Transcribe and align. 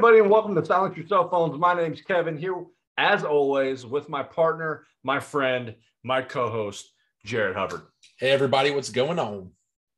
Everybody, 0.00 0.20
and 0.22 0.30
welcome 0.30 0.54
to 0.54 0.64
Silence 0.64 0.96
Your 0.96 1.06
Cell 1.06 1.28
Phones. 1.28 1.58
My 1.58 1.74
name's 1.74 2.00
Kevin 2.00 2.38
here, 2.38 2.64
as 2.96 3.22
always, 3.22 3.84
with 3.84 4.08
my 4.08 4.22
partner, 4.22 4.86
my 5.04 5.20
friend, 5.20 5.74
my 6.02 6.22
co 6.22 6.48
host, 6.48 6.90
Jared 7.26 7.54
Hubbard. 7.54 7.82
Hey 8.18 8.30
everybody, 8.30 8.70
what's 8.70 8.88
going 8.88 9.18
on? 9.18 9.50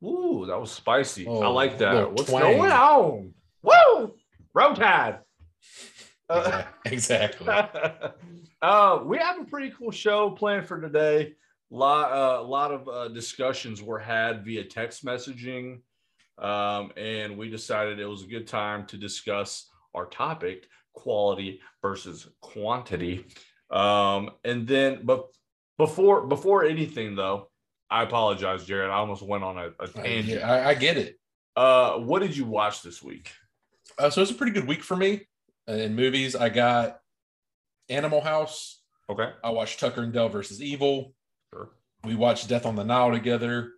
Ooh, 0.03 0.43
that 0.45 0.59
was 0.59 0.73
spicy. 0.73 1.25
I 1.25 1.29
Oh, 1.29 1.53
like 1.53 1.77
that. 1.77 2.11
What's 2.11 2.29
twang. 2.29 2.57
going 2.57 2.69
on? 2.69 3.33
Woo! 3.61 4.13
Roll 4.53 4.73
Tide. 4.75 5.19
Uh, 6.29 6.63
Exactly. 6.83 7.47
uh, 8.61 8.99
we 9.05 9.17
have 9.19 9.39
a 9.39 9.45
pretty 9.45 9.69
cool 9.69 9.91
show 9.91 10.31
planned 10.31 10.67
for 10.67 10.81
today. 10.81 11.35
Lot, 11.69 12.11
uh, 12.11 12.41
a 12.41 12.45
lot 12.45 12.71
of 12.71 12.89
uh, 12.89 13.07
discussions 13.07 13.81
were 13.81 13.99
had 13.99 14.43
via 14.43 14.65
text 14.65 15.05
messaging, 15.05 15.79
um, 16.39 16.91
and 16.97 17.37
we 17.37 17.49
decided 17.49 18.01
it 18.01 18.05
was 18.05 18.23
a 18.23 18.27
good 18.27 18.47
time 18.47 18.85
to 18.87 18.97
discuss 18.97 19.69
our 19.93 20.05
topic: 20.05 20.67
quality 20.93 21.61
versus 21.81 22.27
quantity. 22.41 23.25
Um, 23.71 24.31
and 24.43 24.67
then, 24.67 25.01
but 25.03 25.27
before 25.77 26.27
before 26.27 26.63
anything, 26.65 27.15
though, 27.15 27.49
I 27.89 28.03
apologize, 28.03 28.65
Jared. 28.65 28.89
I 28.91 28.95
almost 28.95 29.21
went 29.23 29.43
on 29.43 29.57
a, 29.57 29.71
a 29.79 29.87
tangent. 29.87 30.39
Yeah, 30.39 30.51
I, 30.51 30.69
I 30.69 30.73
get 30.75 30.97
it. 30.97 31.19
Uh, 31.55 31.97
what 31.99 32.21
did 32.21 32.35
you 32.35 32.45
watch 32.45 32.81
this 32.81 33.01
week? 33.01 33.31
Uh, 33.97 34.09
so 34.09 34.21
it's 34.21 34.31
a 34.31 34.35
pretty 34.35 34.51
good 34.53 34.67
week 34.67 34.81
for 34.83 34.95
me 34.95 35.21
Uh, 35.69 35.73
in 35.73 35.95
movies. 35.95 36.35
I 36.35 36.49
got 36.49 36.99
Animal 37.89 38.21
House. 38.21 38.81
Okay, 39.09 39.29
I 39.43 39.49
watched 39.51 39.79
Tucker 39.79 40.01
and 40.01 40.13
Dale 40.13 40.29
versus 40.29 40.61
Evil. 40.61 41.13
sure. 41.53 41.69
We 42.03 42.15
watched 42.15 42.49
Death 42.49 42.65
on 42.65 42.75
the 42.75 42.83
Nile 42.83 43.11
together. 43.11 43.71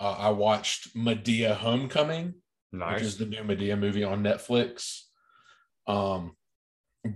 Uh, 0.00 0.12
I 0.18 0.28
watched 0.30 0.96
Madea 0.96 1.54
Homecoming, 1.56 2.34
Nice. 2.72 2.94
which 2.94 3.02
is 3.04 3.16
the 3.18 3.26
new 3.26 3.42
Madea 3.42 3.78
movie 3.78 4.04
on 4.04 4.22
Netflix. 4.22 5.02
Um, 5.86 6.36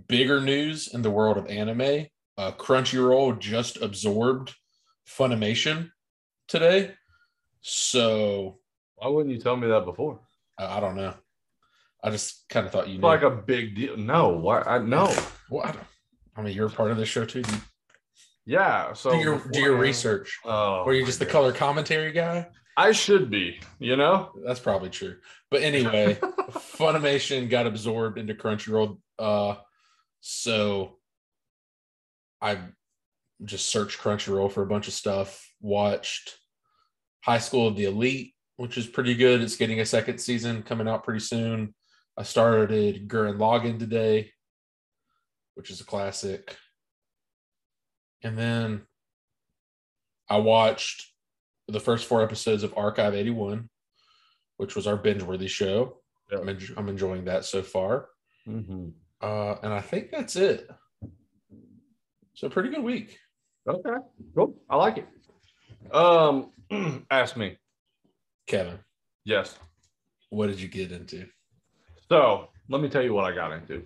bigger 0.08 0.40
news 0.40 0.88
in 0.92 1.02
the 1.02 1.10
world 1.10 1.36
of 1.38 1.46
anime: 1.46 2.06
uh, 2.36 2.52
Crunchyroll 2.52 3.38
just 3.38 3.80
absorbed 3.80 4.54
Funimation 5.08 5.90
today. 6.48 6.92
So 7.60 8.58
Why 8.96 9.08
wouldn't 9.08 9.34
you 9.34 9.40
tell 9.40 9.56
me 9.56 9.68
that 9.68 9.84
before? 9.84 10.20
I, 10.58 10.78
I 10.78 10.80
don't 10.80 10.96
know. 10.96 11.14
I 12.02 12.10
just 12.10 12.48
kind 12.48 12.64
of 12.66 12.72
thought 12.72 12.88
you 12.88 12.98
knew. 12.98 13.06
like 13.06 13.22
a 13.22 13.30
big 13.30 13.74
deal. 13.74 13.96
No, 13.96 14.28
why? 14.28 14.60
I 14.62 14.78
no. 14.78 15.12
Well, 15.50 15.64
I, 15.66 15.74
I 16.36 16.42
mean, 16.42 16.54
you're 16.54 16.68
a 16.68 16.70
part 16.70 16.90
of 16.90 16.96
this 16.96 17.08
show 17.08 17.24
too. 17.24 17.42
Do, 17.42 17.54
Yeah. 18.46 18.92
So 18.92 19.10
do 19.10 19.18
your 19.18 19.42
do 19.50 19.60
your 19.60 19.76
research. 19.76 20.38
Oh, 20.44 20.82
Or 20.84 20.90
are 20.90 20.94
you 20.94 21.04
just 21.04 21.18
the 21.18 21.24
God. 21.24 21.32
color 21.32 21.52
commentary 21.52 22.12
guy? 22.12 22.46
I 22.78 22.92
should 22.92 23.28
be. 23.28 23.58
You 23.80 23.96
know. 23.96 24.30
That's 24.46 24.60
probably 24.60 24.88
true. 24.88 25.16
But 25.50 25.62
anyway, 25.62 26.14
Funimation 26.78 27.50
got 27.50 27.66
absorbed 27.66 28.18
into 28.18 28.34
Crunchyroll. 28.34 28.98
Uh, 29.18 29.56
so 30.20 30.98
I 32.40 32.58
just 33.44 33.66
searched 33.66 33.98
Crunchyroll 33.98 34.52
for 34.52 34.62
a 34.62 34.66
bunch 34.66 34.86
of 34.86 34.94
stuff. 34.94 35.44
Watched 35.60 36.38
High 37.24 37.38
School 37.38 37.66
of 37.66 37.74
the 37.74 37.86
Elite, 37.86 38.34
which 38.58 38.78
is 38.78 38.86
pretty 38.86 39.16
good. 39.16 39.42
It's 39.42 39.56
getting 39.56 39.80
a 39.80 39.84
second 39.84 40.18
season 40.18 40.62
coming 40.62 40.86
out 40.86 41.02
pretty 41.02 41.20
soon. 41.20 41.74
I 42.16 42.22
started 42.22 43.08
Gurren 43.08 43.38
Lagann 43.38 43.80
today, 43.80 44.30
which 45.54 45.70
is 45.70 45.80
a 45.80 45.84
classic. 45.84 46.56
And 48.22 48.38
then 48.38 48.82
I 50.28 50.36
watched 50.36 51.12
the 51.68 51.80
first 51.80 52.06
four 52.06 52.22
episodes 52.22 52.62
of 52.62 52.74
Archive 52.76 53.14
81, 53.14 53.68
which 54.56 54.74
was 54.74 54.86
our 54.86 54.96
binge 54.96 55.22
worthy 55.22 55.46
show. 55.48 55.98
Yep. 56.30 56.40
I'm, 56.40 56.48
en- 56.48 56.74
I'm 56.76 56.88
enjoying 56.88 57.24
that 57.26 57.44
so 57.44 57.62
far. 57.62 58.08
Mhm. 58.46 58.92
Uh, 59.20 59.54
and 59.62 59.72
I 59.72 59.80
think 59.80 60.10
that's 60.10 60.36
it. 60.36 60.68
So, 62.34 62.48
pretty 62.48 62.70
good 62.70 62.84
week. 62.84 63.18
Okay. 63.68 63.96
Cool. 64.34 64.54
I 64.70 64.76
like 64.76 64.98
it. 64.98 65.94
Um, 65.94 66.52
ask 67.10 67.36
me. 67.36 67.58
Kevin, 68.46 68.78
Yes. 69.24 69.58
what 70.30 70.46
did 70.46 70.58
you 70.60 70.68
get 70.68 70.90
into? 70.92 71.26
So 72.08 72.48
let 72.70 72.80
me 72.80 72.88
tell 72.88 73.02
you 73.02 73.12
what 73.12 73.24
I 73.30 73.34
got 73.34 73.52
into. 73.52 73.84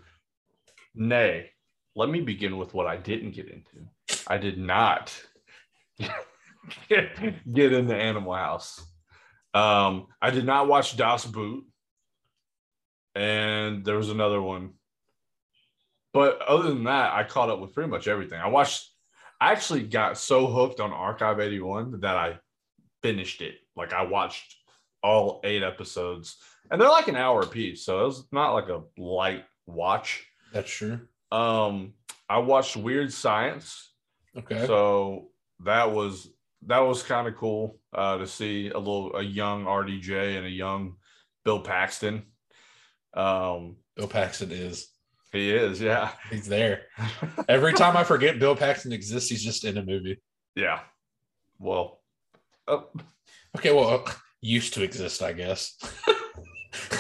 Nay, 0.95 1.51
let 1.97 2.09
me 2.11 2.21
begin 2.21 2.57
with 2.59 2.73
what 2.75 2.87
I 2.87 2.97
didn't 2.97 3.33
get 3.33 3.49
into. 3.49 3.89
I 4.29 4.39
did 4.39 4.59
not 4.59 5.13
get, 6.89 7.53
get 7.53 7.73
into 7.73 7.95
Animal 7.95 8.35
House. 8.35 8.85
Um, 9.55 10.07
I 10.21 10.31
did 10.31 10.45
not 10.47 10.69
watch 10.69 10.97
Das 10.97 11.25
Boot, 11.27 11.65
and 13.15 13.85
there 13.85 13.97
was 13.97 14.11
another 14.11 14.41
one. 14.41 14.71
But 16.13 16.41
other 16.43 16.69
than 16.69 16.85
that, 16.85 17.13
I 17.15 17.25
caught 17.25 17.49
up 17.51 17.61
with 17.61 17.73
pretty 17.75 17.91
much 17.91 18.07
everything. 18.09 18.41
I 18.41 18.49
watched. 18.49 18.89
I 19.41 19.51
actually 19.53 19.83
got 19.83 20.19
so 20.19 20.47
hooked 20.47 20.79
on 20.79 20.93
Archive 20.93 21.41
81 21.41 22.01
that 22.01 22.17
I 22.17 22.39
finished 23.03 23.41
it. 23.43 23.57
Like 23.75 23.93
I 23.93 24.05
watched 24.05 24.55
all 25.03 25.41
eight 25.43 25.65
episodes 25.65 26.37
and 26.71 26.81
they're 26.81 26.89
like 26.89 27.09
an 27.09 27.17
hour 27.17 27.41
apiece, 27.43 27.85
so 27.85 28.03
it 28.03 28.05
was 28.05 28.29
not 28.31 28.53
like 28.53 28.69
a 28.69 28.83
light 28.97 29.45
watch. 29.67 30.25
That's 30.53 30.71
true. 30.71 31.01
Um, 31.33 31.95
I 32.29 32.39
watched 32.39 32.77
Weird 32.77 33.13
Science, 33.13 33.91
Okay. 34.37 34.65
so 34.67 35.31
that 35.65 35.91
was 35.91 36.29
that 36.67 36.79
was 36.81 37.03
kind 37.03 37.27
of 37.29 37.37
cool 37.37 37.79
uh, 37.93 38.19
to 38.19 38.27
see 38.27 38.69
a 38.71 38.79
little 38.79 39.15
a 39.17 39.23
young 39.23 39.65
RDJ 39.65 40.37
and 40.37 40.47
a 40.47 40.51
young 40.51 40.95
Bill 41.45 41.61
Paxton. 41.61 42.25
Um, 43.15 43.77
Bill 43.97 44.09
Paxton 44.09 44.51
is. 44.53 44.89
he 45.33 45.51
is, 45.51 45.81
yeah, 45.81 46.11
He's 46.31 46.47
there. 46.47 46.83
Every 47.49 47.73
time 47.73 47.97
I 47.97 48.05
forget 48.05 48.39
Bill 48.39 48.55
Paxton 48.57 48.93
exists, 48.93 49.29
he's 49.31 49.43
just 49.45 49.65
in 49.65 49.77
a 49.79 49.85
movie. 49.85 50.21
yeah. 50.55 50.81
Well, 51.59 52.01
uh, 52.69 52.83
Okay, 53.57 53.73
well, 53.73 54.03
uh, 54.07 54.13
used 54.41 54.73
to 54.75 54.83
exist, 54.83 55.23
I 55.23 55.33
guess. 55.33 55.77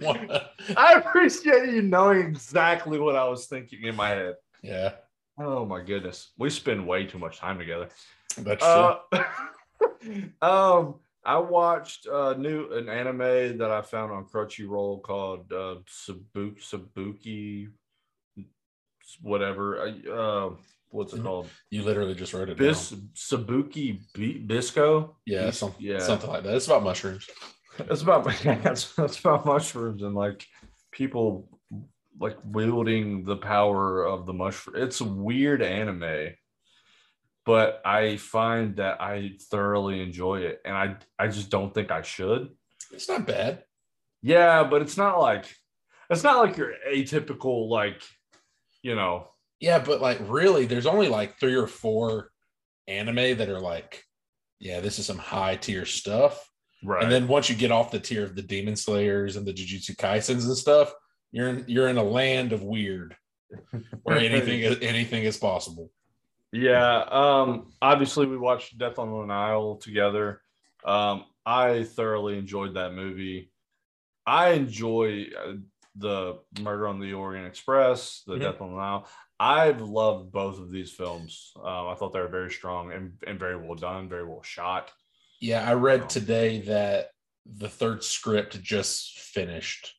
Wanna- 0.00 0.50
I 0.76 0.94
appreciate 0.94 1.68
you 1.70 1.82
knowing 1.82 2.20
exactly 2.26 2.98
what 2.98 3.14
I 3.16 3.28
was 3.28 3.46
thinking 3.46 3.82
in 3.84 3.94
my 3.94 4.08
head. 4.08 4.34
yeah, 4.62 4.92
Oh 5.40 5.64
my 5.64 5.82
goodness, 5.82 6.32
we 6.38 6.50
spend 6.50 6.86
way 6.86 7.06
too 7.06 7.18
much 7.18 7.38
time 7.38 7.58
together. 7.58 7.88
that's 8.38 8.64
true. 8.64 8.94
Uh, 9.12 9.24
um, 10.42 10.94
I 11.24 11.38
watched 11.38 12.06
uh, 12.06 12.34
new 12.34 12.72
an 12.72 12.88
anime 12.88 13.58
that 13.58 13.70
I 13.70 13.82
found 13.82 14.12
on 14.12 14.24
Crunchyroll 14.26 15.02
called 15.02 15.52
uh, 15.52 15.76
Sabuki, 15.86 16.58
Sabuki, 16.60 17.68
whatever. 19.22 19.80
Uh, 20.10 20.50
what's 20.90 21.12
it 21.12 21.20
Mhm. 21.20 21.24
called? 21.24 21.50
you 21.70 21.82
literally 21.82 22.14
just 22.14 22.32
wrote 22.34 22.48
it 22.48 22.56
Bis 22.56 22.90
down. 22.90 23.10
Sabuki 23.14 24.00
Bi- 24.16 24.40
Bisco. 24.44 25.16
Yeah, 25.26 25.50
some, 25.50 25.74
yeah. 25.78 25.98
something 25.98 26.30
like 26.30 26.42
that. 26.44 26.54
It's 26.56 26.66
about 26.66 26.82
mushrooms. 26.82 27.28
It's 27.78 28.02
about 28.02 28.26
it's, 28.44 28.98
it's 28.98 29.20
about 29.20 29.46
mushrooms 29.46 30.02
and 30.02 30.14
like 30.14 30.46
people 30.90 31.57
like 32.20 32.36
wielding 32.44 33.24
the 33.24 33.36
power 33.36 34.04
of 34.04 34.26
the 34.26 34.32
mushroom. 34.32 34.82
It's 34.82 35.00
a 35.00 35.04
weird 35.04 35.62
anime, 35.62 36.34
but 37.44 37.80
I 37.84 38.16
find 38.16 38.76
that 38.76 39.00
I 39.00 39.32
thoroughly 39.50 40.02
enjoy 40.02 40.40
it, 40.40 40.60
and 40.64 40.74
I 40.76 40.96
I 41.18 41.28
just 41.28 41.50
don't 41.50 41.72
think 41.72 41.90
I 41.90 42.02
should. 42.02 42.50
It's 42.92 43.08
not 43.08 43.26
bad. 43.26 43.64
Yeah, 44.22 44.64
but 44.64 44.82
it's 44.82 44.96
not 44.96 45.20
like 45.20 45.46
it's 46.10 46.24
not 46.24 46.38
like 46.38 46.56
your 46.56 46.72
atypical 46.90 47.68
like 47.68 48.02
you 48.82 48.94
know 48.94 49.28
Yeah, 49.60 49.78
but 49.78 50.00
like 50.00 50.18
really, 50.22 50.66
there's 50.66 50.86
only 50.86 51.08
like 51.08 51.38
three 51.38 51.54
or 51.54 51.66
four 51.66 52.30
anime 52.86 53.36
that 53.38 53.48
are 53.48 53.60
like, 53.60 54.02
yeah, 54.58 54.80
this 54.80 54.98
is 54.98 55.06
some 55.06 55.18
high 55.18 55.56
tier 55.56 55.84
stuff. 55.84 56.50
right. 56.82 57.02
And 57.02 57.12
then 57.12 57.28
once 57.28 57.48
you 57.48 57.56
get 57.56 57.70
off 57.70 57.90
the 57.90 58.00
tier 58.00 58.24
of 58.24 58.34
the 58.34 58.42
Demon 58.42 58.76
Slayers 58.76 59.36
and 59.36 59.46
the 59.46 59.52
Jujutsu 59.52 59.96
Kaisens 59.96 60.46
and 60.46 60.56
stuff, 60.56 60.92
you're 61.32 61.48
in, 61.48 61.64
you're 61.66 61.88
in 61.88 61.98
a 61.98 62.02
land 62.02 62.52
of 62.52 62.62
weird 62.62 63.16
where 64.02 64.18
anything 64.30 64.60
is 64.60 64.78
anything 64.82 65.24
is 65.24 65.36
possible. 65.36 65.90
Yeah. 66.52 67.02
Um, 67.10 67.72
obviously 67.82 68.26
we 68.26 68.38
watched 68.38 68.78
Death 68.78 68.98
on 68.98 69.10
the 69.10 69.26
Nile 69.26 69.76
together. 69.76 70.40
Um, 70.84 71.24
I 71.44 71.84
thoroughly 71.84 72.38
enjoyed 72.38 72.74
that 72.74 72.94
movie. 72.94 73.50
I 74.26 74.50
enjoy 74.50 75.26
uh, 75.38 75.52
the 75.96 76.38
Murder 76.60 76.86
on 76.88 77.00
the 77.00 77.12
Orient 77.14 77.46
Express, 77.46 78.22
the 78.26 78.34
Mhm. 78.34 78.40
Death 78.40 78.60
on 78.60 78.70
the 78.70 78.76
Nile. 78.76 79.08
I've 79.40 79.80
loved 79.82 80.32
both 80.32 80.58
of 80.58 80.70
these 80.70 80.90
films. 80.92 81.52
Um, 81.56 81.88
I 81.88 81.94
thought 81.94 82.12
they 82.12 82.20
were 82.20 82.28
very 82.28 82.50
strong 82.50 82.92
and, 82.92 83.12
and 83.26 83.38
very 83.38 83.56
well 83.56 83.74
done, 83.76 84.08
very 84.08 84.24
well 84.26 84.42
shot. 84.42 84.90
Yeah, 85.40 85.68
I 85.68 85.74
read 85.74 86.08
today 86.08 86.60
that 86.62 87.10
the 87.46 87.68
third 87.68 88.02
script 88.02 88.60
just 88.62 89.18
finished. 89.20 89.94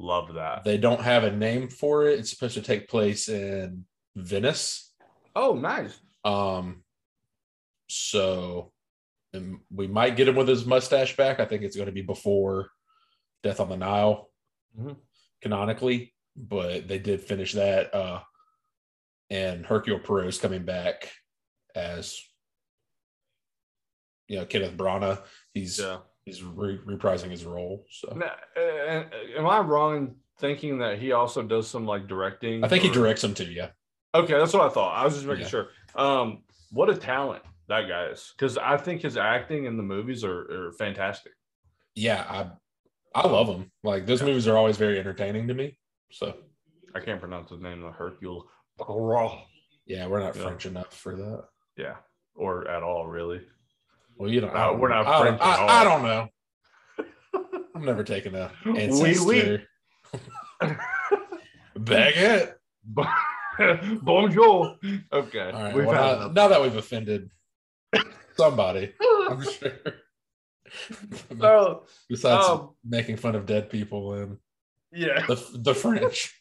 Love 0.00 0.34
that. 0.34 0.62
They 0.64 0.78
don't 0.78 1.00
have 1.02 1.24
a 1.24 1.30
name 1.36 1.68
for 1.68 2.06
it. 2.06 2.20
It's 2.20 2.30
supposed 2.30 2.54
to 2.54 2.62
take 2.62 2.88
place 2.88 3.28
in 3.28 3.84
Venice. 4.16 4.92
Oh, 5.34 5.54
nice. 5.54 5.98
Um, 6.24 6.84
so 7.88 8.72
and 9.32 9.58
we 9.70 9.86
might 9.86 10.16
get 10.16 10.28
him 10.28 10.36
with 10.36 10.48
his 10.48 10.64
mustache 10.64 11.16
back. 11.16 11.40
I 11.40 11.44
think 11.44 11.62
it's 11.62 11.76
going 11.76 11.86
to 11.86 11.92
be 11.92 12.02
before 12.02 12.70
Death 13.42 13.60
on 13.60 13.68
the 13.68 13.76
Nile. 13.76 14.30
Mhm. 14.78 14.96
canonically, 15.40 16.14
but 16.36 16.88
they 16.88 16.98
did 16.98 17.20
finish 17.20 17.52
that. 17.52 17.94
Uh, 17.94 18.20
and 19.30 19.64
Hercule 19.64 20.00
Poirot's 20.00 20.38
coming 20.38 20.64
back 20.64 21.12
as 21.74 22.20
you 24.26 24.36
know 24.38 24.44
Kenneth 24.46 24.76
Branagh. 24.76 25.22
He's 25.54 25.78
Yeah. 25.78 26.00
He's 26.28 26.42
re- 26.42 26.78
reprising 26.86 27.30
his 27.30 27.44
role. 27.44 27.84
So 27.90 28.12
Now, 28.16 28.32
uh, 28.56 29.04
am 29.36 29.46
I 29.46 29.60
wrong 29.60 29.96
in 29.96 30.14
thinking 30.38 30.78
that 30.78 30.98
he 30.98 31.12
also 31.12 31.42
does 31.42 31.68
some 31.68 31.86
like 31.86 32.06
directing? 32.06 32.62
I 32.64 32.68
think 32.68 32.84
he 32.84 32.90
directs 32.90 33.22
them 33.22 33.34
too. 33.34 33.44
Yeah. 33.50 33.70
Okay, 34.14 34.34
that's 34.34 34.52
what 34.52 34.62
I 34.62 34.68
thought. 34.68 34.96
I 34.96 35.04
was 35.04 35.14
just 35.14 35.26
making 35.26 35.42
Yeah. 35.42 35.48
sure. 35.48 35.68
Um, 35.94 36.44
what 36.70 36.90
a 36.90 36.94
talent 36.96 37.42
that 37.68 37.88
guy 37.88 38.06
is, 38.06 38.32
because 38.36 38.56
I 38.58 38.76
think 38.76 39.02
his 39.02 39.16
acting 39.16 39.64
in 39.64 39.76
the 39.76 39.82
movies 39.82 40.22
are, 40.24 40.68
are 40.68 40.72
fantastic. 40.72 41.32
Yeah, 41.94 42.24
I 42.28 42.50
I 43.20 43.26
love 43.26 43.48
him. 43.48 43.70
Like 43.82 44.06
those 44.06 44.20
Yeah. 44.20 44.26
movies 44.28 44.46
are 44.48 44.56
always 44.56 44.76
very 44.76 44.98
entertaining 44.98 45.48
to 45.48 45.54
me. 45.54 45.78
So 46.12 46.34
I 46.94 47.00
can't 47.00 47.20
pronounce 47.20 47.50
his 47.50 47.60
name, 47.60 47.80
the 47.80 47.90
Hercule 47.90 48.48
Poirot. 48.78 49.32
yeah, 49.86 50.06
we're 50.06 50.20
not 50.20 50.36
Yeah. 50.36 50.42
French 50.42 50.66
enough 50.66 50.92
for 50.94 51.16
that. 51.16 51.44
Yeah, 51.76 51.96
or 52.34 52.68
at 52.68 52.82
all, 52.82 53.06
really. 53.06 53.40
Well, 54.18 54.30
you 54.30 54.40
don't. 54.40 54.54
Uh, 54.54 54.74
we're 54.76 54.88
know. 54.88 55.02
not 55.02 55.06
I, 55.06 55.20
French 55.20 55.40
I, 55.40 55.52
at 55.52 55.58
all. 55.60 55.70
I 55.70 55.84
don't 55.84 56.02
know. 56.02 56.28
I'm 57.74 57.84
never 57.84 58.02
taking 58.02 58.34
a 58.34 58.50
Oui, 58.66 58.78
ancestor. 58.80 59.62
oui. 60.62 60.76
Baguette. 61.78 62.54
Bonjour. 64.02 64.76
Okay. 65.12 65.50
All 65.50 65.62
right. 65.62 65.74
well, 65.74 65.92
now, 65.92 66.28
now 66.28 66.48
that 66.48 66.60
we've 66.60 66.74
offended 66.74 67.30
somebody, 68.36 68.92
I'm 69.28 69.42
sure. 69.42 69.72
So, 71.38 71.84
Besides 72.08 72.46
um, 72.46 72.70
making 72.84 73.16
fun 73.16 73.34
of 73.34 73.46
dead 73.46 73.70
people 73.70 74.14
and 74.14 74.38
yeah. 74.92 75.24
the 75.26 75.44
the 75.54 75.74
French. 75.74 76.34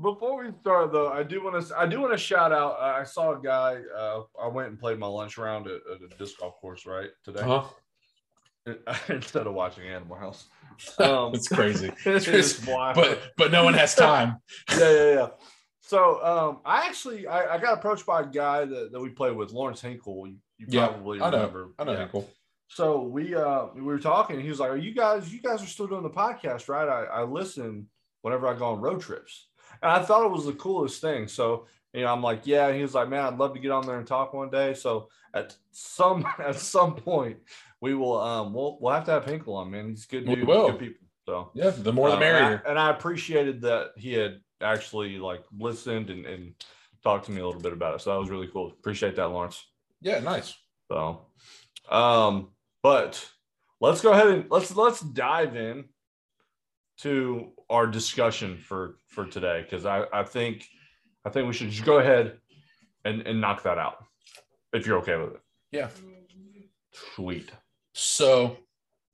Before 0.00 0.44
we 0.44 0.50
start, 0.60 0.92
though, 0.92 1.08
I 1.10 1.22
do 1.22 1.42
want 1.42 1.66
to 1.66 1.78
I 1.78 1.86
do 1.86 2.00
want 2.00 2.12
to 2.12 2.18
shout 2.18 2.52
out. 2.52 2.72
Uh, 2.78 2.98
I 3.00 3.04
saw 3.04 3.32
a 3.38 3.40
guy. 3.42 3.78
Uh, 3.96 4.22
I 4.40 4.48
went 4.48 4.68
and 4.68 4.78
played 4.78 4.98
my 4.98 5.06
lunch 5.06 5.38
round 5.38 5.66
at, 5.66 5.74
at 5.92 6.00
a 6.12 6.16
disc 6.18 6.38
golf 6.38 6.54
course 6.60 6.86
right 6.86 7.08
today 7.24 7.40
Uh-huh. 7.40 8.74
instead 9.08 9.46
of 9.46 9.54
watching 9.54 9.88
Animal 9.88 10.16
House. 10.16 10.48
Um, 10.98 11.34
it's 11.34 11.48
crazy. 11.48 11.92
it's 12.06 12.24
just 12.24 12.66
wild. 12.66 12.94
But 12.94 13.32
but 13.36 13.50
no 13.52 13.64
one 13.64 13.74
has 13.74 13.94
time. 13.94 14.36
yeah, 14.70 14.78
yeah, 14.90 15.12
yeah. 15.14 15.28
So 15.80 16.24
um, 16.24 16.60
I 16.64 16.86
actually 16.86 17.26
I, 17.26 17.56
I 17.56 17.58
got 17.58 17.74
approached 17.74 18.06
by 18.06 18.22
a 18.22 18.26
guy 18.26 18.64
that, 18.64 18.90
that 18.92 18.98
we 19.00 19.10
played 19.10 19.36
with, 19.36 19.50
Lawrence 19.52 19.82
Hinkle. 19.82 20.26
You, 20.26 20.36
you 20.56 20.66
Yeah, 20.70 20.86
probably 20.86 21.20
I 21.20 21.28
know. 21.28 21.36
remember. 21.36 21.68
I 21.78 21.84
know 21.84 21.92
Yeah. 21.92 21.98
Hinkle. 21.98 22.30
So 22.68 23.02
we 23.02 23.34
uh 23.34 23.66
we 23.74 23.82
were 23.82 23.98
talking. 23.98 24.40
He 24.40 24.48
was 24.48 24.58
like, 24.60 24.70
"Are 24.70 24.76
you 24.76 24.94
guys 24.94 25.30
you 25.34 25.42
guys 25.42 25.62
are 25.62 25.66
still 25.66 25.86
doing 25.88 26.02
the 26.04 26.08
podcast, 26.08 26.68
right?" 26.70 26.88
I, 26.88 27.04
I 27.04 27.22
listen 27.24 27.88
whenever 28.22 28.46
I 28.46 28.54
go 28.54 28.66
on 28.66 28.80
road 28.80 29.00
trips, 29.00 29.48
and 29.82 29.90
I 29.90 30.02
thought 30.02 30.24
it 30.26 30.32
was 30.32 30.46
the 30.46 30.52
coolest 30.52 31.00
thing. 31.00 31.28
So 31.28 31.66
you 31.92 32.02
know, 32.02 32.12
I'm 32.12 32.22
like, 32.22 32.46
"Yeah." 32.46 32.68
And 32.68 32.76
he 32.76 32.82
was 32.82 32.94
like, 32.94 33.08
"Man, 33.08 33.24
I'd 33.24 33.38
love 33.38 33.54
to 33.54 33.60
get 33.60 33.70
on 33.72 33.86
there 33.86 33.98
and 33.98 34.06
talk 34.06 34.32
one 34.32 34.50
day." 34.50 34.74
So 34.74 35.08
at 35.34 35.56
some 35.72 36.24
at 36.38 36.56
some 36.56 36.94
point, 36.94 37.38
we 37.80 37.94
will 37.94 38.20
um 38.20 38.52
we'll 38.54 38.78
we'll 38.80 38.94
have 38.94 39.04
to 39.06 39.10
have 39.12 39.24
Hinkle 39.24 39.56
on, 39.56 39.70
man. 39.70 39.88
He's 39.90 40.06
good 40.06 40.26
dude, 40.26 40.46
good 40.46 40.78
people. 40.78 41.06
So 41.26 41.50
Yeah, 41.54 41.70
the 41.70 41.92
more 41.92 42.08
the 42.08 42.16
um, 42.16 42.22
and 42.22 42.36
I- 42.36 42.40
merrier. 42.40 42.62
And 42.66 42.78
I, 42.78 42.90
appreciated 42.90 43.60
that 43.62 43.90
he 43.96 44.12
had 44.12 44.40
actually 44.60 45.18
like 45.18 45.44
listened 45.56 46.10
and, 46.10 46.26
and 46.26 46.54
talked 47.04 47.26
to 47.26 47.32
me 47.32 47.40
a 47.40 47.46
little 47.46 47.60
bit 47.60 47.72
about 47.72 47.94
it. 47.94 48.00
So 48.00 48.10
that 48.12 48.18
was 48.18 48.30
really 48.30 48.48
cool. 48.48 48.68
Appreciate 48.70 49.16
that, 49.16 49.28
Lawrence. 49.28 49.64
Yeah, 50.00 50.20
nice. 50.20 50.54
So, 50.90 51.26
um, 51.90 52.48
but 52.82 53.24
let's 53.80 54.00
go 54.00 54.12
ahead 54.12 54.28
and 54.28 54.50
let's 54.50 54.74
let's 54.74 55.00
dive 55.00 55.56
in 55.56 55.84
to 57.02 57.52
our 57.68 57.86
discussion 57.86 58.56
for 58.58 58.96
for 59.08 59.26
today 59.26 59.62
because 59.62 59.86
I 59.86 60.04
I 60.12 60.22
think 60.24 60.66
I 61.24 61.30
think 61.30 61.46
we 61.46 61.52
should 61.52 61.70
just 61.70 61.84
go 61.84 61.98
ahead 61.98 62.38
and 63.04 63.22
and 63.26 63.40
knock 63.40 63.62
that 63.62 63.78
out 63.78 64.04
if 64.72 64.86
you're 64.86 64.98
okay 64.98 65.16
with 65.16 65.34
it. 65.34 65.40
Yeah. 65.72 65.88
Sweet. 67.14 67.50
So 67.94 68.56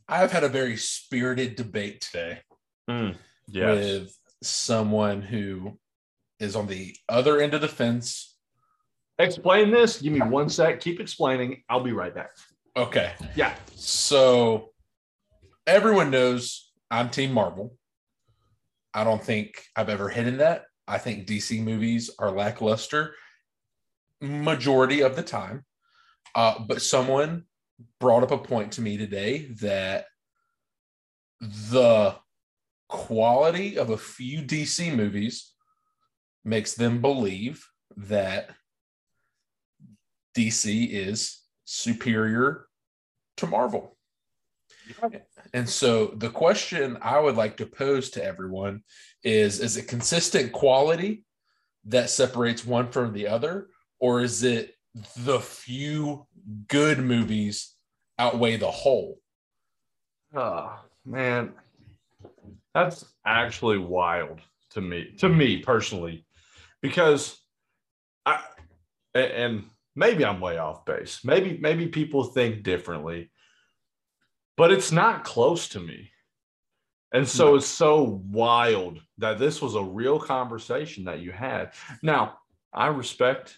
I've 0.09 0.33
had 0.33 0.45
a 0.45 0.49
very 0.49 0.77
spirited 0.77 1.57
debate 1.57 2.01
today 2.01 2.41
mm, 2.89 3.17
Yes. 3.49 3.77
with 3.77 4.19
someone 4.43 5.21
who 5.23 5.79
is 6.39 6.57
on 6.57 6.67
the 6.67 6.95
other 7.09 7.41
end 7.41 7.55
of 7.55 7.61
the 7.61 7.69
fence. 7.69 8.37
Explain 9.19 9.71
this. 9.71 10.01
Give 10.01 10.13
me 10.13 10.21
one 10.21 10.49
sec. 10.49 10.81
Keep 10.81 11.01
explaining. 11.01 11.63
I'll 11.69 11.83
be 11.83 11.93
right 11.93 12.15
back. 12.15 12.31
Okay. 12.77 13.13
Yeah. 13.35 13.55
So 13.75 14.71
everyone 15.67 16.11
knows 16.11 16.66
I'm 16.91 17.11
Team 17.11 17.33
Marvel. 17.33 17.77
I 18.95 19.05
don't 19.05 19.23
think 19.23 19.65
I've 19.75 19.89
ever 19.89 20.09
hidden 20.09 20.39
that. 20.39 20.65
I 20.89 20.99
think 20.99 21.27
DC 21.27 21.63
movies 21.63 22.11
are 22.19 22.31
lackluster 22.31 23.15
majority 24.21 25.03
of 25.03 25.17
the 25.17 25.23
time. 25.23 25.65
Uh, 26.35 26.59
but 26.67 26.83
someone 26.83 27.45
brought 28.01 28.23
up 28.23 28.31
a 28.31 28.39
point 28.39 28.73
to 28.73 28.81
me 28.81 28.97
today 28.97 29.49
that 29.61 30.07
the 31.41 32.15
quality 32.89 33.79
of 33.79 33.91
a 33.91 33.99
few 33.99 34.43
DC 34.43 34.95
movies 34.95 35.53
makes 36.45 36.75
them 36.75 37.01
believe 37.01 37.67
that 37.97 38.51
DC 40.37 40.89
is 40.91 41.43
superior 41.65 42.67
to 43.37 43.47
Marvel. 43.47 43.97
And 45.55 45.69
so 45.69 46.07
the 46.17 46.31
question 46.31 46.99
I 47.01 47.19
would 47.19 47.37
like 47.37 47.57
to 47.59 47.67
pose 47.67 48.11
to 48.11 48.25
everyone 48.25 48.83
is 49.23 49.61
is 49.61 49.77
it 49.77 49.89
consistent 49.89 50.53
quality 50.53 51.25
that 51.87 52.11
separates 52.11 52.65
one 52.65 52.91
from 52.91 53.13
the 53.13 53.29
other 53.29 53.69
or 53.99 54.23
is 54.23 54.43
it 54.43 54.75
the 55.19 55.41
few 55.41 56.27
good 56.69 56.99
movies 56.99 57.75
outweigh 58.19 58.57
the 58.57 58.71
whole? 58.71 59.19
Oh 60.35 60.79
man, 61.05 61.53
that's 62.75 63.05
actually 63.25 63.79
wild 63.79 64.41
to 64.71 64.81
me. 64.81 65.15
To 65.19 65.29
me 65.29 65.59
personally, 65.59 66.27
because 66.83 67.41
I 68.25 68.43
and 69.15 69.65
maybe 69.95 70.25
I'm 70.25 70.41
way 70.41 70.59
off 70.59 70.85
base. 70.85 71.21
Maybe 71.25 71.59
maybe 71.61 71.89
people 71.89 72.25
think 72.25 72.63
differently, 72.63 73.31
but 74.57 74.73
it's 74.73 74.93
not 74.93 75.25
close 75.25 75.69
to 75.71 75.81
me. 75.81 76.11
And 77.13 77.27
so 77.29 77.51
No. 77.51 77.55
it's 77.57 77.67
so 77.67 78.23
wild 78.31 79.01
that 79.19 79.39
this 79.39 79.63
was 79.63 79.75
a 79.75 79.83
real 79.83 80.19
conversation 80.19 81.05
that 81.05 81.21
you 81.21 81.31
had. 81.33 81.73
Now, 82.03 82.39
I 82.73 82.89
respect 82.89 83.57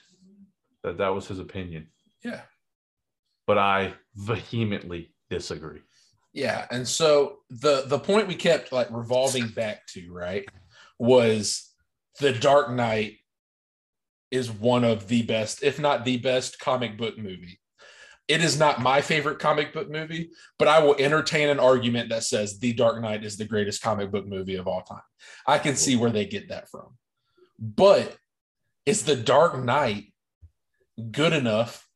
that 0.83 0.99
that 0.99 1.09
was 1.09 1.27
his 1.27 1.39
opinion, 1.39 1.91
Yeah. 2.23 2.43
but 3.47 3.59
I 3.59 3.95
vehemently 4.15 5.15
disagree. 5.31 5.83
Yeah, 6.35 6.67
and 6.71 6.87
so 6.87 7.39
the 7.49 7.87
the 7.87 7.99
point 7.99 8.29
we 8.29 8.37
kept 8.37 8.71
like 8.71 8.89
revolving 8.91 9.49
back 9.49 9.87
to, 9.89 10.13
right, 10.13 10.47
was 10.99 11.75
the 12.21 12.33
Dark 12.33 12.71
Knight 12.71 13.19
is 14.31 14.51
one 14.51 14.85
of 14.85 15.09
the 15.09 15.23
best, 15.23 15.63
if 15.63 15.79
not 15.81 16.05
the 16.05 16.19
best 16.19 16.59
comic 16.61 16.97
book 16.99 17.17
movie. 17.19 17.59
It 18.29 18.45
is 18.45 18.59
not 18.59 18.83
my 18.83 19.01
favorite 19.01 19.39
comic 19.39 19.73
book 19.73 19.91
movie, 19.91 20.31
but 20.59 20.69
I 20.69 20.81
will 20.81 20.95
entertain 20.99 21.49
an 21.49 21.59
argument 21.59 22.11
that 22.11 22.25
says 22.25 22.59
The 22.59 22.75
Dark 22.75 23.01
Knight 23.01 23.25
is 23.25 23.37
the 23.37 23.47
greatest 23.47 23.83
comic 23.83 24.11
book 24.11 24.27
movie 24.27 24.57
of 24.57 24.69
all 24.69 24.83
time. 24.83 25.03
I 25.47 25.59
can 25.59 25.77
see 25.77 25.97
where 25.97 26.11
they 26.11 26.27
get 26.27 26.51
that 26.51 26.69
from. 26.69 26.99
But 27.59 28.17
is 28.85 29.05
The 29.05 29.17
Dark 29.17 29.63
Knight 29.65 30.13
good 31.11 31.33
enough 31.33 31.89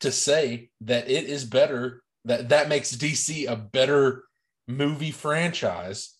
to 0.00 0.12
say 0.12 0.70
that 0.82 1.10
it 1.10 1.24
is 1.24 1.44
better 1.44 2.02
that 2.24 2.48
that 2.50 2.68
makes 2.68 2.94
DC 2.94 3.48
a 3.48 3.56
better 3.56 4.24
movie 4.68 5.12
franchise 5.12 6.14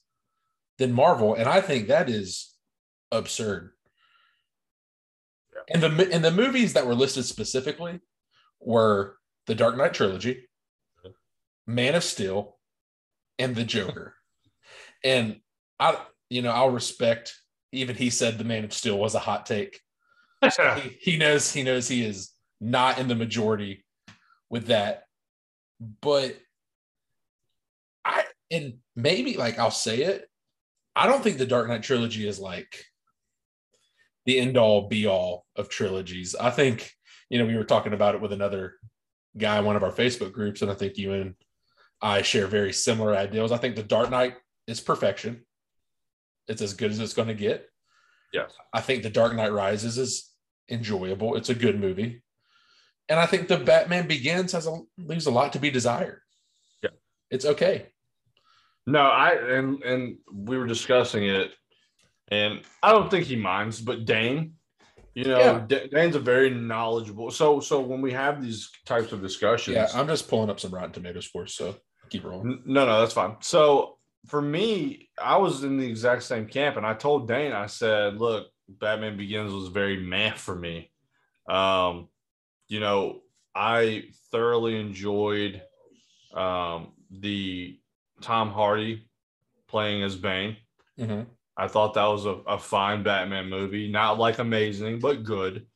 than 0.79 0.93
Marvel, 0.93 1.35
and 1.35 1.49
I 1.49 1.61
think 1.61 1.88
that 1.88 2.09
is 2.09 2.55
absurd. 3.11 3.73
And 5.69 5.83
the 5.83 6.09
and 6.12 6.25
the 6.25 6.31
movies 6.31 6.75
that 6.75 6.87
were 6.87 6.95
listed 6.95 7.25
specifically 7.25 8.00
were 8.61 9.17
the 9.47 9.55
Dark 9.55 9.76
Knight 9.76 9.95
trilogy, 9.95 10.49
uh-huh. 11.05 11.12
Man 11.67 11.95
of 11.95 12.05
Steel, 12.05 12.57
and 13.38 13.55
the 13.55 13.65
Joker. 13.65 14.15
and 15.05 15.41
I, 15.79 15.99
you 16.31 16.43
know, 16.43 16.50
I'll 16.50 16.71
respect. 16.71 17.35
Even 17.73 17.97
he 17.97 18.11
said 18.11 18.38
the 18.38 18.45
Man 18.45 18.65
of 18.65 18.73
Steel 18.73 18.99
was 18.99 19.15
a 19.15 19.21
hot 19.21 19.47
take. 19.47 19.81
he, 20.43 20.97
he 21.00 21.17
knows 21.17 21.53
he 21.53 21.62
knows 21.62 21.88
he 21.88 22.05
is 22.05 22.33
not 22.61 22.99
in 22.99 23.09
the 23.09 23.15
majority 23.15 23.85
with 24.49 24.67
that 24.67 25.05
but 26.00 26.37
i 28.05 28.25
and 28.50 28.75
maybe 28.95 29.37
like 29.37 29.59
i'll 29.59 29.71
say 29.71 30.03
it 30.03 30.29
i 30.95 31.07
don't 31.07 31.23
think 31.23 31.38
the 31.38 31.47
dark 31.47 31.69
knight 31.69 31.83
trilogy 31.83 32.26
is 32.26 32.38
like 32.38 32.85
the 34.25 34.38
end 34.38 34.57
all 34.57 34.88
be 34.88 35.07
all 35.07 35.45
of 35.57 35.69
trilogies 35.69 36.35
i 36.35 36.50
think 36.50 36.93
you 37.29 37.38
know 37.38 37.47
we 37.47 37.57
were 37.57 37.65
talking 37.65 37.93
about 37.93 38.15
it 38.15 38.21
with 38.21 38.33
another 38.33 38.75
guy 39.38 39.59
in 39.59 39.64
one 39.64 39.76
of 39.76 39.83
our 39.83 39.93
facebook 39.93 40.33
groups 40.33 40.62
and 40.62 40.71
i 40.71 40.75
think 40.75 40.97
you 40.97 41.12
and 41.12 41.35
i 42.00 42.23
share 42.23 42.47
very 42.47 42.73
similar 42.73 43.14
ideals 43.14 43.52
i 43.52 43.57
think 43.57 43.76
the 43.76 43.83
dark 43.83 44.11
knight 44.11 44.35
is 44.66 44.81
perfection. 44.81 45.43
It's 46.49 46.62
as 46.62 46.75
good 46.75 46.90
as 46.90 47.00
it's 47.00 47.14
going 47.14 47.28
to 47.28 47.35
get. 47.35 47.69
Yes. 48.33 48.52
I 48.73 48.81
think 48.81 49.02
The 49.02 49.11
Dark 49.11 49.35
Knight 49.35 49.52
Rises 49.52 49.99
is 49.99 50.31
enjoyable. 50.69 51.37
It's 51.37 51.49
a 51.49 51.55
good 51.55 51.81
movie. 51.81 52.23
And 53.09 53.21
I 53.21 53.26
think 53.26 53.49
The 53.49 53.59
Batman 53.59 54.09
Begins 54.09 54.52
has 54.52 54.66
a 54.66 54.78
leaves 54.99 55.26
a 55.26 55.31
lot 55.31 55.52
to 55.52 55.59
be 55.59 55.71
desired. 55.71 56.21
Yeah. 56.83 56.90
It's 57.31 57.45
okay. 57.45 57.87
No, 58.87 59.00
I 59.00 59.31
and 59.31 59.83
and 59.83 60.19
we 60.33 60.59
were 60.59 60.66
discussing 60.66 61.25
it, 61.25 61.52
and 62.28 62.61
I 62.83 62.93
don't 62.93 63.11
think 63.11 63.26
he 63.26 63.35
minds, 63.35 63.81
but 63.81 64.05
Dane, 64.05 64.55
you 65.17 65.25
know, 65.25 65.39
Yeah. 65.39 65.65
D- 65.67 65.89
Dane's 65.91 66.15
a 66.15 66.21
very 66.21 66.51
knowledgeable. 66.51 67.31
So 67.31 67.59
so 67.61 67.81
when 67.81 68.03
we 68.03 68.13
have 68.13 68.43
these 68.43 68.71
types 68.85 69.13
of 69.13 69.23
discussions, 69.23 69.75
Yeah, 69.77 69.89
I'm 69.95 70.07
just 70.07 70.29
pulling 70.29 70.51
up 70.51 70.61
some 70.61 70.71
Rotten 70.73 70.93
Tomatoes 70.93 71.25
for 71.27 71.45
us, 71.45 71.55
so 71.55 71.77
keep 72.11 72.23
rolling. 72.25 72.63
No, 72.67 72.85
no, 72.85 73.01
that's 73.01 73.15
fine. 73.15 73.37
So 73.41 73.99
for 74.29 74.43
me, 74.43 75.09
I 75.21 75.39
was 75.39 75.65
in 75.65 75.79
the 75.79 75.87
exact 75.89 76.23
same 76.25 76.47
camp, 76.47 76.77
and 76.77 76.85
I 76.87 76.93
told 76.95 77.27
Dane, 77.29 77.53
I 77.53 77.67
said, 77.67 78.19
"Look, 78.19 78.49
Batman 78.69 79.17
Begins 79.17 79.53
was 79.55 79.69
very 79.69 79.97
meh 80.01 80.35
for 80.35 80.55
me. 80.55 80.93
Um, 81.49 82.09
you 82.69 82.81
know, 82.81 83.23
I 83.55 84.11
thoroughly 84.31 84.79
enjoyed 84.79 85.63
um, 86.35 86.93
the 87.11 87.81
Tom 88.21 88.51
Hardy 88.51 89.09
playing 89.69 90.03
as 90.03 90.15
Bane. 90.17 90.57
Mhm. 90.99 91.27
I 91.57 91.69
thought 91.69 91.95
that 91.95 92.05
was 92.07 92.27
a, 92.27 92.37
a 92.47 92.59
fine 92.59 93.03
Batman 93.03 93.49
movie, 93.49 93.91
not 93.91 94.19
like 94.19 94.39
amazing, 94.39 95.01
but 95.01 95.25
good. 95.25 95.67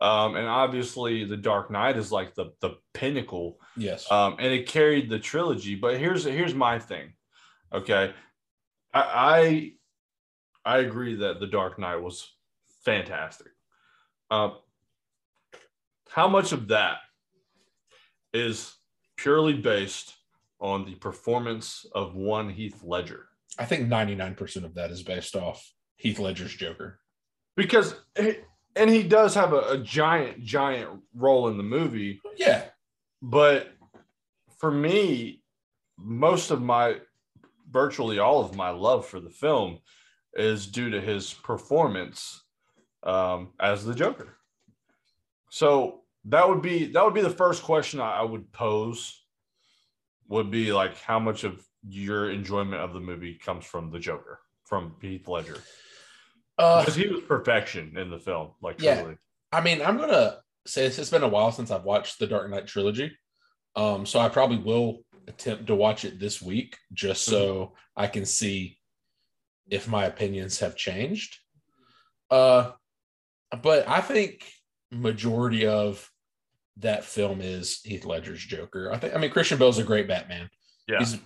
Um, 0.00 0.36
and 0.36 0.46
obviously, 0.46 1.24
The 1.24 1.36
Dark 1.36 1.70
Knight 1.70 1.96
is 1.96 2.12
like 2.12 2.34
the 2.34 2.52
the 2.60 2.76
pinnacle 2.92 3.58
Yes. 3.76 4.10
um, 4.10 4.36
and 4.38 4.52
it 4.52 4.66
carried 4.68 5.08
the 5.08 5.18
trilogy. 5.18 5.74
But 5.74 5.98
here's 5.98 6.24
here's 6.24 6.54
my 6.54 6.78
thing. 6.78 7.14
Okay, 7.72 8.12
I 8.94 9.72
I, 10.64 10.74
I 10.76 10.78
agree 10.78 11.16
that 11.16 11.40
the 11.40 11.46
Dark 11.46 11.78
Knight 11.78 11.96
was 11.96 12.30
fantastic. 12.84 13.52
Um, 14.30 14.58
how 16.10 16.28
much 16.28 16.52
of 16.52 16.68
that 16.68 16.98
is 18.32 18.74
purely 19.16 19.54
based 19.54 20.14
on 20.60 20.84
the 20.84 20.94
performance 20.94 21.86
of 21.94 22.14
one 22.14 22.48
Heath 22.50 22.82
Ledger? 22.82 23.28
I 23.58 23.64
think 23.64 23.88
99% 23.88 24.64
of 24.64 24.74
that 24.74 24.90
is 24.90 25.02
based 25.02 25.34
off 25.36 25.72
Heath 25.96 26.18
Ledger's 26.18 26.54
Joker. 26.54 27.00
Because 27.56 27.94
and 28.76 28.90
he 28.90 29.02
does 29.02 29.34
have 29.34 29.52
a, 29.52 29.60
a 29.70 29.78
giant 29.78 30.44
giant 30.44 31.00
role 31.14 31.48
in 31.48 31.56
the 31.56 31.62
movie. 31.62 32.20
Yeah. 32.36 32.64
but 33.22 33.72
for 34.58 34.70
me 34.70 35.42
most 35.98 36.50
of 36.50 36.60
my 36.62 36.96
virtually 37.70 38.18
all 38.18 38.40
of 38.40 38.54
my 38.54 38.70
love 38.70 39.06
for 39.06 39.20
the 39.20 39.30
film 39.30 39.78
is 40.34 40.66
due 40.66 40.90
to 40.90 41.00
his 41.00 41.32
performance 41.32 42.42
um, 43.02 43.52
as 43.58 43.84
the 43.84 43.94
joker 43.94 44.36
so 45.48 46.02
that 46.26 46.48
would 46.48 46.60
be 46.60 46.86
that 46.92 47.04
would 47.04 47.14
be 47.14 47.22
the 47.22 47.30
first 47.30 47.62
question 47.62 48.00
I, 48.00 48.18
I 48.18 48.22
would 48.22 48.52
pose 48.52 49.22
would 50.28 50.50
be 50.50 50.72
like 50.72 51.00
how 51.00 51.18
much 51.18 51.44
of 51.44 51.65
your 51.88 52.30
enjoyment 52.30 52.80
of 52.80 52.92
the 52.92 53.00
movie 53.00 53.34
comes 53.34 53.64
from 53.64 53.90
the 53.90 53.98
joker 53.98 54.40
from 54.64 54.94
heath 55.00 55.28
ledger 55.28 55.58
Uh, 56.58 56.80
because 56.80 56.94
he 56.96 57.06
was 57.06 57.20
perfection 57.22 57.96
in 57.96 58.10
the 58.10 58.18
film 58.18 58.50
like 58.62 58.80
Yeah. 58.80 59.00
truly 59.02 59.16
I 59.52 59.60
mean, 59.60 59.80
I'm 59.80 59.96
to 59.98 60.40
say 60.66 60.82
this. 60.88 60.98
It's 60.98 61.10
been 61.10 61.22
a 61.22 61.28
while 61.28 61.52
since 61.52 61.70
I've 61.70 61.84
watched 61.84 62.18
the 62.18 62.26
Dark 62.26 62.50
Knight 62.50 62.66
trilogy. 62.66 63.16
Um, 63.76 64.04
so 64.04 64.18
I 64.18 64.28
probably 64.28 64.58
will 64.58 65.02
attempt 65.28 65.68
to 65.68 65.74
watch 65.74 66.04
it 66.04 66.18
this 66.18 66.42
week 66.42 66.76
just 66.92 67.24
so 67.24 67.74
I 67.96 68.08
can 68.08 68.26
see 68.26 68.78
if 69.70 69.88
my 69.88 70.04
opinions 70.06 70.58
have 70.58 70.76
changed. 70.76 71.38
Uh, 72.30 72.72
but 73.62 73.88
I 73.88 74.00
think 74.00 74.50
majority 74.90 75.66
of 75.66 76.10
that 76.78 77.04
film 77.04 77.40
is 77.40 77.80
Heath 77.84 78.04
Ledger's 78.04 78.44
Joker. 78.44 78.90
I 78.92 78.98
think 78.98 79.14
I 79.14 79.18
mean 79.18 79.30
Christian 79.30 79.58
Bale's 79.58 79.78
a 79.78 79.84
great 79.84 80.08
Batman. 80.08 80.50
yeah 80.88 80.98
He's 80.98 81.16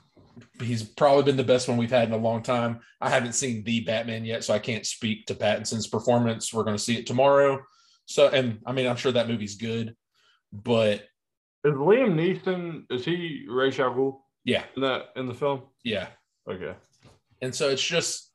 he's 0.60 0.82
probably 0.82 1.25
been 1.25 1.37
the 1.37 1.44
best 1.44 1.68
one 1.68 1.76
we've 1.76 1.90
had 1.90 2.08
in 2.08 2.14
a 2.14 2.18
long 2.18 2.42
time. 2.42 2.80
I 3.00 3.10
haven't 3.10 3.34
seen 3.34 3.64
the 3.64 3.80
Batman 3.80 4.25
yet, 4.25 4.44
so 4.44 4.54
I 4.54 4.58
can't 4.58 4.87
speak 4.87 5.26
to 5.26 5.34
Pattinson's 5.34 5.87
performance. 5.87 6.52
We're 6.52 6.64
going 6.64 6.76
to 6.76 6.82
see 6.82 6.96
it 6.96 7.06
tomorrow. 7.06 7.60
So, 8.06 8.28
and 8.28 8.60
I 8.66 8.72
mean, 8.72 8.87
I'm 8.87 8.96
sure 8.96 9.12
that 9.12 9.28
movie's 9.28 9.56
good, 9.56 9.94
but 10.52 11.04
is 11.64 11.75
liam 11.75 12.14
neeson 12.14 12.84
is 12.90 13.04
he 13.04 13.44
Ra's 13.49 13.78
al 13.78 13.94
Ghul 13.94 14.20
yeah, 14.44 14.64
in 14.75 14.82
that 14.82 15.10
in 15.16 15.26
the 15.26 15.34
film 15.34 15.62
yeah. 15.84 16.08
okay 16.50 16.75
And 17.42 17.54
so 17.54 17.68
it's 17.68 17.82
just, 17.82 18.32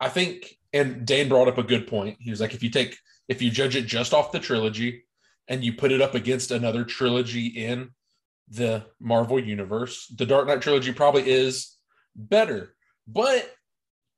I 0.00 0.08
think, 0.08 0.58
and 0.72 1.06
Dan 1.06 1.28
brought 1.28 1.48
up 1.48 1.58
a 1.58 1.62
good 1.62 1.86
point. 1.86 2.16
He 2.20 2.30
was 2.30 2.40
like, 2.40 2.54
if 2.54 2.62
you 2.62 2.70
take, 2.70 2.96
if 3.28 3.40
you 3.40 3.50
judge 3.50 3.76
it 3.76 3.86
just 3.86 4.12
off 4.12 4.32
the 4.32 4.40
trilogy 4.40 5.04
and 5.48 5.62
you 5.62 5.74
put 5.74 5.92
it 5.92 6.00
up 6.00 6.14
against 6.14 6.50
another 6.50 6.84
trilogy 6.84 7.46
in 7.46 7.90
the 8.48 8.84
Marvel 9.00 9.38
universe, 9.40 10.06
the 10.16 10.26
Dark 10.26 10.46
Knight 10.46 10.62
trilogy 10.62 10.92
probably 10.92 11.28
is 11.30 11.76
better. 12.14 12.74
But 13.06 13.50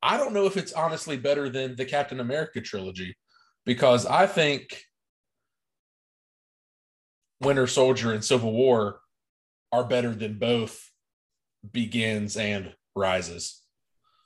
I 0.02 0.16
don't 0.16 0.32
know 0.34 0.46
if 0.46 0.56
it's 0.56 0.72
honestly 0.72 1.16
better 1.16 1.48
than 1.48 1.76
the 1.76 1.84
Captain 1.84 2.20
America 2.20 2.60
trilogy 2.60 3.16
because 3.64 4.06
I 4.06 4.26
think 4.26 4.82
Winter 7.40 7.66
Soldier 7.66 8.12
and 8.12 8.24
Civil 8.24 8.52
War 8.52 9.00
are 9.72 9.84
better 9.84 10.14
than 10.14 10.38
both 10.38 10.90
Begins 11.72 12.36
and 12.36 12.72
Rises. 12.94 13.62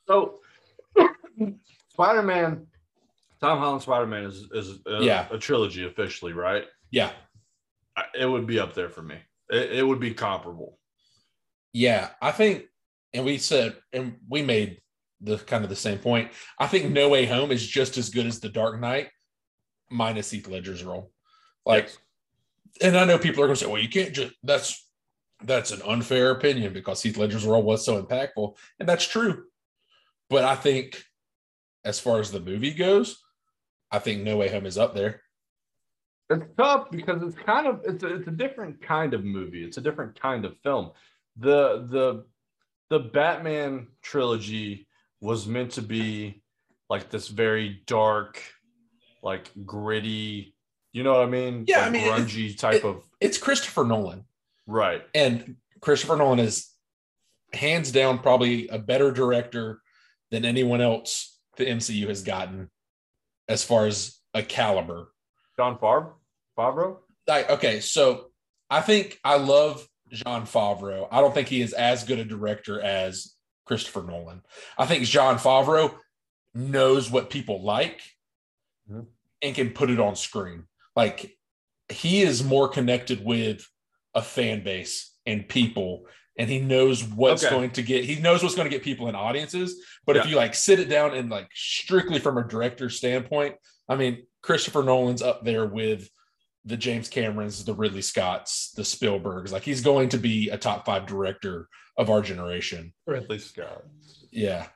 So, 0.07 0.41
Spider 1.89 2.23
Man, 2.23 2.67
Tom 3.41 3.59
Holland 3.59 3.83
Spider 3.83 4.07
Man 4.07 4.25
is 4.25 4.47
is 4.53 4.79
a, 4.87 5.03
Yeah. 5.03 5.27
a 5.31 5.39
trilogy 5.39 5.87
officially, 5.87 6.33
right? 6.33 6.65
Yeah. 6.91 7.11
It 8.19 8.27
would 8.27 8.47
be 8.47 8.61
up 8.61 8.75
there 8.75 8.89
for 8.91 9.03
me. 9.03 9.17
It, 9.51 9.73
it 9.73 9.87
would 9.87 10.01
be 10.01 10.15
comparable. 10.15 10.79
Yeah, 11.73 12.11
I 12.21 12.33
think, 12.33 12.65
and 13.13 13.25
we 13.25 13.39
said, 13.39 13.77
and 13.93 14.17
we 14.29 14.43
made 14.43 14.81
the 15.21 15.39
kind 15.39 15.65
of 15.65 15.71
the 15.71 15.77
same 15.77 15.99
point. 15.99 16.31
I 16.59 16.67
think 16.67 16.91
No 16.91 17.09
Way 17.09 17.27
Home 17.27 17.51
is 17.53 17.67
just 17.67 17.99
as 17.99 18.11
good 18.11 18.27
as 18.27 18.41
The 18.41 18.49
Dark 18.49 18.81
Knight, 18.81 19.09
minus 19.91 20.31
Heath 20.31 20.49
Ledger's 20.49 20.85
role. 20.85 21.13
Like, 21.67 21.85
Yes. 21.85 21.99
and 22.81 22.97
I 22.97 23.05
know 23.05 23.19
people 23.19 23.43
are 23.43 23.47
going 23.47 23.57
to 23.57 23.65
say, 23.65 23.71
"Well, 23.71 23.83
you 23.83 23.89
can't 23.89 24.15
just 24.15 24.33
that's 24.43 24.89
that's 25.43 25.71
an 25.73 25.83
unfair 25.83 26.31
opinion 26.31 26.73
because 26.73 27.03
Heath 27.03 27.17
Ledger's 27.17 27.45
role 27.47 27.63
was 27.63 27.85
so 27.85 28.03
impactful," 28.03 28.57
and 28.79 28.89
that's 28.89 29.07
true. 29.07 29.45
But 30.29 30.45
I 30.45 30.55
think, 30.55 31.03
as 31.85 31.99
far 32.01 32.21
as 32.21 32.31
the 32.31 32.41
movie 32.41 32.73
goes, 32.75 33.21
I 33.91 33.99
think 33.99 34.23
No 34.23 34.37
Way 34.39 34.49
Home 34.51 34.67
is 34.67 34.79
up 34.79 34.95
there. 34.95 35.23
It's 36.31 36.45
tough 36.57 36.91
because 36.91 37.23
it's 37.23 37.35
kind 37.37 37.67
of 37.67 37.81
it's 37.85 38.03
a, 38.05 38.15
it's 38.17 38.29
a 38.29 38.33
different 38.33 38.81
kind 38.81 39.15
of 39.15 39.25
movie. 39.25 39.65
It's 39.65 39.79
a 39.79 39.81
different 39.81 40.21
kind 40.21 40.45
of 40.45 40.57
film. 40.63 40.93
The 41.37 41.87
the 41.91 42.25
the 42.89 43.01
Batman 43.01 43.89
trilogy 44.03 44.87
was 45.21 45.47
meant 45.47 45.73
to 45.73 45.83
be 45.83 46.43
like 46.89 47.11
this 47.11 47.29
very 47.29 47.83
dark, 47.87 48.43
like 49.23 49.51
gritty. 49.67 50.55
You 50.93 51.03
know 51.05 51.13
what 51.15 51.23
I 51.23 51.27
mean? 51.27 51.65
Yeah, 51.69 51.81
I 51.87 51.91
mean, 51.91 52.09
grungy 52.09 52.57
type 52.57 52.77
it- 52.77 52.85
of 52.85 53.03
It's 53.21 53.39
Christopher 53.39 53.85
Nolan. 53.85 54.25
right. 54.67 55.03
and 55.15 55.57
Christopher 55.81 56.17
Nolan 56.17 56.39
is 56.41 56.69
hands 57.53 57.91
down 57.91 58.19
probably 58.19 58.69
a 58.69 58.79
better 58.79 59.11
director 59.11 59.81
than 60.31 60.45
anyone 60.45 60.81
else 60.81 61.39
the 61.57 61.65
MCU 61.67 62.07
has 62.09 62.23
gotten 62.23 62.71
as 63.49 63.65
far 63.65 63.87
as 63.87 64.19
a 64.35 64.43
caliber. 64.43 65.13
Jon 65.57 65.79
Favre, 65.79 66.13
Favreau. 66.57 66.99
Like, 67.27 67.51
okay, 67.51 67.81
so 67.81 68.27
I 68.69 68.81
think 68.81 69.19
I 69.25 69.37
love 69.37 69.87
Jon 70.13 70.47
Favreau. 70.47 71.09
I 71.11 71.21
don't 71.21 71.33
think 71.35 71.49
he 71.49 71.61
is 71.63 71.73
as 71.73 72.05
good 72.05 72.19
a 72.19 72.25
director 72.25 72.81
as 72.81 73.35
Christopher 73.67 74.03
Nolan. 74.03 74.43
I 74.79 74.87
think 74.87 75.05
Jon 75.05 75.39
Favreau 75.39 75.95
knows 76.55 77.11
what 77.11 77.31
people 77.31 77.63
like 77.63 78.01
Mhm. 78.91 79.07
and 79.43 79.55
can 79.55 79.71
put 79.71 79.91
it 79.91 80.01
on 80.01 80.17
screen. 80.17 80.65
Like 80.97 81.37
he 81.89 82.23
is 82.23 82.43
more 82.43 82.69
connected 82.69 83.25
with 83.25 83.65
a 84.15 84.23
fan 84.23 84.65
base 84.65 85.15
and 85.27 85.49
people 85.49 86.07
and 86.37 86.49
he 86.51 86.59
knows 86.59 87.05
what's 87.05 87.45
Okay. 87.45 87.55
going 87.55 87.71
to 87.73 87.83
get 87.83 88.05
he 88.05 88.17
knows 88.17 88.43
what's 88.43 88.55
going 88.57 88.69
to 88.69 88.75
get 88.77 88.83
people 88.83 89.09
in 89.09 89.15
audiences 89.15 89.85
but 90.07 90.17
if 90.17 90.27
you 90.27 90.35
like 90.37 90.55
sit 90.55 90.81
it 90.81 90.89
down 90.89 91.15
and 91.15 91.31
like 91.31 91.49
strictly 91.55 92.19
from 92.19 92.39
a 92.39 92.47
director's 92.47 92.97
standpoint 92.97 93.55
i 93.89 93.95
mean 93.95 94.27
christopher 94.43 94.83
nolan's 94.83 95.23
up 95.23 95.45
there 95.45 95.67
with 95.67 96.09
the 96.65 96.77
james 96.77 97.09
camerons 97.09 97.65
the 97.65 97.75
ridley 97.75 98.03
scotts 98.03 98.73
the 98.77 98.83
spielbergs 98.83 99.51
like 99.51 99.63
he's 99.63 99.81
going 99.81 100.09
to 100.09 100.19
be 100.19 100.49
a 100.51 100.59
top 100.59 100.85
five 100.85 101.07
director 101.07 101.69
of 101.97 102.11
our 102.11 102.21
generation 102.23 102.93
Ridley 103.07 103.39
Scott. 103.39 103.85
yeah 104.31 104.67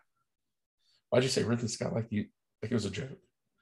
why'd 1.11 1.23
you 1.23 1.29
say 1.29 1.43
ridley 1.43 1.69
scott 1.69 1.93
like 1.95 2.07
you 2.11 2.27
like 2.63 2.71
it 2.71 2.75
was 2.75 2.85
a 2.87 2.91
joke 2.91 3.19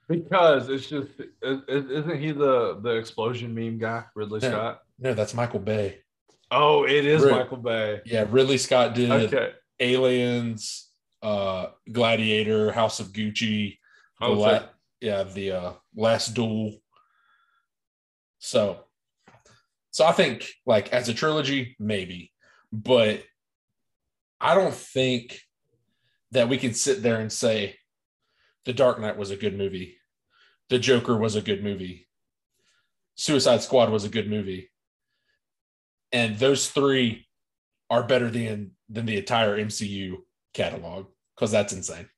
Because 0.09 0.69
it's 0.69 0.89
just 0.89 1.09
is- 1.43 1.61
isn't 1.69 2.19
he 2.21 2.33
the 2.33 2.79
the 2.83 2.91
explosion 2.91 3.55
meme 3.55 3.79
guy, 3.79 4.05
Ridley 4.15 4.41
Yeah. 4.43 4.51
Scott? 4.51 4.81
no 4.99 5.15
that's 5.15 5.35
michael 5.35 5.61
bay 5.61 5.99
Oh, 6.55 6.85
it 6.85 7.07
is 7.07 7.23
Rid- 7.23 7.33
Michael 7.33 7.57
Bay. 7.57 8.03
yeah 8.05 8.27
ridley 8.29 8.59
scott 8.59 8.95
did 8.95 9.11
Okay. 9.11 9.53
Aliens, 9.81 10.91
uh, 11.23 11.67
Gladiator, 11.91 12.71
House 12.73 13.01
of 13.01 13.09
Gucci, 13.13 13.79
the 14.21 14.27
Oh, 14.27 14.33
la- 14.35 14.65
yeah, 15.01 15.25
the 15.25 15.51
uh, 15.53 15.73
Last 15.97 16.35
Duel. 16.35 16.75
So, 18.45 18.81
so 19.93 20.05
I 20.05 20.11
think 20.11 20.51
like 20.67 20.93
as 20.93 21.09
a 21.09 21.15
trilogy, 21.15 21.77
maybe, 21.79 22.33
but 22.73 23.23
I 24.41 24.57
don't 24.57 24.75
think 24.75 25.41
that 26.33 26.49
we 26.49 26.59
can 26.59 26.75
sit 26.75 27.05
there 27.05 27.21
and 27.21 27.33
say 27.33 27.77
The 28.65 28.73
Dark 28.73 28.99
Knight 28.99 29.17
was 29.17 29.31
a 29.31 29.37
good 29.37 29.57
movie, 29.57 29.97
The 30.71 30.81
Joker 30.81 31.17
was 31.17 31.37
a 31.37 31.41
good 31.41 31.63
movie, 31.63 32.09
Suicide 33.15 33.63
Squad 33.63 33.91
was 33.91 34.03
a 34.03 34.09
good 34.09 34.29
movie, 34.29 34.73
and 36.11 36.37
those 36.37 36.69
three 36.69 37.29
are 37.91 38.03
better 38.03 38.29
than 38.29 38.73
than 38.89 39.07
the 39.07 39.19
entire 39.19 39.57
MCU 39.57 40.17
catalog 40.53 41.07
because 41.37 41.53
that's 41.53 41.73
insane. 41.73 42.09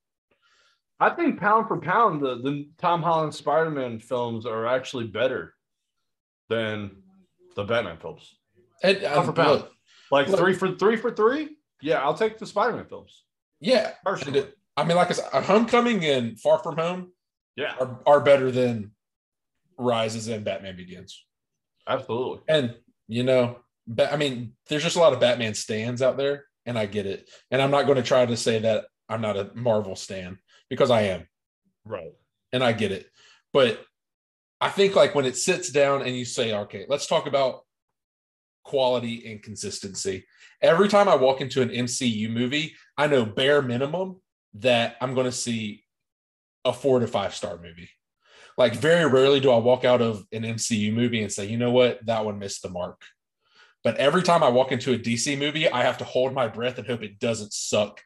I 0.98 1.10
think 1.10 1.38
pound 1.38 1.68
for 1.68 1.78
pound, 1.80 2.22
the, 2.22 2.36
the 2.36 2.70
Tom 2.78 3.02
Holland 3.02 3.34
Spider 3.34 3.70
Man 3.70 3.98
films 3.98 4.46
are 4.46 4.66
actually 4.66 5.08
better 5.08 5.53
than 6.48 7.02
the 7.56 7.64
Batman 7.64 7.96
films. 7.98 8.34
And, 8.82 9.00
Pound 9.02 9.24
for 9.24 9.30
um, 9.30 9.34
pound. 9.34 9.50
look, 9.60 9.72
Like 10.10 10.28
Look- 10.28 10.38
three 10.40 10.54
for 10.54 10.74
three 10.76 10.96
for 10.96 11.10
three. 11.10 11.56
Yeah, 11.80 12.02
I'll 12.02 12.14
take 12.14 12.38
the 12.38 12.46
Spider 12.46 12.76
Man 12.76 12.86
films 12.86 13.24
yeah, 13.60 13.92
personally. 14.04 14.40
It- 14.40 14.58
I 14.76 14.82
mean, 14.84 14.96
like 14.96 15.08
I 15.08 15.12
said, 15.12 15.30
Homecoming 15.44 16.04
and 16.04 16.38
Far 16.40 16.58
From 16.58 16.76
Home 16.76 17.12
yeah, 17.56 17.74
are, 17.78 18.00
are 18.06 18.20
better 18.20 18.50
than 18.50 18.90
Rises 19.78 20.26
and 20.28 20.44
Batman 20.44 20.76
Begins. 20.76 21.24
absolutely. 21.86 22.40
And 22.48 22.74
you 23.06 23.22
know, 23.22 23.58
ba- 23.86 24.12
I 24.12 24.16
mean, 24.16 24.54
there's 24.68 24.82
just 24.82 24.96
a 24.96 25.00
lot 25.00 25.12
of 25.12 25.20
Batman 25.20 25.54
stands 25.54 26.02
out 26.02 26.16
there, 26.16 26.46
and 26.66 26.78
I 26.78 26.86
get 26.86 27.06
it. 27.06 27.28
And 27.50 27.60
I'm 27.62 27.70
not 27.70 27.84
going 27.86 27.96
to 27.96 28.02
try 28.02 28.24
to 28.26 28.36
say 28.36 28.58
that 28.60 28.86
I'm 29.08 29.20
not 29.20 29.36
a 29.36 29.50
Marvel 29.54 29.94
stan 29.94 30.38
because 30.70 30.90
I 30.90 31.02
am, 31.02 31.28
Right. 31.84 32.12
and 32.52 32.64
I 32.64 32.72
get 32.72 32.90
it. 32.92 33.06
But 33.52 33.84
I 34.64 34.70
think 34.70 34.96
like 34.96 35.14
when 35.14 35.26
it 35.26 35.36
sits 35.36 35.68
down 35.68 36.00
and 36.00 36.16
you 36.16 36.24
say, 36.24 36.54
okay, 36.54 36.86
let's 36.88 37.06
talk 37.06 37.26
about 37.26 37.66
quality 38.62 39.30
and 39.30 39.42
consistency. 39.42 40.24
Every 40.62 40.88
time 40.88 41.06
I 41.06 41.16
walk 41.16 41.42
into 41.42 41.60
an 41.60 41.68
MCU 41.68 42.30
movie, 42.30 42.74
I 42.96 43.06
know 43.06 43.26
bare 43.26 43.60
minimum 43.60 44.22
that 44.54 44.96
I'm 45.02 45.12
going 45.12 45.26
to 45.26 45.32
see 45.32 45.84
a 46.64 46.72
four 46.72 46.98
to 47.00 47.06
five 47.06 47.34
star 47.34 47.58
movie. 47.58 47.90
Like 48.56 48.74
very 48.76 49.04
rarely 49.04 49.38
do 49.38 49.50
I 49.50 49.58
walk 49.58 49.84
out 49.84 50.00
of 50.00 50.24
an 50.32 50.44
MCU 50.44 50.94
movie 50.94 51.20
and 51.20 51.30
say, 51.30 51.44
you 51.44 51.58
know 51.58 51.70
what, 51.70 52.00
that 52.06 52.24
one 52.24 52.38
missed 52.38 52.62
the 52.62 52.70
mark. 52.70 53.02
But 53.82 53.98
every 53.98 54.22
time 54.22 54.42
I 54.42 54.48
walk 54.48 54.72
into 54.72 54.94
a 54.94 54.98
DC 54.98 55.38
movie, 55.38 55.68
I 55.68 55.82
have 55.82 55.98
to 55.98 56.04
hold 56.04 56.32
my 56.32 56.48
breath 56.48 56.78
and 56.78 56.86
hope 56.86 57.02
it 57.02 57.18
doesn't 57.18 57.52
suck 57.52 58.00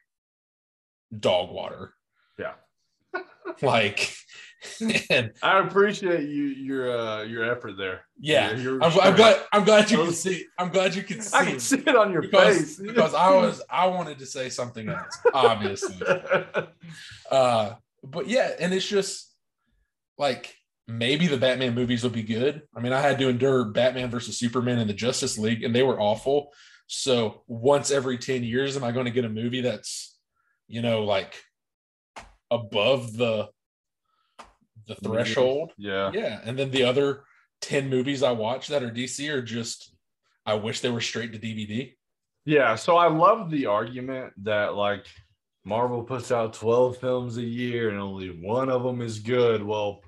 dog 1.16 1.52
water. 1.52 1.94
Yeah. 2.36 2.54
Like, 3.62 4.14
and 5.10 5.32
I 5.42 5.60
appreciate 5.60 6.28
you 6.28 6.44
your 6.44 6.98
uh 6.98 7.22
your 7.22 7.44
effort 7.50 7.76
there. 7.76 8.02
yeah, 8.18 8.50
Your- 8.52 8.74
your 8.74 8.84
I'm, 8.84 8.98
I'm 9.00 9.16
glad. 9.16 9.40
I'm 9.52 9.64
glad 9.64 9.90
you 9.90 9.98
can 9.98 10.12
see. 10.12 10.46
I'm 10.58 10.70
glad 10.70 10.94
you 10.94 11.02
can 11.02 11.20
see. 11.20 11.36
I 11.38 11.44
can 11.44 11.60
see 11.60 11.78
it 11.78 11.96
on 11.96 12.12
your 12.12 12.22
because, 12.22 12.56
face. 12.56 12.76
because 12.78 13.14
I 13.14 13.30
was 13.34 13.62
I 13.70 13.86
wanted 13.86 14.18
to 14.18 14.26
say 14.26 14.48
something 14.48 14.88
else, 14.88 15.18
obviously. 15.32 15.96
Uh, 17.30 17.74
but 18.02 18.26
yeah, 18.26 18.50
and 18.58 18.72
it's 18.72 18.86
just 18.86 19.32
like 20.16 20.54
maybe 20.86 21.26
the 21.26 21.36
Batman 21.36 21.74
movies 21.74 22.02
will 22.02 22.10
be 22.10 22.22
good. 22.22 22.62
I 22.74 22.80
mean, 22.80 22.92
I 22.92 23.00
had 23.00 23.18
to 23.18 23.28
endure 23.28 23.66
Batman 23.66 24.10
versus 24.10 24.38
Superman 24.38 24.78
in 24.78 24.88
the 24.88 24.94
Justice 24.94 25.38
League, 25.38 25.62
and 25.62 25.74
they 25.74 25.82
were 25.82 26.00
awful. 26.00 26.52
So 26.86 27.42
once 27.46 27.90
every 27.90 28.16
10 28.16 28.42
years, 28.42 28.76
am 28.76 28.82
I 28.84 28.92
going 28.92 29.04
to 29.04 29.10
get 29.10 29.26
a 29.26 29.28
movie 29.28 29.60
that's, 29.60 30.16
you 30.66 30.80
know, 30.80 31.04
like 31.04 31.34
above 32.50 33.14
the 33.14 33.48
the 34.88 34.96
threshold? 34.96 35.72
yeah. 35.76 36.10
Yeah. 36.12 36.40
And 36.44 36.58
then 36.58 36.70
the 36.70 36.84
other 36.84 37.24
10 37.60 37.88
movies 37.88 38.22
I 38.22 38.32
watch 38.32 38.68
that 38.68 38.82
are 38.82 38.90
DC 38.90 39.28
are 39.30 39.42
just 39.42 39.94
I 40.46 40.54
wish 40.54 40.80
they 40.80 40.90
were 40.90 41.00
straight 41.00 41.32
to 41.32 41.38
DVD. 41.38 41.94
Yeah, 42.46 42.74
so 42.76 42.96
I 42.96 43.08
love 43.08 43.50
the 43.50 43.66
argument 43.66 44.32
that 44.44 44.74
like 44.74 45.06
Marvel 45.64 46.02
puts 46.02 46.32
out 46.32 46.54
12 46.54 46.96
films 46.96 47.36
a 47.36 47.42
year 47.42 47.90
and 47.90 47.98
only 47.98 48.28
one 48.28 48.70
of 48.70 48.82
them 48.82 49.02
is 49.02 49.18
good. 49.18 49.62
Well, 49.62 50.00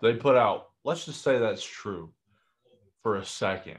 they 0.00 0.14
put 0.14 0.36
out, 0.36 0.68
let's 0.82 1.04
just 1.04 1.22
say 1.22 1.38
that's 1.38 1.62
true 1.62 2.14
for 3.02 3.16
a 3.16 3.24
second. 3.24 3.78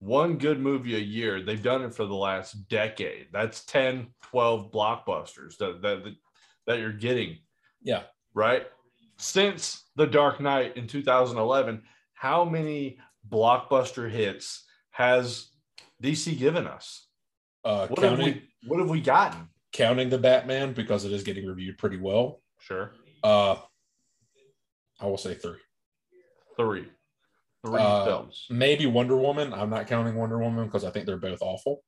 One 0.00 0.36
good 0.38 0.58
movie 0.58 0.96
a 0.96 0.98
year. 0.98 1.40
They've 1.40 1.62
done 1.62 1.82
it 1.82 1.94
for 1.94 2.06
the 2.06 2.14
last 2.14 2.68
decade. 2.68 3.28
That's 3.32 3.64
10, 3.66 4.08
12 4.22 4.72
blockbusters 4.72 5.56
that 5.58 5.80
that 5.82 6.02
that 6.66 6.78
you're 6.80 6.92
getting, 6.92 7.38
Yeah. 7.84 8.02
right? 8.34 8.66
Since 9.18 9.84
The 9.96 10.06
Dark 10.06 10.40
Knight 10.40 10.76
in 10.76 10.86
2011, 10.86 11.82
how 12.14 12.44
many 12.44 12.98
blockbuster 13.28 14.10
hits 14.10 14.64
has 14.90 15.48
DC 16.02 16.38
given 16.38 16.66
us? 16.66 17.06
Uh 17.64 17.86
What 17.88 17.98
have 18.00 18.18
counting 18.18 18.34
we 18.62 18.68
what 18.68 18.80
have 18.80 18.90
we 18.90 19.00
gotten? 19.00 19.48
counting 19.72 20.08
the 20.10 20.18
Batman 20.18 20.72
because 20.72 21.04
it 21.04 21.12
is 21.12 21.22
getting 21.22 21.46
reviewed 21.46 21.78
pretty 21.78 21.96
well. 21.98 22.42
Sure. 22.58 22.92
Uh, 23.24 23.56
I 25.00 25.06
will 25.06 25.16
say 25.16 25.34
three. 25.34 25.58
Three. 26.56 26.86
Three 27.64 27.80
Uh, 27.80 28.04
films. 28.04 28.46
Maybe 28.50 28.86
Wonder 28.86 29.16
Woman. 29.16 29.52
I'm 29.54 29.70
not 29.70 29.86
counting 29.86 30.14
Wonder 30.16 30.38
Woman 30.38 30.66
because 30.66 30.84
I 30.84 30.90
think 30.90 31.06
they're 31.06 31.16
both 31.16 31.40
awful. 31.40 31.82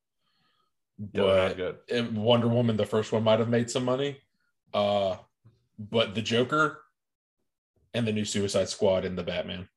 Yeah, 1.12 1.52
But 1.52 1.56
good. 1.56 2.14
Wonder 2.16 2.48
Woman, 2.48 2.76
the 2.76 2.86
first 2.86 3.12
one, 3.12 3.22
might 3.24 3.38
have 3.40 3.48
made 3.48 3.68
some 3.70 3.84
money. 3.84 4.16
Uh, 4.72 5.16
but 5.78 6.14
the 6.14 6.22
Joker 6.22 6.82
and 7.92 8.06
the 8.06 8.12
new 8.12 8.24
Suicide 8.24 8.68
Squad 8.68 9.04
and 9.04 9.16
the 9.16 9.22
Batman 9.22 9.68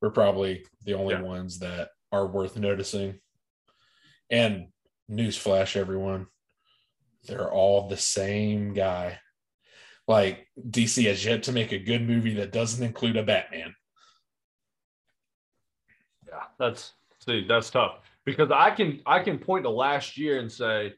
were 0.00 0.10
probably 0.10 0.66
the 0.84 0.94
only 0.94 1.14
Yeah. 1.14 1.22
ones 1.22 1.58
that 1.60 1.90
are 2.12 2.26
worth 2.26 2.56
noticing. 2.56 3.20
And 4.30 4.72
newsflash, 5.10 5.76
everyone, 5.76 6.26
they're 7.24 7.50
all 7.50 7.88
the 7.88 7.96
same 7.96 8.74
guy. 8.74 9.20
Like 10.06 10.48
DC 10.58 11.04
has 11.06 11.24
yet 11.24 11.44
to 11.44 11.52
make 11.52 11.72
a 11.72 11.78
good 11.78 12.02
movie 12.02 12.34
that 12.34 12.52
doesn't 12.52 12.84
include 12.84 13.16
a 13.16 13.22
Batman. 13.22 13.74
Yeah, 16.26 16.44
that's 16.58 16.92
see, 17.20 17.46
that's 17.46 17.70
tough 17.70 18.00
because 18.24 18.50
I 18.50 18.70
can 18.70 19.00
I 19.06 19.20
can 19.22 19.38
point 19.38 19.64
to 19.64 19.70
last 19.70 20.18
year 20.18 20.40
and 20.40 20.50
say 20.50 20.94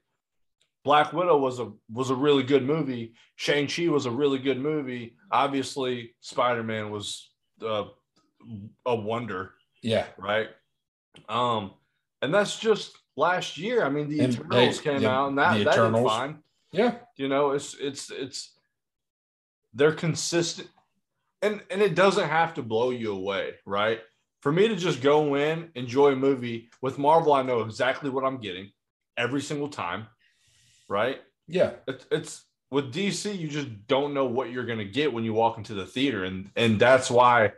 Black 0.86 1.12
Widow 1.12 1.36
was 1.38 1.58
a 1.58 1.72
was 1.92 2.10
a 2.10 2.14
really 2.14 2.44
good 2.44 2.64
movie. 2.64 3.12
Shang 3.34 3.66
Chi 3.66 3.88
was 3.88 4.06
a 4.06 4.10
really 4.10 4.38
good 4.38 4.60
movie. 4.60 5.16
Obviously, 5.32 6.14
Spider 6.20 6.62
Man 6.62 6.92
was 6.92 7.28
uh, 7.60 7.86
a 8.86 8.94
wonder, 8.94 9.54
Yeah. 9.82 10.06
right? 10.16 10.48
Um, 11.28 11.72
and 12.22 12.32
that's 12.32 12.56
just 12.56 12.96
last 13.16 13.58
year. 13.58 13.84
I 13.84 13.88
mean, 13.88 14.08
the 14.08 14.20
And 14.20 14.34
Eternals 14.34 14.78
they- 14.78 14.84
came 14.84 15.00
the- 15.02 15.10
out, 15.10 15.28
and 15.30 15.38
that 15.38 15.64
that 15.64 15.92
did 15.92 16.04
fine. 16.06 16.38
Yeah. 16.70 16.98
You 17.16 17.26
know, 17.28 17.50
it's 17.50 17.74
it's 17.74 18.08
it's 18.12 18.56
they're 19.74 19.92
consistent 19.92 20.68
and 21.42 21.62
and 21.68 21.82
it 21.82 21.96
doesn't 21.96 22.28
have 22.28 22.54
to 22.54 22.62
blow 22.62 22.90
you 22.90 23.10
away, 23.12 23.54
right? 23.66 24.00
For 24.40 24.52
me 24.52 24.68
to 24.68 24.76
just 24.76 25.02
go 25.02 25.34
in, 25.34 25.72
enjoy 25.74 26.12
a 26.12 26.16
movie 26.16 26.68
with 26.80 26.96
Marvel, 26.96 27.32
I 27.32 27.42
know 27.42 27.62
exactly 27.62 28.08
what 28.08 28.24
I'm 28.24 28.38
getting 28.40 28.70
every 29.16 29.40
single 29.40 29.68
time, 29.68 30.06
right? 30.88 31.20
Yeah. 31.48 31.72
It's, 31.86 32.06
it's 32.10 32.44
with 32.70 32.92
DC, 32.92 33.38
you 33.38 33.48
just 33.48 33.86
don't 33.86 34.14
know 34.14 34.26
what 34.26 34.50
you're 34.50 34.66
going 34.66 34.78
to 34.78 34.84
get 34.84 35.12
when 35.12 35.24
you 35.24 35.32
walk 35.32 35.58
into 35.58 35.74
the 35.74 35.86
theater, 35.86 36.24
and 36.24 36.50
and 36.56 36.80
that's 36.80 37.10
why, 37.10 37.52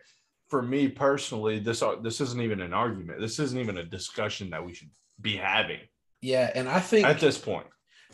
for 0.49 0.61
me 0.63 0.89
personally, 0.89 1.59
this 1.59 1.83
this 2.03 2.21
isn't 2.21 2.43
even 2.43 2.61
an 2.61 2.75
argument. 2.75 3.21
This 3.21 3.39
isn't 3.39 3.59
even 3.59 3.79
a 3.79 3.85
discussion 3.85 4.51
that 4.51 4.65
we 4.65 4.75
should 4.75 4.91
be 5.21 5.37
having 5.37 5.81
Yeah. 6.21 6.51
And 6.55 6.69
I 6.69 6.81
think 6.81 7.07
at 7.07 7.21
this 7.21 7.39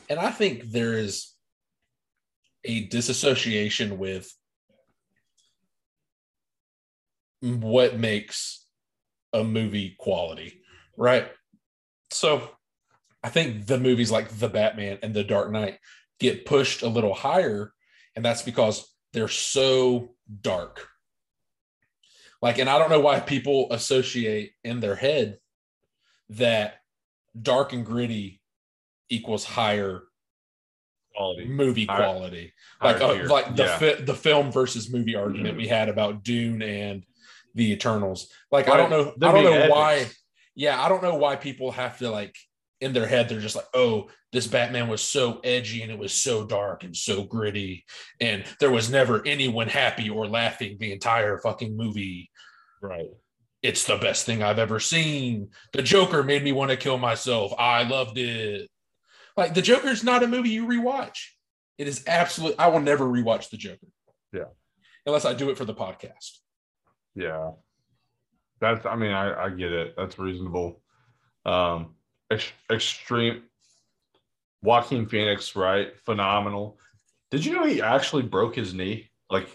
and 0.08 0.18
I 0.18 0.30
think 0.30 0.70
there 0.70 0.94
is 0.94 1.32
a 2.64 2.86
disassociation 2.86 3.98
with 3.98 4.32
what 7.40 7.98
makes 7.98 8.64
a 9.34 9.44
movie 9.44 9.94
quality, 9.98 10.62
right? 10.96 11.30
So 12.10 12.48
I 13.24 13.30
think 13.30 13.66
the 13.66 13.78
movies 13.80 14.10
like 14.10 14.28
The 14.28 14.48
Batman 14.50 14.98
and 15.02 15.14
The 15.14 15.24
Dark 15.24 15.50
Knight 15.50 15.78
get 16.20 16.44
pushed 16.44 16.82
a 16.82 16.88
little 16.88 17.14
higher, 17.14 17.72
and 18.14 18.22
that's 18.24 18.42
because 18.42 18.94
they're 19.14 19.28
so 19.28 20.14
dark. 20.42 20.86
Like, 22.42 22.58
and 22.58 22.68
I 22.68 22.78
don't 22.78 22.90
know 22.90 23.00
why 23.00 23.20
people 23.20 23.68
associate 23.70 24.52
in 24.62 24.80
their 24.80 24.94
head 24.94 25.38
that 26.28 26.74
dark 27.40 27.72
and 27.72 27.84
gritty 27.86 28.42
equals 29.08 29.44
higher 29.44 30.02
Quality, 31.16 31.44
movie 31.46 31.86
Higher- 31.86 32.02
quality 32.02 32.52
like 32.82 33.00
uh, 33.00 33.24
like 33.28 33.54
the 33.54 33.62
Yeah. 33.64 33.78
fi- 33.78 34.00
the 34.02 34.14
film 34.14 34.50
versus 34.50 34.92
movie 34.92 35.14
argument 35.14 35.56
we 35.56 35.68
had 35.68 35.88
about 35.88 36.24
Dune 36.24 36.60
and 36.60 37.04
the 37.54 37.70
Eternals. 37.72 38.28
Like 38.50 38.68
I 38.68 38.76
don't 38.76 38.90
know 38.90 39.14
I 39.22 39.32
don't 39.32 39.44
know 39.44 39.68
why 39.70 40.06
yeah, 40.56 40.82
I 40.82 40.88
don't 40.88 41.02
know 41.04 41.14
why 41.14 41.36
people 41.36 41.70
have 41.70 41.98
to 41.98 42.10
like 42.10 42.34
in 42.80 42.92
their 42.92 43.06
head 43.06 43.28
they're 43.28 43.40
just 43.40 43.56
like, 43.56 43.68
oh, 43.74 44.08
this 44.32 44.46
Batman 44.46 44.88
was 44.88 45.00
so 45.00 45.40
edgy 45.44 45.82
and 45.82 45.92
it 45.92 45.98
was 45.98 46.12
so 46.12 46.44
dark 46.44 46.82
and 46.84 46.96
so 46.96 47.22
gritty, 47.22 47.84
and 48.20 48.44
there 48.60 48.70
was 48.70 48.90
never 48.90 49.24
anyone 49.26 49.68
happy 49.68 50.10
or 50.10 50.26
laughing 50.26 50.76
the 50.78 50.92
entire 50.92 51.38
fucking 51.38 51.76
movie. 51.76 52.30
Right. 52.82 53.10
It's 53.62 53.86
the 53.86 53.96
best 53.96 54.26
thing 54.26 54.42
I've 54.42 54.58
ever 54.58 54.78
seen. 54.78 55.48
The 55.72 55.82
Joker 55.82 56.22
made 56.22 56.44
me 56.44 56.52
want 56.52 56.70
to 56.70 56.76
kill 56.76 56.98
myself. 56.98 57.54
I 57.58 57.84
loved 57.84 58.18
it. 58.18 58.68
Like 59.36 59.54
the 59.54 59.62
Joker's 59.62 60.04
not 60.04 60.22
a 60.22 60.28
movie 60.28 60.50
you 60.50 60.66
rewatch. 60.66 61.28
It 61.78 61.88
is 61.88 62.04
absolute. 62.06 62.56
I 62.58 62.68
will 62.68 62.80
never 62.80 63.06
rewatch 63.06 63.50
the 63.50 63.56
Joker. 63.56 63.86
Yeah. 64.32 64.50
Unless 65.06 65.24
I 65.24 65.34
do 65.34 65.50
it 65.50 65.56
for 65.56 65.64
the 65.64 65.74
podcast. 65.74 66.38
Yeah. 67.14 67.52
That's, 68.60 68.84
I 68.84 68.96
mean, 68.96 69.12
I, 69.12 69.44
I 69.46 69.50
get 69.50 69.72
it. 69.72 69.94
That's 69.96 70.18
reasonable. 70.18 70.82
Um, 71.46 71.94
ex- 72.34 72.52
extreme. 72.70 73.42
Joaquin 74.62 75.06
Phoenix, 75.06 75.54
right? 75.56 75.96
Phenomenal. 76.04 76.78
Did 77.30 77.44
you 77.44 77.52
know 77.54 77.64
he 77.66 77.82
actually 77.82 78.22
broke 78.22 78.54
his 78.56 78.72
knee? 78.72 79.10
Like 79.30 79.48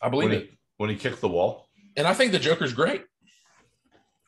I 0.00 0.08
believe 0.08 0.30
when 0.30 0.38
it. 0.38 0.50
he, 0.50 0.58
when 0.76 0.90
he 0.90 0.96
kicked 0.96 1.20
the 1.20 1.28
wall? 1.28 1.68
And 1.96 2.06
I 2.06 2.14
think 2.14 2.32
the 2.32 2.38
Joker's 2.38 2.72
great, 2.74 3.04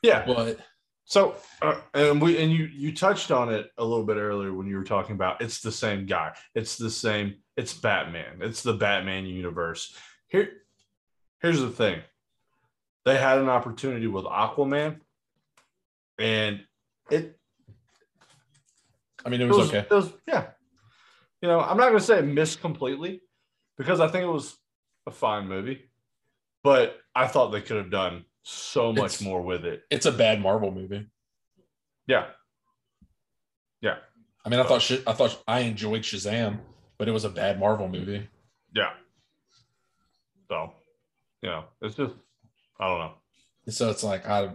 Yeah. 0.03 0.25
but 0.27 0.59
So, 1.05 1.37
uh, 1.61 1.81
and 1.93 2.21
we 2.23 2.39
and 2.43 2.51
you 2.53 2.65
you 2.67 2.95
touched 2.95 3.31
on 3.31 3.53
it 3.53 3.71
a 3.77 3.85
little 3.85 4.05
bit 4.07 4.17
earlier 4.17 4.53
when 4.55 4.67
you 4.67 4.77
were 4.77 4.85
talking 4.85 5.15
about 5.15 5.43
it's 5.43 5.61
the 5.61 5.73
same 5.73 6.07
guy. 6.07 6.33
It's 6.55 6.77
the 6.77 6.91
same. 6.91 7.37
It's 7.57 7.75
Batman. 7.75 8.39
It's 8.41 8.63
the 8.63 8.73
Batman 8.75 9.27
universe. 9.27 9.95
Here, 10.29 10.51
here's 11.43 11.61
the 11.61 11.71
thing. 11.71 12.01
They 13.05 13.17
had 13.19 13.39
an 13.39 13.49
opportunity 13.51 14.07
with 14.07 14.25
Aquaman, 14.25 15.01
and 16.19 16.61
it, 17.11 17.39
I 19.25 19.29
mean, 19.31 19.41
it 19.41 19.45
it 19.45 19.49
was, 19.49 19.57
was, 19.59 19.69
okay. 19.69 19.79
It 19.79 19.91
was 19.91 20.13
yeah. 20.27 20.47
You 21.43 21.49
know, 21.49 21.61
I'm 21.61 21.77
not 21.77 21.89
gonna 21.89 22.01
say 22.01 22.19
it 22.19 22.25
missed 22.25 22.61
completely 22.61 23.21
because 23.77 24.01
I 24.01 24.09
think 24.09 24.25
it 24.25 24.29
was 24.33 24.57
a 25.07 25.11
fine 25.11 25.47
movie, 25.49 25.91
but 26.63 26.99
I 27.15 27.27
thought 27.27 27.49
they 27.51 27.61
could 27.61 27.77
have 27.77 27.91
done 27.91 28.25
so 28.43 28.93
much 28.93 29.15
It's- 29.17 29.23
more 29.23 29.43
with 29.43 29.65
it. 29.65 29.83
It's 29.91 30.07
a 30.07 30.13
bad 30.13 30.41
Marvel 30.41 30.71
movie. 30.71 31.07
Yeah. 32.07 32.27
Yeah. 33.81 33.97
I 34.45 34.49
mean, 34.51 34.61
I 34.61 34.65
thought 34.65 34.91
I 35.07 35.13
thought 35.13 35.43
I 35.49 35.61
enjoyed 35.61 36.03
Shazam, 36.03 36.61
but 36.99 37.09
it 37.09 37.13
was 37.13 37.25
a 37.25 37.31
bad 37.31 37.59
Marvel 37.59 37.89
movie. 37.89 38.29
Yeah. 38.75 38.91
So, 40.49 40.73
you 41.43 41.49
know, 41.49 41.65
it's 41.81 41.95
just, 41.97 42.15
I 42.79 42.87
don't 42.89 42.99
know. 42.99 43.15
So 43.69 43.89
it's 43.91 44.05
like 44.05 44.27
I, 44.29 44.55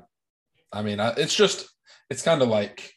I 0.72 0.84
mean, 0.84 1.00
I, 1.00 1.14
it's 1.18 1.36
just 1.36 1.68
it's 2.12 2.22
kind 2.22 2.42
of 2.44 2.48
like 2.48 2.94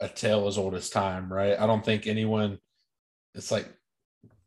a 0.00 0.08
tale 0.08 0.46
as 0.46 0.58
old 0.58 0.74
as 0.74 0.90
time, 0.90 1.32
right? 1.32 1.58
I 1.58 1.66
don't 1.66 1.84
think 1.84 2.06
anyone. 2.06 2.58
It's 3.34 3.50
like 3.50 3.68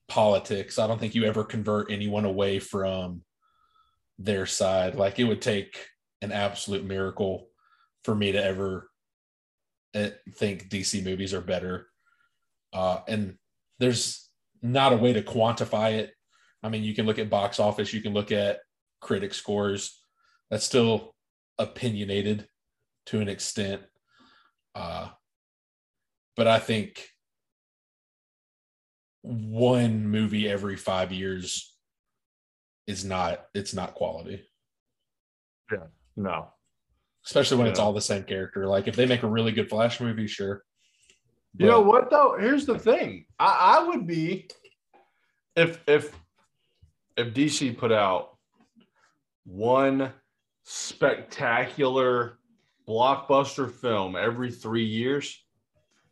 politics. 0.08 0.80
I 0.80 0.88
don't 0.88 1.00
think 1.00 1.16
you 1.16 1.26
ever 1.26 1.44
convert 1.44 1.92
anyone 1.92 2.26
away 2.26 2.60
from 2.60 3.22
their 4.18 4.46
side. 4.46 4.96
Like 4.96 5.20
it 5.20 5.24
would 5.24 5.42
take 5.42 5.88
an 6.22 6.32
absolute 6.32 6.84
miracle 6.84 7.48
for 8.04 8.16
me 8.16 8.32
to 8.32 8.44
ever 8.44 8.90
uh, 9.96 10.10
think 10.36 10.70
DC 10.70 11.04
movies 11.04 11.34
are 11.34 11.42
better. 11.42 11.88
Uh, 12.74 13.00
and 13.08 13.38
there's 13.80 14.30
not 14.62 14.94
a 14.94 14.98
way 14.98 15.14
to 15.14 15.22
quantify 15.22 15.94
it. 15.94 16.14
I 16.62 16.70
mean, 16.70 16.84
you 16.84 16.94
can 16.94 17.06
look 17.06 17.20
at 17.20 17.30
box 17.30 17.60
office, 17.60 17.94
you 17.94 18.02
can 18.02 18.14
look 18.14 18.32
at 18.32 18.60
critic 19.00 19.34
scores. 19.34 20.02
That's 20.50 20.66
still 20.66 21.16
opinionated 21.58 22.48
to 23.08 23.22
an 23.22 23.30
extent. 23.30 23.82
Uh, 24.76 25.10
but 26.40 26.48
I 26.48 26.58
think 26.58 27.06
one 29.24 30.08
movie 30.08 30.48
every 30.48 30.78
five 30.78 31.12
years 31.12 31.76
is 32.88 33.04
not 33.04 33.46
it's 33.54 33.74
not 33.74 33.94
quality 33.94 34.42
Yeah, 35.70 35.88
No. 36.16 36.48
especially 37.26 37.58
when 37.58 37.68
it's 37.68 37.78
all 37.78 37.92
the 37.92 38.00
same 38.00 38.24
character 38.24 38.66
like 38.68 38.88
if 38.88 38.96
they 38.96 39.06
make 39.06 39.24
a 39.24 39.28
really 39.28 39.52
good 39.52 39.68
flash 39.68 40.00
movie 40.00 40.28
sure 40.28 40.64
You 41.58 41.66
know 41.66 41.82
what 41.82 42.10
though? 42.10 42.38
Here's 42.40 42.66
the 42.66 42.80
thing. 42.80 43.26
I, 43.38 43.78
I 43.80 43.88
would 43.88 44.08
be 44.08 44.50
if 45.58 45.82
if 45.90 46.16
if 47.18 47.34
DC 47.34 47.78
put 47.78 47.92
out 47.92 48.38
one 49.44 50.14
spectacular 50.64 52.40
blockbuster 52.88 53.70
film 53.70 54.16
every 54.16 54.52
three 54.52 54.86
years, 54.86 55.44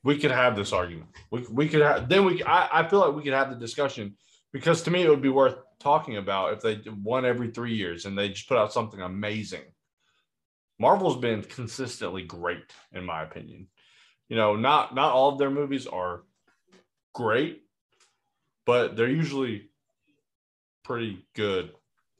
we 0.07 0.17
could 0.17 0.31
have 0.31 0.55
this 0.55 0.71
argument. 0.71 1.09
We, 1.31 1.45
we 1.51 1.67
could 1.67 1.81
have 1.81 2.07
then 2.07 2.23
we 2.23 2.41
I, 2.41 2.79
I 2.79 2.87
feel 2.87 2.99
like 2.99 3.13
we 3.13 3.23
could 3.23 3.33
have 3.33 3.49
the 3.49 3.57
discussion 3.57 4.15
because 4.53 4.81
to 4.83 4.91
me 4.91 5.03
it 5.03 5.09
would 5.09 5.21
be 5.21 5.27
worth 5.27 5.57
talking 5.79 6.15
about 6.15 6.53
if 6.53 6.61
they 6.61 6.79
won 7.03 7.25
every 7.25 7.51
three 7.51 7.73
years 7.73 8.05
and 8.05 8.17
they 8.17 8.29
just 8.29 8.47
put 8.47 8.57
out 8.57 8.71
something 8.71 9.01
amazing. 9.01 9.65
Marvel's 10.79 11.17
been 11.17 11.41
consistently 11.43 12.23
great, 12.23 12.71
in 12.93 13.03
my 13.03 13.21
opinion. 13.21 13.67
You 14.29 14.37
know 14.37 14.55
not 14.55 14.95
not 14.95 15.11
all 15.11 15.33
of 15.33 15.39
their 15.39 15.49
movies 15.49 15.87
are 15.87 16.23
great 17.13 17.63
but 18.65 18.95
they're 18.95 19.09
usually 19.09 19.69
pretty 20.85 21.25
good 21.35 21.71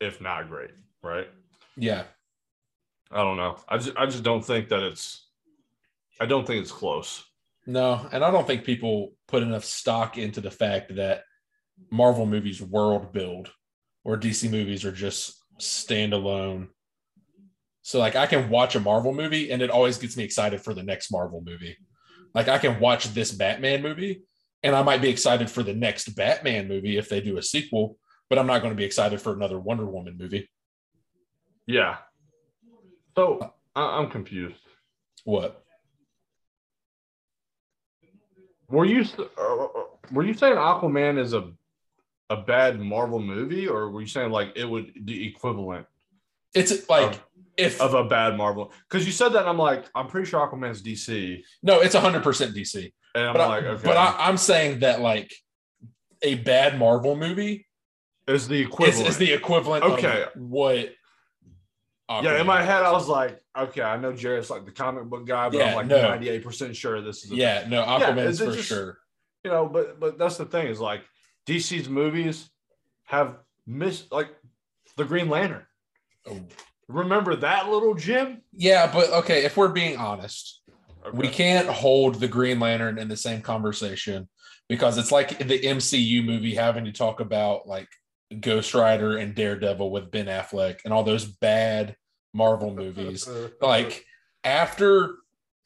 if 0.01 0.19
not 0.19 0.49
great 0.49 0.71
right? 1.01 1.29
Yeah. 1.77 2.03
I 3.11 3.23
don't 3.23 3.37
know. 3.37 3.55
I 3.69 3.77
just 3.77 3.95
i 3.95 4.05
just 4.05 4.23
don't 4.23 4.43
think 4.43 4.67
that 4.69 4.83
it's 4.83 5.27
i 6.19 6.25
don't 6.25 6.45
think 6.45 6.61
it's 6.61 6.71
close 6.71 7.26
no 7.67 8.07
and 8.11 8.23
i 8.23 8.31
don't 8.31 8.47
think 8.47 8.63
people 8.63 9.13
put 9.27 9.43
enough 9.43 9.63
stock 9.63 10.17
into 10.17 10.41
the 10.41 10.49
fact 10.49 10.95
that 10.95 11.21
marvel 11.91 12.25
movies 12.25 12.61
world 12.61 13.13
build 13.13 13.51
or 14.03 14.17
dc 14.17 14.49
movies 14.49 14.85
are 14.85 14.91
just 14.91 15.37
standalone. 15.59 16.69
So 17.81 17.99
like 17.99 18.15
i 18.15 18.25
can 18.25 18.49
watch 18.49 18.75
a 18.75 18.79
marvel 18.79 19.13
movie 19.13 19.51
and 19.51 19.61
it 19.61 19.69
always 19.69 19.97
gets 19.97 20.17
me 20.17 20.23
excited 20.23 20.61
for 20.61 20.73
the 20.73 20.83
next 20.83 21.11
marvel 21.11 21.41
movie. 21.45 21.77
Like 22.33 22.47
i 22.47 22.57
can 22.57 22.79
watch 22.79 23.13
this 23.13 23.31
batman 23.31 23.81
movie 23.81 24.23
and 24.63 24.75
i 24.75 24.81
might 24.83 25.01
be 25.01 25.09
excited 25.09 25.49
for 25.49 25.63
the 25.63 25.73
next 25.73 26.15
batman 26.15 26.67
movie 26.67 26.97
if 26.97 27.09
they 27.09 27.21
do 27.21 27.37
a 27.37 27.43
sequel 27.43 27.97
but 28.29 28.37
i'm 28.37 28.47
not 28.47 28.61
going 28.61 28.73
to 28.73 28.77
be 28.77 28.85
excited 28.85 29.21
for 29.21 29.33
another 29.33 29.59
wonder 29.59 29.85
woman 29.85 30.17
movie. 30.17 30.49
Yeah. 31.65 31.97
So 33.15 33.53
I, 33.75 33.97
i'm 33.97 34.09
confused. 34.09 34.55
What 35.23 35.63
were 38.69 38.85
you 38.85 39.05
uh, 39.19 39.67
were 40.11 40.23
you 40.23 40.33
saying 40.33 40.55
aquaman 40.55 41.17
is 41.17 41.33
a 41.33 41.51
a 42.29 42.37
bad 42.37 42.79
marvel 42.79 43.19
movie 43.19 43.67
or 43.67 43.89
were 43.89 44.01
you 44.01 44.07
saying 44.07 44.31
like 44.31 44.51
it 44.55 44.65
would 44.65 44.91
the 45.05 45.27
equivalent 45.27 45.85
it's 46.53 46.89
like 46.89 47.13
Of- 47.13 47.23
if 47.55 47.81
of 47.81 47.95
a 47.95 48.03
bad 48.03 48.37
marvel? 48.37 48.71
Because 48.87 49.05
you 49.05 49.11
said 49.11 49.29
that 49.29 49.41
and 49.41 49.49
i'm 49.49 49.57
like 49.57 49.85
i'm 49.95 50.07
pretty 50.07 50.29
sure 50.29 50.45
aquaman's 50.45 50.81
dc 50.83 51.41
no 51.63 51.79
it's 51.79 51.95
100% 51.95 52.21
dc 52.23 52.93
and 53.15 53.27
i'm 53.27 53.33
but, 53.33 53.41
I, 53.41 53.47
like 53.47 53.63
okay. 53.63 53.81
but 53.83 53.97
I, 53.97 54.15
i'm 54.27 54.37
saying 54.37 54.79
that 54.79 55.01
like 55.01 55.33
a 56.21 56.35
bad 56.35 56.77
marvel 56.77 57.15
movie 57.15 57.65
is 58.27 58.47
the 58.47 58.59
equivalent 58.59 59.07
is 59.07 59.17
the 59.17 59.31
equivalent 59.31 59.83
Okay. 59.85 60.23
of 60.23 60.29
Yeah, 62.09 62.39
in 62.39 62.47
my 62.47 62.61
head, 62.63 62.83
I 62.83 62.91
was 62.91 63.07
like, 63.07 63.39
okay, 63.57 63.81
I 63.81 63.97
know 63.97 64.13
Jared's 64.13 64.49
like 64.49 64.65
the 64.65 64.71
comic 64.71 65.05
book 65.05 65.25
guy, 65.27 65.49
but 65.49 65.57
Yeah, 65.57 65.69
I'm 65.71 65.75
like 65.75 65.87
no. 65.87 65.97
98% 65.97 66.73
sure 66.75 67.01
this 67.01 67.25
is 67.25 67.31
a, 67.31 67.35
yeah 67.35 67.65
no 67.67 67.83
aquaman's 67.83 68.39
it's 68.41 68.49
for 68.49 68.55
just- 68.55 68.67
sure 68.69 68.97
you 69.43 69.51
know, 69.51 69.67
but 69.67 69.99
but 69.99 70.17
that's 70.17 70.37
the 70.37 70.45
thing 70.45 70.67
is 70.67 70.79
like 70.79 71.01
DC's 71.45 71.87
movies 71.89 72.49
have 73.05 73.37
missed 73.65 74.11
like 74.11 74.29
the 74.97 75.05
Green 75.05 75.29
Lantern. 75.29 75.65
Oh. 76.29 76.41
Remember 76.89 77.35
that 77.35 77.69
little 77.69 77.93
gem? 77.95 78.41
yeah 78.53 78.89
but 78.91 79.09
okay 79.11 79.43
if 79.45 79.55
we're 79.57 79.67
being 79.69 79.97
honest 79.97 80.61
Okay. 81.05 81.17
we 81.17 81.27
can't 81.29 81.67
hold 81.69 82.15
the 82.15 82.27
green 82.27 82.59
lantern 82.59 82.97
in 82.97 83.07
the 83.07 83.15
same 83.15 83.41
conversation 83.41 84.27
because 84.67 84.97
it's 84.97 85.11
like 85.11 85.37
the 85.37 85.59
mcu 85.61 86.25
movie 86.25 86.55
having 86.55 86.83
to 86.85 86.91
talk 86.91 87.19
about 87.21 87.65
like 87.67 87.87
ghost 88.41 88.73
rider 88.73 89.17
and 89.17 89.35
daredevil 89.35 89.89
with 89.89 90.11
ben 90.11 90.25
affleck 90.25 90.79
and 90.83 90.93
all 90.93 91.03
those 91.03 91.25
bad 91.25 91.95
marvel 92.33 92.73
movies 92.75 93.27
like 93.61 94.05
after 94.43 95.15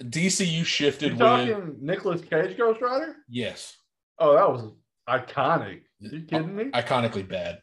dcu 0.03 0.63
shifted 0.65 1.07
you 1.07 1.11
with 1.11 1.19
talking 1.19 1.75
Nicolas 1.79 2.21
Cage 2.21 2.57
Ghost 2.57 2.81
Rider? 2.81 3.15
yes 3.27 3.77
Oh, 4.21 4.35
that 4.35 4.51
was 4.51 4.71
iconic. 5.09 5.81
Are 6.03 6.07
you 6.15 6.21
kidding 6.21 6.55
me? 6.55 6.65
iconically 6.65 7.27
bad. 7.27 7.61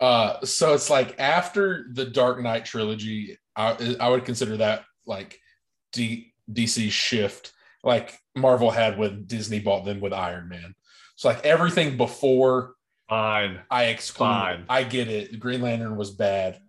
Uh, 0.00 0.44
so 0.44 0.72
it's 0.72 0.88
like 0.88 1.18
after 1.18 1.86
the 1.92 2.04
Dark 2.04 2.40
Knight 2.40 2.64
trilogy, 2.64 3.36
I, 3.56 3.96
I 4.00 4.08
would 4.08 4.24
consider 4.24 4.56
that 4.58 4.84
like 5.04 5.38
D, 5.92 6.32
DC 6.50 6.90
shift, 6.92 7.52
like 7.82 8.16
Marvel 8.36 8.70
had 8.70 8.98
when 8.98 9.24
Disney 9.26 9.58
bought 9.58 9.84
them 9.84 10.00
with 10.00 10.12
Iron 10.12 10.48
Man. 10.48 10.74
So 11.16 11.28
like 11.28 11.44
everything 11.44 11.96
before 11.96 12.74
Fine. 13.08 13.60
I 13.70 13.84
exclude, 13.86 14.26
Fine. 14.28 14.64
I 14.68 14.84
get 14.84 15.08
it. 15.08 15.38
Green 15.38 15.60
Lantern 15.60 15.96
was 15.96 16.10
bad, 16.10 16.60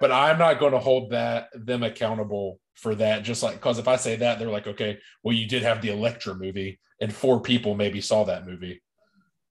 but 0.00 0.10
I'm 0.10 0.38
not 0.38 0.58
going 0.58 0.72
to 0.72 0.78
hold 0.78 1.10
that 1.10 1.48
them 1.54 1.82
accountable 1.82 2.60
for 2.74 2.94
that. 2.94 3.22
Just 3.24 3.42
like 3.42 3.54
because 3.54 3.78
if 3.78 3.86
I 3.88 3.96
say 3.96 4.16
that, 4.16 4.38
they're 4.38 4.48
like, 4.48 4.66
okay, 4.66 4.98
well, 5.22 5.34
you 5.34 5.46
did 5.46 5.62
have 5.62 5.82
the 5.82 5.90
Elektra 5.90 6.34
movie, 6.34 6.80
and 7.00 7.12
four 7.12 7.40
people 7.40 7.74
maybe 7.74 8.00
saw 8.00 8.24
that 8.24 8.46
movie. 8.46 8.82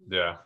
Yeah, 0.10 0.38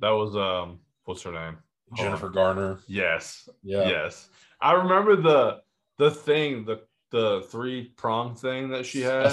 that 0.00 0.10
was 0.10 0.34
um, 0.36 0.80
what's 1.04 1.22
her 1.22 1.32
name? 1.32 1.58
Jennifer 1.96 2.28
Garner. 2.28 2.78
Yes, 2.86 3.48
Yeah. 3.62 3.88
yes. 3.88 4.28
I 4.60 4.72
remember 4.72 5.16
the 5.16 5.60
the 5.98 6.10
thing, 6.10 6.64
the 6.64 6.82
the 7.10 7.46
three 7.50 7.92
prong 7.96 8.34
thing 8.36 8.70
that 8.70 8.86
she 8.86 9.00
had. 9.00 9.24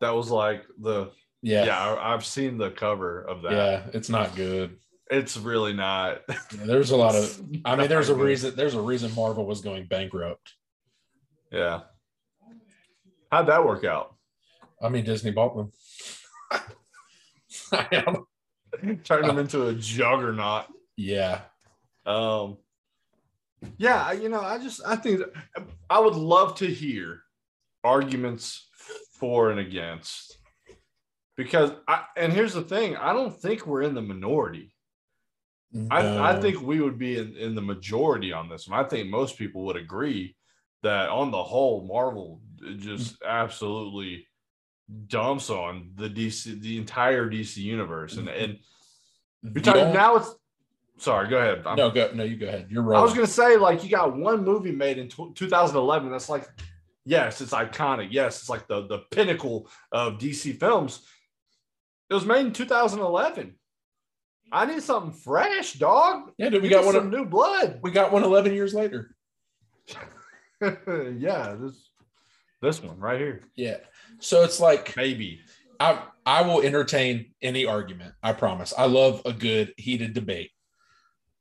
That 0.00 0.14
was 0.14 0.30
like 0.30 0.64
the 0.78 1.10
Yeah. 1.46 1.64
yeah. 1.64 1.96
I've 2.00 2.24
seen 2.24 2.58
the 2.58 2.70
cover 2.70 3.22
of 3.22 3.42
that. 3.42 3.52
Yeah. 3.52 3.82
It's 3.94 4.08
not 4.08 4.34
good. 4.34 4.78
It's 5.10 5.36
really 5.36 5.72
not. 5.72 6.22
Yeah, 6.28 6.64
there's 6.64 6.90
a 6.90 6.96
lot 6.96 7.14
of. 7.14 7.40
I 7.64 7.76
mean, 7.76 7.88
there's 7.88 8.08
a 8.08 8.14
reason. 8.16 8.54
There's 8.56 8.74
a 8.74 8.80
reason 8.80 9.14
Marvel 9.14 9.46
was 9.46 9.60
going 9.60 9.86
bankrupt. 9.86 10.54
Yeah. 11.52 11.82
How'd 13.30 13.46
that 13.46 13.64
work 13.64 13.84
out? 13.84 14.16
I 14.82 14.88
mean, 14.88 15.04
Disney 15.04 15.30
bought 15.30 15.56
them. 15.56 15.72
I 17.72 17.86
don't- 18.04 18.26
Turned 19.04 19.28
them 19.28 19.38
into 19.38 19.68
a 19.68 19.74
juggernaut. 19.74 20.66
yeah. 20.96 21.42
Um, 22.04 22.58
yeah, 23.78 24.12
you 24.12 24.28
know, 24.28 24.40
I 24.40 24.58
just 24.58 24.80
I 24.86 24.96
think 24.96 25.22
I 25.88 25.98
would 25.98 26.14
love 26.14 26.56
to 26.56 26.66
hear 26.66 27.22
arguments 27.82 28.68
for 29.18 29.50
and 29.50 29.58
against 29.58 30.35
because 31.36 31.70
I 31.86 32.04
and 32.16 32.32
here's 32.32 32.54
the 32.54 32.62
thing, 32.62 32.96
I 32.96 33.12
don't 33.12 33.34
think 33.34 33.66
we're 33.66 33.82
in 33.82 33.94
the 33.94 34.02
minority. 34.02 34.72
I, 35.90 36.32
I 36.32 36.40
think 36.40 36.62
we 36.62 36.80
would 36.80 36.98
be 36.98 37.18
in, 37.18 37.36
in 37.36 37.54
the 37.54 37.60
majority 37.60 38.32
on 38.32 38.48
this 38.48 38.66
one. 38.66 38.82
I 38.82 38.88
think 38.88 39.08
most 39.08 39.36
people 39.36 39.64
would 39.66 39.76
agree 39.76 40.34
that 40.82 41.10
on 41.10 41.30
the 41.30 41.42
whole, 41.42 41.86
Marvel 41.86 42.40
just 42.78 43.20
mm. 43.20 43.26
absolutely 43.26 44.26
dumps 45.08 45.50
on 45.50 45.90
the 45.96 46.08
DC, 46.08 46.60
the 46.60 46.78
entire 46.78 47.28
DC 47.28 47.56
universe, 47.58 48.16
and 48.16 48.28
and 48.28 48.54
mm-hmm. 48.54 49.48
you're 49.54 49.62
talking 49.62 49.82
only- 49.82 49.94
now. 49.94 50.16
It's 50.16 50.34
sorry, 50.98 51.28
go 51.28 51.38
ahead. 51.38 51.66
I'm- 51.66 51.76
no, 51.76 51.90
go. 51.90 52.10
No, 52.14 52.24
you 52.24 52.36
go 52.36 52.46
ahead. 52.46 52.68
You're 52.70 52.82
right. 52.82 52.98
I 52.98 53.02
was 53.02 53.12
gonna 53.12 53.26
say 53.26 53.56
like 53.56 53.84
you 53.84 53.90
got 53.90 54.16
one 54.16 54.44
movie 54.44 54.72
made 54.72 54.98
in 54.98 55.08
tw 55.08 55.34
2011 55.34 56.10
that's 56.10 56.28
like, 56.28 56.48
yes, 57.04 57.40
it's 57.40 57.52
iconic. 57.52 58.08
Yes, 58.10 58.40
it's 58.40 58.48
like 58.48 58.66
the 58.66 58.86
the 58.86 58.98
pinnacle 59.10 59.68
of 59.92 60.14
DC 60.14 60.58
films. 60.58 61.02
It 62.08 62.14
was 62.14 62.24
made 62.24 62.46
in 62.46 62.52
2011. 62.52 63.54
I 64.52 64.66
need 64.66 64.82
something 64.82 65.12
fresh, 65.12 65.74
dog. 65.74 66.30
yeah, 66.38 66.50
dude, 66.50 66.62
we 66.62 66.68
got 66.68 66.84
one. 66.84 66.94
some 66.94 67.10
new 67.10 67.24
blood. 67.24 67.80
We 67.82 67.90
got 67.90 68.12
one 68.12 68.22
11 68.22 68.54
years 68.54 68.74
later. 68.74 69.14
yeah, 70.60 71.56
this 71.60 71.90
this 72.62 72.82
one 72.82 72.98
right 72.98 73.20
here, 73.20 73.42
Yeah. 73.54 73.78
So 74.18 74.42
it's 74.44 74.60
like 74.60 74.94
baby. 74.94 75.40
I 75.78 76.02
I 76.24 76.42
will 76.42 76.62
entertain 76.62 77.34
any 77.42 77.66
argument. 77.66 78.14
I 78.22 78.32
promise. 78.32 78.72
I 78.76 78.86
love 78.86 79.22
a 79.24 79.32
good 79.32 79.74
heated 79.76 80.14
debate. 80.14 80.50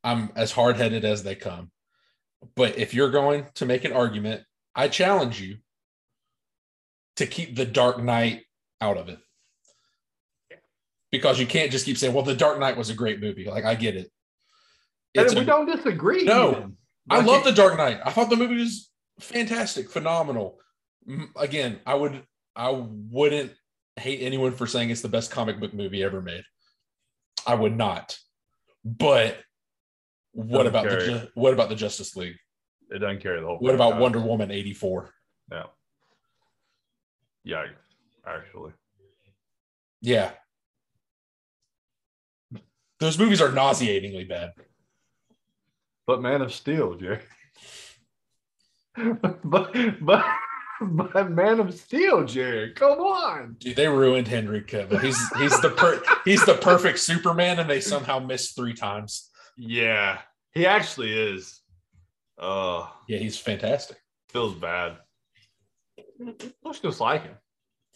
I'm 0.04 0.32
as 0.36 0.52
hard 0.52 0.78
headed 0.78 1.06
as 1.06 1.24
they 1.24 1.36
come. 1.36 1.72
But 2.56 2.78
if 2.78 2.94
you're 2.94 3.12
going 3.12 3.46
to 3.56 3.66
make 3.66 3.86
an 3.86 3.94
argument, 3.94 4.44
I 4.76 4.88
challenge 4.88 5.42
you 5.42 5.58
to 7.16 7.26
keep 7.26 7.56
the 7.56 7.66
Dark 7.66 8.04
Knight 8.04 8.44
out 8.82 8.98
of 8.98 9.10
it. 9.10 9.20
Because 11.18 11.40
you 11.40 11.46
can't 11.48 11.72
just 11.72 11.86
keep 11.86 11.98
saying, 11.98 12.14
well, 12.14 12.24
the 12.26 12.36
Dark 12.36 12.60
Knight 12.60 12.76
was 12.78 12.90
a 12.90 12.94
great 12.94 13.20
movie. 13.22 13.46
Like, 13.50 13.64
I 13.66 13.76
get 13.76 13.96
it. 13.96 14.12
And 15.16 15.30
we 15.34 15.42
a- 15.42 15.46
don't 15.46 15.66
disagree. 15.66 16.24
No. 16.24 16.52
even. 16.52 16.78
I 17.10 17.18
Like, 17.20 17.28
love 17.28 17.44
the 17.46 17.52
Dark 17.54 17.78
Knight. 17.78 18.00
I 18.04 18.12
thought 18.12 18.30
the 18.30 18.36
movie 18.36 18.58
was 18.58 18.90
fantastic, 19.20 19.90
phenomenal. 19.90 20.60
M- 21.08 21.32
Again, 21.38 21.80
I 21.86 21.96
would 21.96 22.24
I 22.56 22.70
wouldn't 22.72 23.54
hate 23.98 24.22
anyone 24.22 24.52
for 24.54 24.66
saying 24.68 24.90
it's 24.90 25.02
the 25.02 25.08
best 25.10 25.30
comic 25.32 25.60
book 25.60 25.74
movie 25.74 26.04
ever 26.04 26.22
made. 26.22 26.44
I 27.48 27.56
would 27.56 27.78
not. 27.78 28.18
But 28.84 29.38
what 30.32 30.64
Doesn't 30.64 30.68
about 30.68 30.84
the 30.84 30.90
carry. 30.90 31.06
Ju- 31.08 31.28
what 31.36 31.54
about 31.54 31.70
the 31.70 31.76
Justice 31.76 32.16
League? 32.16 32.36
it 32.92 33.00
doesn't 33.00 33.22
carry 33.22 33.40
the 33.40 33.48
whole. 33.48 33.58
What 33.60 33.74
about 33.76 33.92
franchise. 33.94 34.02
Wonder 34.02 34.20
Woman 34.20 34.52
84? 34.52 35.12
Yeah. 35.52 35.64
Yeah, 37.44 37.66
actually. 38.28 38.74
Yeah. 40.02 40.32
Those 43.00 43.18
movies 43.20 43.42
are 43.42 43.52
nauseatingly 43.52 44.24
bad. 44.26 44.52
But 46.08 46.22
Man 46.22 46.42
of 46.42 46.54
Steel, 46.54 46.96
Jerry. 46.96 47.20
but 49.44 49.74
but 50.02 50.26
but 50.82 51.32
Man 51.32 51.60
of 51.60 51.74
Steel, 51.74 52.26
Jerry. 52.26 52.74
Come 52.74 53.00
on. 53.00 53.56
Dude, 53.60 53.76
they 53.76 53.88
ruined 53.88 54.28
Henry 54.28 54.62
Cavill. 54.62 55.02
He's 55.02 55.18
he's 55.38 55.60
the 55.62 55.70
per- 55.72 56.02
he's 56.24 56.46
the 56.46 56.54
perfect 56.56 57.00
Superman, 57.00 57.60
and 57.60 57.70
they 57.70 57.82
somehow 57.82 58.20
missed 58.20 58.56
three 58.56 58.74
times. 58.74 59.30
Yeah, 59.58 60.20
he 60.54 60.66
actually 60.66 61.12
is. 61.14 61.62
Uh 62.38 62.88
Yeah, 63.08 63.18
he's 63.20 63.38
fantastic. 63.38 63.98
feels 64.30 64.54
bad. 64.54 64.98
Looks 66.64 66.80
just 66.80 67.00
like 67.02 67.24
him. 67.24 67.36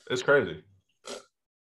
It's 0.10 0.24
crazy. 0.24 0.64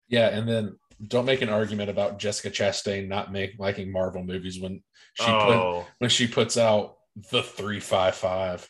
Yeah, 0.07 0.29
and 0.29 0.47
then 0.47 0.77
don't 1.05 1.25
make 1.25 1.41
an 1.41 1.49
argument 1.49 1.89
about 1.89 2.19
Jessica 2.19 2.49
Chastain 2.49 3.07
not 3.07 3.31
make 3.31 3.59
liking 3.59 3.91
Marvel 3.91 4.23
movies 4.23 4.59
when 4.59 4.81
she 5.13 5.25
put, 5.25 5.31
oh, 5.33 5.85
when 5.99 6.09
she 6.09 6.27
puts 6.27 6.57
out 6.57 6.95
the 7.31 7.41
three 7.43 7.79
five 7.79 8.15
five. 8.15 8.69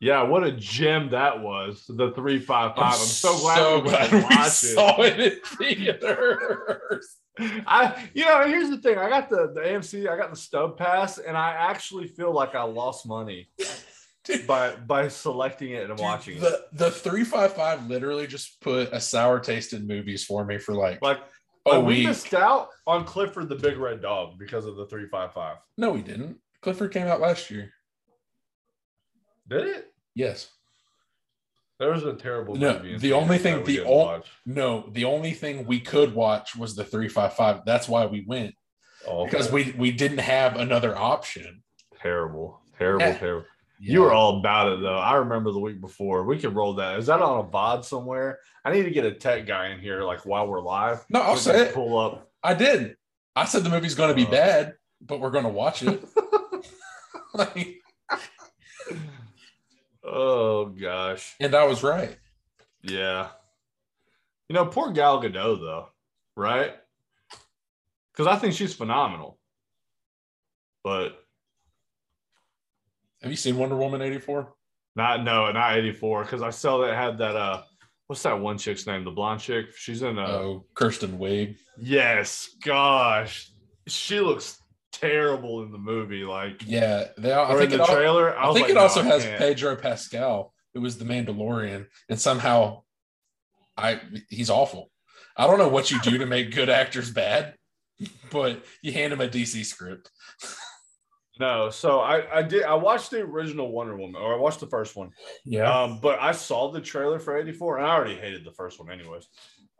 yeah, 0.00 0.22
what 0.22 0.44
a 0.44 0.52
gem 0.52 1.10
that 1.10 1.42
was. 1.42 1.84
The 1.88 2.12
three 2.12 2.38
five 2.38 2.74
five. 2.76 2.94
I'm 2.94 2.98
so 2.98 3.38
glad 3.38 3.82
we, 3.84 3.90
went 3.90 4.10
to 4.10 4.16
we 4.16 4.22
watch 4.22 4.46
it. 4.46 4.50
saw 4.50 5.02
it 5.02 5.20
in 5.20 5.40
theaters. 5.58 7.16
I, 7.66 8.08
you 8.14 8.24
know, 8.24 8.46
here's 8.46 8.70
the 8.70 8.78
thing. 8.78 8.96
I 8.96 9.08
got 9.08 9.28
the 9.28 9.52
the 9.54 9.60
AMC. 9.60 10.08
I 10.08 10.16
got 10.16 10.30
the 10.30 10.36
stub 10.36 10.76
pass, 10.78 11.18
and 11.18 11.36
I 11.36 11.50
actually 11.52 12.06
feel 12.06 12.32
like 12.32 12.54
I 12.54 12.62
lost 12.62 13.08
money 13.08 13.48
Dude, 14.24 14.46
by 14.46 14.76
by 14.76 15.08
selecting 15.08 15.70
it 15.70 15.88
and 15.90 15.96
dude, 15.96 16.04
watching 16.04 16.36
it. 16.36 16.40
the 16.40 16.64
the 16.72 16.90
three 16.92 17.24
five 17.24 17.52
five 17.54 17.88
literally 17.88 18.26
just 18.28 18.60
put 18.60 18.92
a 18.92 19.00
sour 19.00 19.40
taste 19.40 19.72
in 19.72 19.86
movies 19.86 20.24
for 20.24 20.44
me 20.44 20.58
for 20.58 20.74
like 20.74 21.02
Like, 21.02 21.18
Oh, 21.66 21.78
like, 21.80 21.86
we 21.86 22.06
missed 22.06 22.34
out 22.34 22.68
on 22.86 23.04
Clifford 23.04 23.48
the 23.48 23.54
Big 23.54 23.78
Red 23.78 24.02
Dog 24.02 24.38
because 24.38 24.66
of 24.66 24.76
the 24.76 24.86
three 24.86 25.06
five 25.08 25.32
five. 25.32 25.56
No, 25.78 25.90
we 25.92 26.02
didn't. 26.02 26.38
Clifford 26.60 26.92
came 26.92 27.06
out 27.06 27.20
last 27.20 27.50
year. 27.50 27.72
Did 29.48 29.66
it? 29.66 29.92
Yes. 30.14 30.50
There 31.78 31.90
was 31.90 32.04
a 32.04 32.14
terrible 32.14 32.54
No, 32.54 32.78
the 32.98 33.12
only 33.12 33.38
thing- 33.38 33.64
the 33.64 33.82
watch. 33.84 34.30
No, 34.46 34.88
the 34.92 35.04
only 35.04 35.32
thing 35.32 35.66
we 35.66 35.80
could 35.80 36.14
watch 36.14 36.54
was 36.54 36.76
the 36.76 36.84
three 36.84 37.08
five 37.08 37.34
five. 37.34 37.64
That's 37.66 37.88
why 37.88 38.06
we 38.06 38.24
went 38.26 38.54
Oh, 39.06 39.24
because 39.24 39.50
we 39.50 39.72
we 39.72 39.90
didn't 39.90 40.18
have 40.18 40.56
another 40.56 40.96
option. 40.96 41.62
terrible, 42.00 42.60
terrible, 42.78 43.04
Yeah. 43.06 43.18
terrible. 43.18 43.46
You 43.80 44.00
were 44.02 44.12
all 44.12 44.38
about 44.38 44.72
it 44.72 44.80
though. 44.80 44.96
I 44.98 45.16
remember 45.16 45.50
the 45.52 45.58
week 45.60 45.80
before. 45.80 46.24
We 46.24 46.38
could 46.38 46.54
roll 46.54 46.74
that. 46.74 46.98
Is 46.98 47.06
that 47.06 47.20
on 47.20 47.40
a 47.44 47.48
VOD 47.48 47.84
somewhere? 47.84 48.38
I 48.64 48.72
need 48.72 48.84
to 48.84 48.90
get 48.90 49.04
a 49.04 49.12
tech 49.12 49.46
guy 49.46 49.68
in 49.68 49.80
here, 49.80 50.02
like 50.04 50.24
while 50.24 50.46
we're 50.46 50.62
live. 50.62 51.04
No, 51.10 51.20
I'll 51.20 51.36
say 51.36 51.66
it. 51.66 51.74
Pull 51.74 51.98
up. 51.98 52.30
I 52.42 52.54
did. 52.54 52.96
I 53.36 53.44
said 53.44 53.64
the 53.64 53.70
movie's 53.70 53.94
going 53.94 54.08
to 54.10 54.14
be 54.14 54.26
Uh. 54.26 54.30
bad, 54.30 54.74
but 55.00 55.20
we're 55.20 55.30
going 55.32 55.44
to 55.44 55.50
watch 55.50 55.82
it. 55.82 56.02
Like, 57.34 57.80
Oh 60.04 60.66
gosh. 60.66 61.34
and 61.40 61.54
I 61.54 61.64
was 61.64 61.82
right. 61.82 62.16
Yeah. 62.82 63.30
You 64.48 64.54
know, 64.54 64.66
poor 64.66 64.92
Gal 64.92 65.20
Gadot 65.22 65.60
though, 65.60 65.88
right? 66.36 66.74
Because 68.12 68.26
I 68.26 68.36
think 68.38 68.54
she's 68.54 68.74
phenomenal. 68.74 69.38
But 70.84 71.23
Have 73.24 73.32
you 73.32 73.36
seen 73.36 73.58
Wonder 73.58 73.76
Woman 73.76 74.02
eighty 74.02 74.18
four? 74.18 74.54
not 74.96 75.24
no, 75.24 75.50
not 75.50 75.76
84. 75.76 76.22
Because 76.22 76.42
I 76.42 76.50
saw 76.50 76.78
that 76.78 76.94
had 76.94 77.18
that 77.18 77.34
uh 77.36 77.62
what's 78.06 78.22
that 78.22 78.38
one 78.38 78.58
chick's 78.58 78.86
name? 78.86 79.04
The 79.04 79.10
blonde 79.10 79.40
chick. 79.40 79.76
She's 79.76 80.02
in 80.02 80.18
uh 80.18 80.26
Oh, 80.26 80.66
Kristen 80.74 81.18
Wiig. 81.18 81.56
yes, 81.78 82.50
gosh. 82.64 83.50
She 83.86 84.20
looks 84.20 84.58
terrible 84.92 85.62
in 85.62 85.72
the 85.72 85.78
movie. 85.78 86.22
Like 86.24 86.62
Yeah, 86.66 87.08
they. 87.18 87.32
I 87.32 87.56
think 87.56 87.72
in 87.72 87.78
the 87.78 87.86
trailer. 87.86 88.36
I, 88.36 88.50
I 88.50 88.52
think 88.52 88.68
like, 88.68 88.70
it 88.70 88.76
also 88.76 89.02
no, 89.02 89.10
has. 89.10 89.24
Pedro 89.24 89.74
Pascal, 89.76 90.52
who 90.74 90.80
was 90.80 90.98
the 90.98 91.04
Mandalorian, 91.04 91.86
and 92.08 92.20
somehow, 92.20 92.82
I 93.76 94.00
he's 94.28 94.50
awful. 94.50 94.90
I 95.36 95.46
don't 95.46 95.58
know 95.58 95.68
what 95.68 95.90
you 95.90 96.00
do 96.00 96.18
to 96.18 96.26
make 96.26 96.54
good 96.54 96.70
actors 96.70 97.10
bad, 97.10 97.54
but 98.30 98.64
you 98.82 98.92
hand 98.92 99.12
him 99.12 99.20
a 99.20 99.28
DC 99.28 99.64
script. 99.64 100.10
No, 101.40 101.68
so 101.70 102.00
I 102.00 102.38
I 102.38 102.42
did 102.42 102.62
I 102.62 102.74
watched 102.74 103.10
the 103.10 103.20
original 103.20 103.72
Wonder 103.72 103.96
Woman, 103.96 104.20
or 104.20 104.34
I 104.34 104.38
watched 104.38 104.60
the 104.60 104.66
first 104.66 104.94
one. 104.94 105.10
Yeah, 105.44 105.70
Um, 105.70 105.98
but 106.00 106.20
I 106.20 106.32
saw 106.32 106.70
the 106.70 106.80
trailer 106.80 107.18
for 107.18 107.36
84, 107.36 107.78
and 107.78 107.86
I 107.86 107.90
already 107.90 108.14
hated 108.14 108.44
the 108.44 108.52
first 108.52 108.78
one, 108.78 108.90
anyways. 108.90 109.26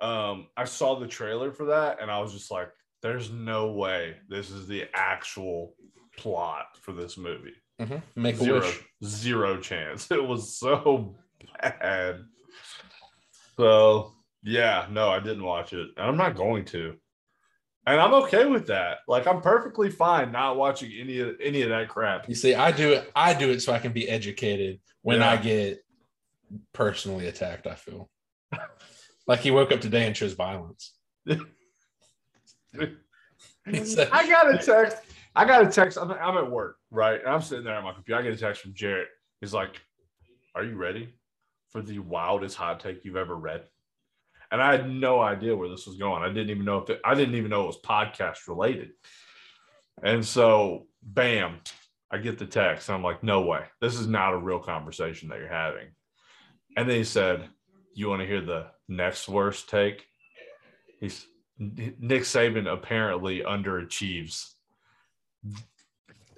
Um, 0.01 0.49
I 0.57 0.65
saw 0.65 0.99
the 0.99 1.07
trailer 1.07 1.53
for 1.53 1.67
that, 1.67 2.01
and 2.01 2.11
I 2.11 2.21
was 2.21 2.33
just 2.33 2.51
like, 2.51 2.69
there's 3.03 3.31
no 3.31 3.71
way 3.71 4.17
this 4.29 4.51
is 4.51 4.67
the 4.67 4.87
actual 4.95 5.75
plot 6.17 6.67
for 6.81 6.93
this 6.93 7.17
movie. 7.17 7.55
Mm-hmm. 7.81 7.97
make 8.21 8.39
wish. 8.41 8.81
zero 9.05 9.59
chance. 9.59 10.09
It 10.11 10.25
was 10.25 10.57
so 10.59 11.17
bad. 11.61 12.25
So 13.57 14.13
yeah, 14.43 14.87
no, 14.91 15.09
I 15.09 15.21
didn't 15.21 15.45
watch 15.45 15.73
it, 15.73 15.89
and 15.97 16.07
I'm 16.07 16.17
not 16.17 16.37
going 16.37 16.65
to. 16.67 16.97
And 17.87 18.01
I'm 18.01 18.15
okay 18.15 18.47
with 18.47 18.67
that. 18.69 18.99
Like 19.07 19.27
I'm 19.27 19.41
perfectly 19.43 19.91
fine 19.91 20.33
not 20.33 20.57
watching 20.57 20.91
any 20.99 21.21
of 21.21 21.37
any 21.43 21.63
of 21.63 21.69
that 21.69 21.89
crap. 21.89 22.29
You 22.29 22.35
see, 22.35 22.55
I 22.55 22.73
do 22.73 22.93
it. 22.95 23.11
I 23.15 23.35
do 23.35 23.51
it 23.51 23.61
so 23.61 23.73
I 23.73 23.79
can 23.79 23.93
be 23.93 24.09
educated 24.09 24.81
when 25.03 25.21
Yeah. 25.21 25.31
I 25.31 25.37
get 25.37 25.85
personally 26.73 27.27
attacked. 27.27 27.67
I 27.67 27.75
feel 27.75 28.09
like 29.27 29.41
he 29.41 29.51
woke 29.51 29.71
up 29.73 29.81
today 29.83 30.07
and 30.07 30.17
chose 30.17 30.33
violence. 30.33 30.95
I 31.29 31.39
got 34.29 34.55
a 34.55 34.59
text. 34.59 34.99
I 35.37 35.45
got 35.45 35.67
a 35.67 35.71
text. 35.71 35.99
I'm, 35.99 36.11
I'm 36.13 36.37
at 36.39 36.51
work, 36.51 36.77
right? 36.91 37.21
And 37.21 37.29
I'm 37.29 37.43
sitting 37.43 37.65
there 37.65 37.75
on 37.75 37.85
my 37.85 37.93
computer. 37.93 38.19
I 38.21 38.23
get 38.23 38.33
a 38.33 38.37
text 38.37 38.63
from 38.63 38.73
Jarrett. 38.75 39.09
He's 39.41 39.53
like, 39.53 39.81
Are 40.55 40.63
you 40.65 40.77
ready 40.77 41.13
for 41.71 41.83
the 41.83 41.99
wildest 41.99 42.57
hot 42.57 42.81
take 42.81 43.05
you've 43.05 43.17
ever 43.17 43.35
read? 43.37 43.65
And 44.55 44.63
I 44.63 44.71
had 44.71 44.89
no 44.89 45.21
idea 45.21 45.57
where 45.57 45.69
this 45.69 45.85
was 45.85 45.97
going. 45.97 46.23
I 46.23 46.29
didn't 46.29 46.51
even 46.51 46.65
know 46.65 46.79
if 46.79 46.89
it, 46.89 47.01
I 47.05 47.17
didn't 47.17 47.35
even 47.35 47.51
know 47.51 47.65
it 47.65 47.67
was 47.67 47.81
podcast 47.81 48.47
related. 48.47 48.91
And 50.01 50.25
so, 50.25 50.87
bam, 51.03 51.57
I 52.09 52.19
get 52.19 52.39
the 52.39 52.47
text. 52.47 52.89
I'm 52.89 53.03
like, 53.03 53.25
No 53.25 53.41
way. 53.41 53.65
This 53.81 53.99
is 53.99 54.07
not 54.07 54.33
a 54.33 54.39
real 54.39 54.61
conversation 54.61 55.31
that 55.31 55.41
you're 55.41 55.49
having. 55.49 55.89
And 56.77 56.89
then 56.89 56.99
he 56.99 57.03
said, 57.03 57.49
You 57.95 58.09
want 58.09 58.21
to 58.23 58.29
hear 58.29 58.41
the 58.41 58.67
next 58.87 59.29
worst 59.29 59.69
take? 59.69 60.07
He's 61.01 61.27
Nick 61.59 62.23
Saban 62.23 62.73
apparently 62.73 63.41
underachieves. 63.41 64.53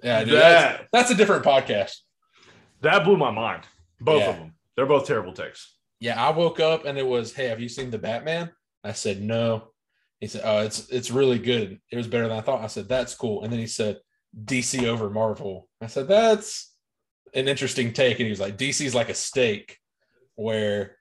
"Yeah, 0.03 0.23
dude, 0.23 0.33
that's, 0.33 0.83
that's 0.91 1.11
a 1.11 1.15
different 1.15 1.45
podcast." 1.45 1.97
that 2.81 3.03
blew 3.03 3.15
my 3.17 3.29
mind. 3.29 3.63
Both 4.01 4.21
Yeah. 4.23 4.29
of 4.31 4.35
them. 4.37 4.55
They're 4.75 4.87
both 4.87 5.05
terrible 5.05 5.33
takes. 5.33 5.76
Yeah, 5.99 6.21
I 6.21 6.29
woke 6.31 6.59
up 6.59 6.85
and 6.85 6.97
it 6.97 7.05
was, 7.05 7.33
"Hey, 7.33 7.47
have 7.47 7.59
you 7.59 7.69
seen 7.69 7.89
the 7.89 7.97
Batman?" 7.97 8.51
I 8.83 8.93
said, 8.93 9.21
"No." 9.21 9.69
He 10.19 10.27
said, 10.27 10.41
"Oh, 10.43 10.59
it's 10.59 10.89
it's 10.89 11.11
really 11.11 11.39
good. 11.39 11.79
It 11.91 11.97
was 11.97 12.07
better 12.07 12.27
than 12.27 12.37
I 12.37 12.41
thought." 12.41 12.63
I 12.63 12.67
said, 12.67 12.87
"That's 12.87 13.15
cool." 13.15 13.43
And 13.43 13.51
then 13.51 13.59
he 13.59 13.67
said, 13.67 13.99
"DC 14.45 14.85
over 14.85 15.09
Marvel." 15.09 15.67
I 15.81 15.87
said, 15.87 16.07
"That's 16.07 16.73
an 17.33 17.47
interesting 17.47 17.93
take." 17.93 18.19
And 18.19 18.25
he 18.25 18.31
was 18.31 18.39
like, 18.39 18.57
"DC's 18.57 18.95
like 18.95 19.09
a 19.09 19.13
steak, 19.13 19.77
where 20.35 20.97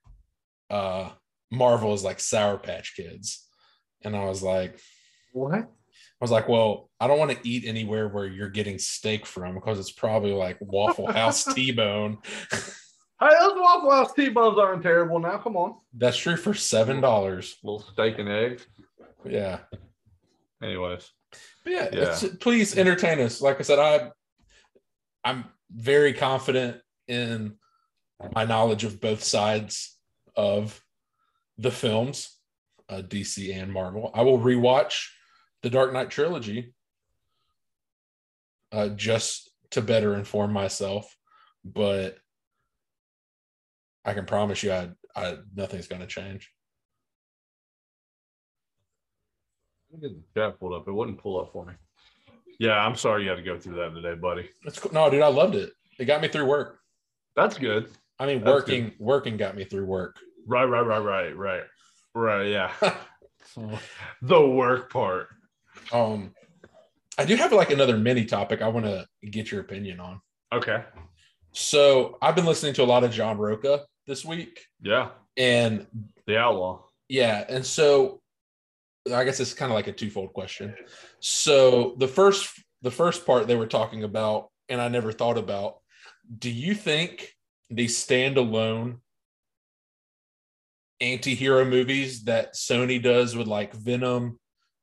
uh 0.70 1.10
Marvel 1.50 1.94
is 1.94 2.04
like 2.04 2.20
Sour 2.20 2.58
Patch 2.58 2.94
Kids." 2.96 3.46
And 4.02 4.16
I 4.16 4.24
was 4.24 4.42
like, 4.42 4.78
What? 5.32 5.58
I 5.58 6.24
was 6.24 6.30
like, 6.30 6.48
well, 6.48 6.90
I 6.98 7.08
don't 7.08 7.18
want 7.18 7.30
to 7.32 7.48
eat 7.48 7.64
anywhere 7.66 8.08
where 8.08 8.26
you're 8.26 8.48
getting 8.48 8.78
steak 8.78 9.26
from 9.26 9.54
because 9.54 9.78
it's 9.78 9.92
probably 9.92 10.32
like 10.32 10.56
Waffle 10.60 11.12
House 11.12 11.44
T-bone. 11.54 12.18
Hey, 13.18 13.28
those 13.40 13.54
Waffle 13.56 13.90
House 13.90 14.12
T-bones 14.12 14.58
aren't 14.58 14.82
terrible 14.82 15.18
now. 15.18 15.38
Come 15.38 15.56
on. 15.56 15.76
That's 15.94 16.16
true 16.18 16.36
for 16.36 16.52
seven 16.54 17.00
dollars. 17.00 17.56
little 17.62 17.80
steak 17.80 18.18
and 18.18 18.28
eggs. 18.28 18.66
Yeah. 19.24 19.60
Anyways. 20.62 21.10
But 21.64 21.72
yeah, 21.72 21.88
Yeah. 21.92 22.02
it's- 22.02 22.26
please 22.40 22.76
entertain 22.76 23.18
us. 23.20 23.40
Like 23.40 23.58
I 23.58 23.62
said, 23.62 23.78
I 23.78 24.10
I'm 25.24 25.44
very 25.70 26.12
confident 26.12 26.80
in 27.08 27.58
my 28.34 28.44
knowledge 28.44 28.84
of 28.84 29.00
both 29.00 29.22
sides 29.24 29.98
of 30.36 30.80
the 31.58 31.70
films, 31.72 32.38
uh, 32.88 33.02
DC 33.02 33.52
and 33.52 33.72
Marvel. 33.72 34.10
I 34.14 34.22
will 34.22 34.38
rewatch 34.38 35.08
the 35.62 35.70
Dark 35.70 35.92
Knight 35.92 36.10
trilogy 36.10 36.74
uh, 38.72 38.90
just 38.90 39.50
to 39.70 39.82
better 39.82 40.14
inform 40.14 40.52
myself, 40.52 41.16
but 41.64 42.18
I 44.06 44.14
can 44.14 44.24
promise 44.24 44.62
you, 44.62 44.72
I, 44.72 44.88
I 45.16 45.36
nothing's 45.54 45.88
going 45.88 46.00
to 46.00 46.06
change. 46.06 46.50
Let 49.90 50.00
me 50.00 50.08
get 50.08 50.34
the 50.34 50.40
chat 50.40 50.60
pulled 50.60 50.74
up. 50.74 50.86
It 50.86 50.92
wouldn't 50.92 51.18
pull 51.18 51.40
up 51.40 51.52
for 51.52 51.66
me. 51.66 51.74
Yeah, 52.60 52.78
I'm 52.78 52.94
sorry 52.94 53.24
you 53.24 53.28
had 53.30 53.36
to 53.36 53.42
go 53.42 53.58
through 53.58 53.76
that 53.76 53.94
today, 53.94 54.14
buddy. 54.14 54.48
It's 54.64 54.78
cool. 54.78 54.92
No, 54.92 55.10
dude, 55.10 55.22
I 55.22 55.28
loved 55.28 55.56
it. 55.56 55.72
It 55.98 56.04
got 56.04 56.22
me 56.22 56.28
through 56.28 56.46
work. 56.46 56.78
That's 57.34 57.58
good. 57.58 57.90
I 58.18 58.26
mean, 58.26 58.42
That's 58.42 58.54
working 58.54 58.92
working 58.98 59.36
got 59.36 59.56
me 59.56 59.64
through 59.64 59.84
work. 59.84 60.16
Right, 60.46 60.64
right, 60.64 60.86
right, 60.86 60.98
right, 60.98 61.36
right. 61.36 61.62
Right, 62.14 62.46
yeah. 62.46 62.72
the 64.22 64.46
work 64.46 64.90
part. 64.90 65.28
Um, 65.92 66.32
I 67.18 67.24
do 67.24 67.36
have 67.36 67.52
like 67.52 67.70
another 67.70 67.98
mini 67.98 68.24
topic 68.24 68.62
I 68.62 68.68
want 68.68 68.86
to 68.86 69.06
get 69.30 69.50
your 69.50 69.60
opinion 69.60 70.00
on. 70.00 70.20
Okay. 70.52 70.84
So 71.52 72.18
I've 72.22 72.36
been 72.36 72.46
listening 72.46 72.74
to 72.74 72.82
a 72.82 72.84
lot 72.84 73.04
of 73.04 73.10
John 73.10 73.38
Rocha 73.38 73.82
this 74.06 74.24
week, 74.24 74.66
Yeah. 74.80 75.10
and 75.36 75.86
The 76.26 76.36
outlaw. 76.38 76.84
yeah, 77.08 77.44
and 77.48 77.64
so 77.64 78.20
I 79.12 79.24
guess 79.24 79.38
it's 79.40 79.54
kind 79.54 79.70
of 79.70 79.76
like 79.76 79.86
a 79.86 79.92
twofold 79.92 80.32
question. 80.32 80.74
So 81.20 81.94
the 81.98 82.08
first 82.08 82.48
the 82.82 82.90
first 82.90 83.24
part 83.26 83.46
they 83.46 83.56
were 83.56 83.66
talking 83.66 84.04
about, 84.04 84.50
and 84.68 84.80
I 84.80 84.88
never 84.88 85.10
thought 85.12 85.38
about. 85.38 85.78
Do 86.38 86.50
you 86.50 86.74
think 86.74 87.32
these 87.70 88.04
standalone 88.04 88.98
anti-hero 91.00 91.64
movies 91.64 92.24
that 92.24 92.54
Sony 92.54 93.02
does 93.02 93.36
with 93.36 93.46
like 93.46 93.72
Venom 93.74 94.38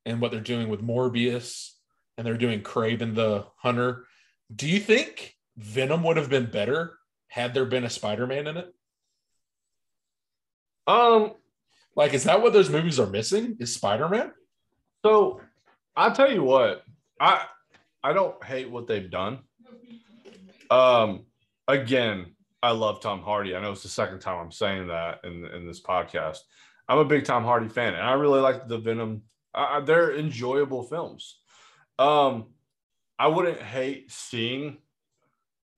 and 0.06 0.22
what 0.22 0.32
they're 0.32 0.42
doing 0.42 0.70
with 0.70 0.82
Morbius 0.82 1.72
and 2.18 2.26
they're 2.28 2.38
doing 2.38 2.62
Kraven 2.62 3.16
the 3.16 3.46
Hunter, 3.58 4.06
do 4.54 4.68
you 4.70 4.80
think 4.80 5.34
Venom 5.58 6.04
would 6.04 6.18
have 6.18 6.30
been 6.30 6.50
better 6.52 6.98
had 7.28 7.54
there 7.54 7.66
been 7.66 7.84
a 7.84 7.90
Spider-Man 7.90 8.48
in 8.48 8.58
it? 8.58 8.74
Um, 10.88 11.34
Like, 11.96 12.14
is 12.14 12.24
that 12.24 12.42
what 12.42 12.54
those 12.54 12.70
movies 12.70 13.00
are 13.00 13.08
missing? 13.08 13.58
Is 13.60 13.76
Spider-Man? 13.76 14.32
So 15.06 15.42
I'll 15.96 16.12
tell 16.16 16.32
you 16.32 16.44
what, 16.44 16.84
I 17.20 17.46
I 18.04 18.14
don't 18.14 18.44
hate 18.44 18.70
what 18.70 18.88
they've 18.88 19.10
done. 19.12 19.40
Um 20.72 21.26
again, 21.68 22.36
I 22.64 22.72
love 22.72 23.00
Tom 23.02 23.22
Hardy. 23.22 23.56
I 23.56 23.62
know 23.62 23.72
it's 23.74 23.84
the 23.84 23.90
second 23.90 24.20
time 24.20 24.40
I'm 24.40 24.52
saying 24.52 24.88
that 24.88 25.20
in 25.24 25.46
in 25.46 25.68
this 25.68 25.82
podcast. 25.82 26.40
I'm 26.90 26.98
a 26.98 27.06
big 27.06 27.26
Tom 27.26 27.44
Hardy 27.44 27.70
fan, 27.70 27.94
and 27.94 28.04
I 28.04 28.14
really 28.14 28.42
like 28.42 28.68
the 28.68 28.78
Venom. 28.78 29.22
Uh, 29.54 29.80
they're 29.82 30.16
enjoyable 30.18 30.84
films. 30.84 31.40
Um, 32.00 32.48
I 33.20 33.28
wouldn't 33.28 33.62
hate 33.62 34.12
seeing 34.12 34.80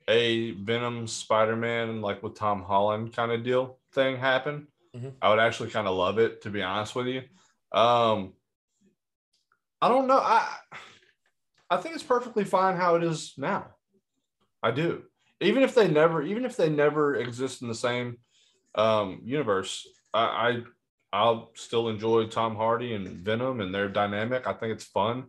a 0.07 0.51
Venom 0.51 1.07
Spider-Man 1.07 2.01
like 2.01 2.23
with 2.23 2.35
Tom 2.35 2.63
Holland 2.63 3.13
kind 3.13 3.31
of 3.31 3.43
deal 3.43 3.79
thing 3.91 4.17
happen. 4.17 4.67
Mhm. 4.95 5.13
I 5.21 5.29
would 5.29 5.39
actually 5.39 5.69
kind 5.69 5.87
of 5.87 5.95
love 5.95 6.19
it, 6.19 6.41
to 6.43 6.49
be 6.49 6.61
honest 6.61 6.95
with 6.95 7.07
you. 7.07 7.23
Um, 7.71 8.33
I 9.81 9.89
don't 9.89 10.07
know. 10.07 10.19
I 10.19 10.47
I 11.69 11.77
think 11.77 11.95
it's 11.95 12.03
perfectly 12.03 12.43
fine 12.43 12.77
how 12.77 12.95
it 12.95 13.03
is 13.03 13.33
now. 13.37 13.67
I 14.63 14.71
do. 14.71 15.03
Even 15.41 15.63
if 15.63 15.75
they 15.75 15.87
never, 15.87 16.21
even 16.21 16.45
if 16.45 16.55
they 16.55 16.69
never 16.69 17.15
exist 17.15 17.61
in 17.61 17.67
the 17.67 17.75
same 17.75 18.17
um, 18.75 19.21
universe, 19.23 19.87
I, 20.13 20.23
I 20.23 20.63
I'll 21.11 21.51
still 21.55 21.89
enjoy 21.89 22.27
Tom 22.27 22.55
Hardy 22.55 22.93
and 22.93 23.07
Venom 23.07 23.61
and 23.61 23.73
their 23.73 23.89
dynamic. 23.89 24.47
I 24.47 24.53
think 24.53 24.73
it's 24.73 24.85
fun, 24.85 25.25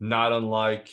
not 0.00 0.32
unlike 0.32 0.90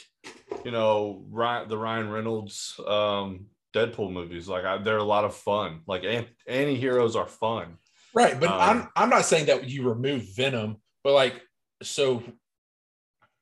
you 0.63 0.71
know 0.71 1.25
Ryan, 1.29 1.69
the 1.69 1.77
Ryan 1.77 2.09
Reynolds 2.09 2.79
um, 2.87 3.47
Deadpool 3.73 4.11
movies. 4.11 4.47
Like 4.47 4.65
I, 4.65 4.77
they're 4.77 4.97
a 4.97 5.03
lot 5.03 5.25
of 5.25 5.35
fun. 5.35 5.81
Like 5.87 6.03
anti 6.47 6.75
heroes 6.75 7.15
are 7.15 7.27
fun. 7.27 7.77
Right, 8.15 8.39
but 8.39 8.49
Um, 8.49 8.59
I'm 8.61 8.87
I'm 8.95 9.09
not 9.09 9.25
saying 9.25 9.47
that 9.47 9.69
you 9.69 9.87
remove 9.87 10.35
Venom, 10.35 10.77
but 11.03 11.13
like 11.13 11.41
so 11.81 12.23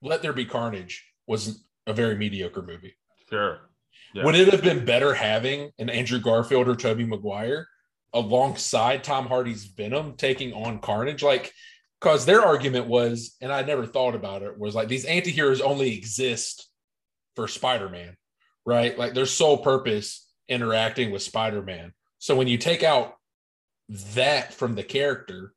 Let 0.02 0.22
There 0.22 0.34
Be 0.34 0.46
Carnage 0.46 1.06
was 1.28 1.64
a 1.88 1.94
very 1.94 2.16
mediocre 2.16 2.62
movie. 2.62 2.96
Sure. 3.30 3.60
Yeah. 4.14 4.26
Would 4.26 4.36
it 4.36 4.52
have 4.52 4.62
been 4.62 4.84
better 4.84 5.14
having 5.14 5.72
an 5.78 5.90
Andrew 5.90 6.20
Garfield 6.20 6.68
or 6.68 6.76
Tobey 6.76 7.06
Maguire 7.06 7.68
alongside 8.14 9.04
Tom 9.04 9.28
Hardy's 9.28 9.66
Venom 9.66 10.16
taking 10.18 10.54
on 10.54 10.80
Carnage? 10.80 11.24
Like, 11.24 11.54
because 12.00 12.26
their 12.26 12.42
argument 12.42 12.88
was, 12.88 13.38
and 13.42 13.54
I 13.54 13.62
never 13.62 13.86
thought 13.86 14.16
about 14.16 14.42
it, 14.42 14.58
was 14.58 14.76
like 14.76 14.90
these 14.90 15.06
antiheroes 15.06 15.62
only 15.62 15.96
exist 15.96 16.68
for 17.36 17.48
Spider-Man, 17.48 18.18
right? 18.66 18.98
Like 18.98 19.14
their 19.14 19.26
sole 19.26 19.60
purpose 19.60 20.28
interacting 20.50 21.12
with 21.12 21.22
Spider-Man. 21.22 21.94
So 22.20 22.36
when 22.36 22.48
you 22.48 22.58
take 22.58 22.84
out 22.84 23.14
that 24.16 24.54
from 24.54 24.76
the 24.76 24.84
character, 24.84 25.54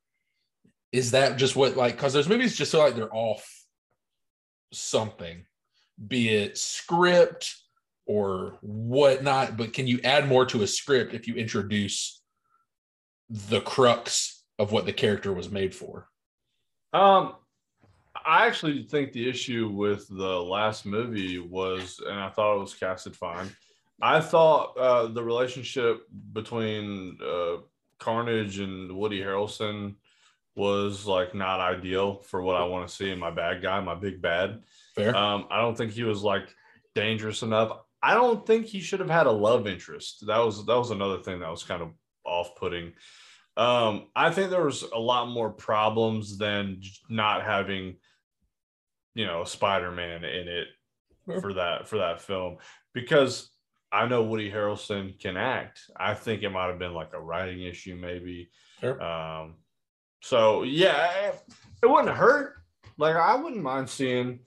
is 0.92 1.12
that 1.12 1.38
just 1.38 1.56
what 1.56 1.76
like 1.76 1.96
because 1.96 2.12
those 2.12 2.28
movies 2.28 2.56
just 2.56 2.72
feel 2.72 2.80
like 2.80 2.94
they're 2.94 3.14
off 3.14 3.46
something, 4.72 5.44
be 6.08 6.28
it 6.30 6.58
script 6.58 7.56
or 8.06 8.58
whatnot, 8.60 9.56
but 9.56 9.72
can 9.72 9.86
you 9.86 10.00
add 10.04 10.28
more 10.28 10.44
to 10.46 10.62
a 10.62 10.66
script 10.66 11.14
if 11.14 11.26
you 11.26 11.34
introduce 11.36 12.20
the 13.30 13.60
crux 13.60 14.44
of 14.58 14.72
what 14.72 14.84
the 14.84 14.92
character 14.92 15.32
was 15.32 15.50
made 15.50 15.74
for? 15.74 16.08
Um, 16.92 17.34
I 18.26 18.46
actually 18.46 18.84
think 18.84 19.12
the 19.12 19.28
issue 19.28 19.68
with 19.68 20.06
the 20.08 20.40
last 20.40 20.86
movie 20.86 21.38
was, 21.38 22.00
and 22.06 22.18
I 22.18 22.30
thought 22.30 22.56
it 22.56 22.60
was 22.60 22.74
casted 22.74 23.16
fine. 23.16 23.48
I 24.02 24.20
thought 24.20 24.76
uh, 24.76 25.06
the 25.06 25.22
relationship 25.22 26.02
between 26.32 27.18
uh, 27.24 27.56
Carnage 27.98 28.58
and 28.58 28.92
Woody 28.92 29.20
Harrelson 29.20 29.94
was 30.56 31.06
like 31.06 31.34
not 31.34 31.60
ideal 31.60 32.16
for 32.16 32.42
what 32.42 32.56
I 32.56 32.64
want 32.64 32.88
to 32.88 32.94
see 32.94 33.10
in 33.10 33.18
my 33.18 33.30
bad 33.30 33.62
guy, 33.62 33.80
my 33.80 33.94
big 33.94 34.22
bad. 34.22 34.62
Fair. 34.94 35.16
Um, 35.16 35.46
I 35.50 35.60
don't 35.60 35.76
think 35.76 35.92
he 35.92 36.04
was 36.04 36.22
like 36.22 36.54
dangerous 36.94 37.42
enough. 37.42 37.72
I 38.02 38.14
don't 38.14 38.46
think 38.46 38.66
he 38.66 38.80
should 38.80 39.00
have 39.00 39.10
had 39.10 39.26
a 39.26 39.32
love 39.32 39.66
interest. 39.66 40.26
That 40.26 40.38
was 40.38 40.64
that 40.66 40.78
was 40.78 40.90
another 40.90 41.18
thing 41.18 41.40
that 41.40 41.50
was 41.50 41.64
kind 41.64 41.82
of 41.82 41.90
off 42.24 42.54
putting. 42.56 42.92
Um, 43.56 44.08
I 44.14 44.30
think 44.30 44.50
there 44.50 44.64
was 44.64 44.82
a 44.82 44.98
lot 44.98 45.28
more 45.28 45.50
problems 45.50 46.38
than 46.38 46.80
not 47.08 47.44
having, 47.44 47.96
you 49.14 49.26
know, 49.26 49.44
Spider 49.44 49.90
Man 49.90 50.24
in 50.24 50.48
it 50.48 50.68
for 51.40 51.54
that 51.54 51.88
for 51.88 51.98
that 51.98 52.20
film 52.20 52.58
because 52.92 53.50
I 53.94 54.08
know 54.08 54.24
Woody 54.24 54.50
Harrelson 54.50 55.18
can 55.20 55.36
act. 55.36 55.82
I 55.96 56.14
think 56.14 56.42
it 56.42 56.50
might 56.50 56.66
have 56.66 56.80
been 56.80 56.94
like 56.94 57.12
a 57.12 57.20
writing 57.20 57.62
issue, 57.62 57.94
maybe. 57.94 58.50
Sure. 58.80 59.00
Um, 59.00 59.54
so 60.20 60.64
yeah, 60.64 61.30
it, 61.80 61.86
wouldn't 61.86 62.16
hurt. 62.16 62.54
Like 62.98 63.14
I 63.14 63.36
wouldn't 63.36 63.62
mind 63.62 63.88
seeing, 63.88 64.40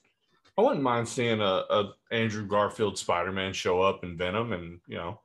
I 0.58 0.62
wouldn't 0.62 0.84
mind 0.84 1.08
seeing 1.08 1.40
a, 1.40 1.64
a 1.70 1.94
Andrew 2.12 2.46
Garfield 2.46 2.98
Spider 2.98 3.32
Man 3.32 3.54
show 3.54 3.82
up 3.82 4.04
in 4.04 4.18
Venom, 4.18 4.52
and 4.52 4.82
you 4.86 4.98
know, 4.98 5.22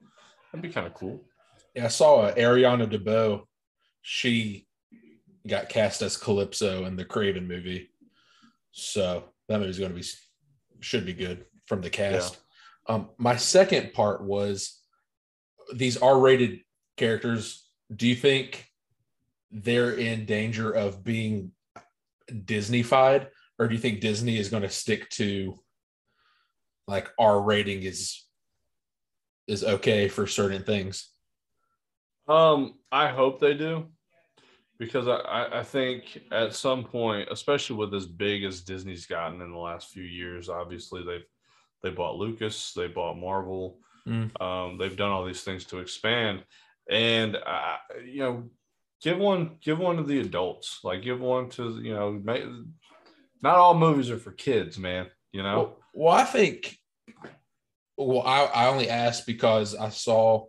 that'd 0.52 0.62
be 0.62 0.72
kind 0.72 0.86
of 0.86 0.94
cool. 0.94 1.24
Yeah, 1.74 1.86
I 1.86 1.88
saw 1.88 2.20
uh, 2.20 2.34
Ariana 2.34 2.88
DeBose. 2.88 3.42
She 4.02 4.68
got 5.48 5.68
cast 5.68 6.00
as 6.02 6.16
Calypso 6.16 6.84
in 6.84 6.94
the 6.94 7.04
Kraven 7.04 7.48
movie, 7.48 7.90
so 8.70 9.24
that 9.48 9.58
movie's 9.58 9.80
going 9.80 9.90
to 9.90 9.98
be 9.98 10.06
should 10.80 11.06
be 11.06 11.12
good 11.12 11.44
from 11.66 11.80
the 11.80 11.90
cast. 11.90 12.38
Um, 12.88 13.10
my 13.16 13.36
second 13.36 13.92
part 13.92 14.24
was 14.24 14.80
these 15.72 15.96
R-rated 15.96 16.60
characters. 16.96 17.68
Do 17.94 18.08
you 18.08 18.16
think 18.16 18.68
they're 19.50 19.94
in 19.94 20.26
danger 20.26 20.70
of 20.70 21.04
being 21.04 21.52
Disneyfied, 22.30 23.28
or 23.58 23.68
do 23.68 23.74
you 23.74 23.80
think 23.80 24.00
Disney 24.00 24.38
is 24.38 24.48
going 24.48 24.62
to 24.62 24.68
stick 24.68 25.08
to 25.10 25.60
like 26.88 27.08
R 27.18 27.40
rating 27.40 27.82
is 27.82 28.24
is 29.46 29.64
okay 29.64 30.08
for 30.08 30.26
certain 30.26 30.62
things? 30.62 31.08
Um, 32.28 32.74
I 32.90 33.08
hope 33.08 33.40
they 33.40 33.54
do 33.54 33.88
because 34.78 35.06
I, 35.06 35.16
I, 35.16 35.60
I 35.60 35.62
think 35.62 36.22
at 36.30 36.54
some 36.54 36.84
point, 36.84 37.28
especially 37.30 37.76
with 37.76 37.94
as 37.94 38.06
big 38.06 38.44
as 38.44 38.62
Disney's 38.62 39.06
gotten 39.06 39.40
in 39.40 39.52
the 39.52 39.58
last 39.58 39.90
few 39.90 40.02
years, 40.02 40.48
obviously 40.48 41.04
they've 41.04 41.24
they 41.82 41.90
bought 41.90 42.16
Lucas, 42.16 42.72
they 42.74 42.88
bought 42.88 43.18
Marvel, 43.18 43.78
Mm. 44.06 44.40
um, 44.42 44.78
they've 44.78 44.96
done 44.96 45.10
all 45.12 45.24
these 45.24 45.42
things 45.42 45.64
to 45.66 45.78
expand, 45.78 46.42
and 46.90 47.36
uh, 47.36 47.76
you 48.04 48.18
know, 48.18 48.50
give 49.00 49.16
one 49.16 49.58
give 49.60 49.78
one 49.78 49.96
to 49.98 50.02
the 50.02 50.18
adults, 50.18 50.80
like 50.82 51.02
give 51.02 51.20
one 51.20 51.48
to 51.50 51.80
you 51.80 51.94
know, 51.94 52.10
make, 52.10 52.42
not 53.42 53.56
all 53.56 53.78
movies 53.78 54.10
are 54.10 54.18
for 54.18 54.32
kids, 54.32 54.76
man. 54.76 55.06
You 55.32 55.44
know, 55.44 55.56
Well, 55.56 55.76
well, 55.94 56.14
I 56.16 56.24
think. 56.24 56.76
Well, 57.96 58.22
I, 58.22 58.44
I 58.46 58.66
only 58.68 58.88
asked 58.88 59.26
because 59.26 59.76
I 59.76 59.90
saw 59.90 60.46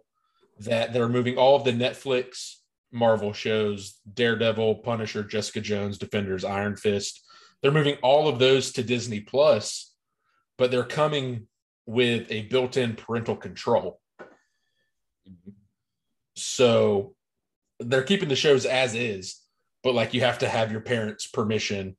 that 0.60 0.94
they're 0.94 1.10
moving 1.10 1.38
all 1.38 1.56
of 1.56 1.64
the 1.64 1.72
Netflix 1.74 2.56
Marvel 2.92 3.34
shows 3.34 4.00
Daredevil, 4.12 4.76
Punisher, 4.76 5.24
Jessica 5.24 5.62
Jones, 5.62 5.98
Defenders, 5.98 6.44
Iron 6.44 6.76
Fist. 6.76 7.22
They're 7.62 7.72
moving 7.72 7.98
all 8.02 8.28
of 8.28 8.40
those 8.40 8.72
to 8.74 8.84
Disney 8.84 9.20
Plus, 9.20 9.93
but 10.58 10.72
they're 10.72 10.84
coming 10.84 11.48
with 11.86 12.32
a 12.32 12.44
built 12.44 12.78
in 12.78 12.96
parental 12.96 13.36
control. 13.36 14.00
So 16.36 17.16
they're 17.80 18.04
keeping 18.04 18.30
the 18.30 18.36
shows 18.36 18.66
as 18.66 18.96
is, 18.96 19.42
but 19.84 19.96
like 19.96 20.14
you 20.14 20.22
have 20.22 20.40
to 20.40 20.50
have 20.50 20.72
your 20.72 20.82
parents' 20.82 21.28
permission 21.28 21.96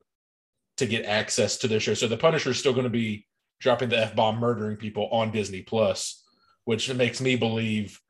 to 0.78 0.86
get 0.86 1.04
access 1.04 1.58
to 1.58 1.68
their 1.68 1.80
show. 1.80 1.94
So 1.94 2.08
the 2.08 2.16
Punisher 2.16 2.50
is 2.50 2.58
still 2.58 2.72
going 2.72 2.84
to 2.84 2.90
be 2.90 3.26
dropping 3.60 3.90
the 3.90 3.98
F 3.98 4.16
bomb, 4.16 4.38
murdering 4.38 4.76
people 4.76 5.08
on 5.10 5.30
Disney 5.30 5.62
Plus, 5.62 6.24
which 6.64 6.92
makes 6.92 7.20
me 7.20 7.36
believe 7.36 8.00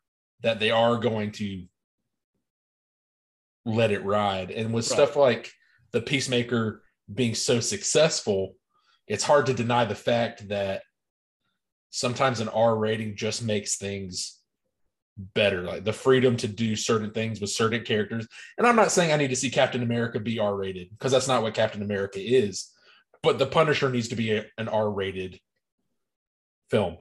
that 0.43 0.61
they 0.61 0.71
are 0.71 0.97
going 0.97 1.33
to 1.33 1.65
let 3.67 3.91
it 3.91 4.05
ride. 4.05 4.51
And 4.51 4.73
with 4.73 4.89
Right. 4.91 4.95
stuff 4.95 5.17
like 5.17 5.53
the 5.93 6.01
Peacemaker 6.01 6.83
being 7.13 7.35
so 7.35 7.61
successful, 7.61 8.57
it's 9.07 9.25
hard 9.25 9.47
to 9.47 9.55
deny 9.55 9.85
the 9.85 9.95
fact 9.95 10.49
that 10.49 10.83
sometimes 11.91 12.41
an 12.41 12.49
R 12.49 12.77
rating 12.77 13.17
just 13.17 13.43
makes 13.45 13.77
things 13.77 14.41
better. 15.17 15.63
Like 15.63 15.85
the 15.85 15.93
freedom 15.93 16.37
to 16.39 16.49
do 16.49 16.75
certain 16.75 17.13
things 17.13 17.41
with 17.41 17.51
certain 17.51 17.85
characters. 17.85 18.27
And 18.59 18.67
i'm 18.67 18.75
not 18.75 18.91
saying 18.91 19.13
i 19.13 19.17
need 19.17 19.29
to 19.31 19.37
see 19.37 19.49
captain 19.51 19.83
america 19.83 20.19
be 20.19 20.41
r 20.41 20.57
rated 20.57 20.91
because 20.91 21.13
that's 21.13 21.29
not 21.29 21.43
what 21.43 21.55
captain 21.55 21.83
america 21.83 22.19
is. 22.21 22.71
But 23.23 23.39
the 23.39 23.47
punisher 23.47 23.89
needs 23.91 24.09
to 24.09 24.17
be 24.17 24.33
a- 24.33 24.47
an 24.59 24.69
r 24.69 24.91
rated 24.91 25.39
film. 26.71 26.99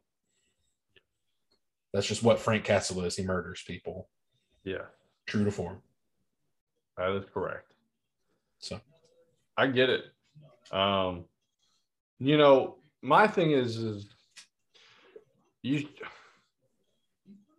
That's 1.94 2.08
just 2.08 2.24
what 2.24 2.40
frank 2.40 2.64
castle 2.64 3.04
is. 3.04 3.16
He 3.16 3.24
murders 3.24 3.64
people. 3.66 4.10
Yeah, 4.64 4.86
true 5.26 5.44
to 5.46 5.52
form. 5.52 5.82
That 6.98 7.12
is 7.16 7.26
correct. 7.34 7.72
so. 8.60 8.80
I 9.58 9.68
get 9.68 9.90
it. 9.90 10.04
Um, 10.72 11.26
you 12.24 12.38
know, 12.38 12.76
my 13.02 13.28
thing 13.28 13.52
is, 13.52 13.78
is 13.78 14.08
you 15.62 15.88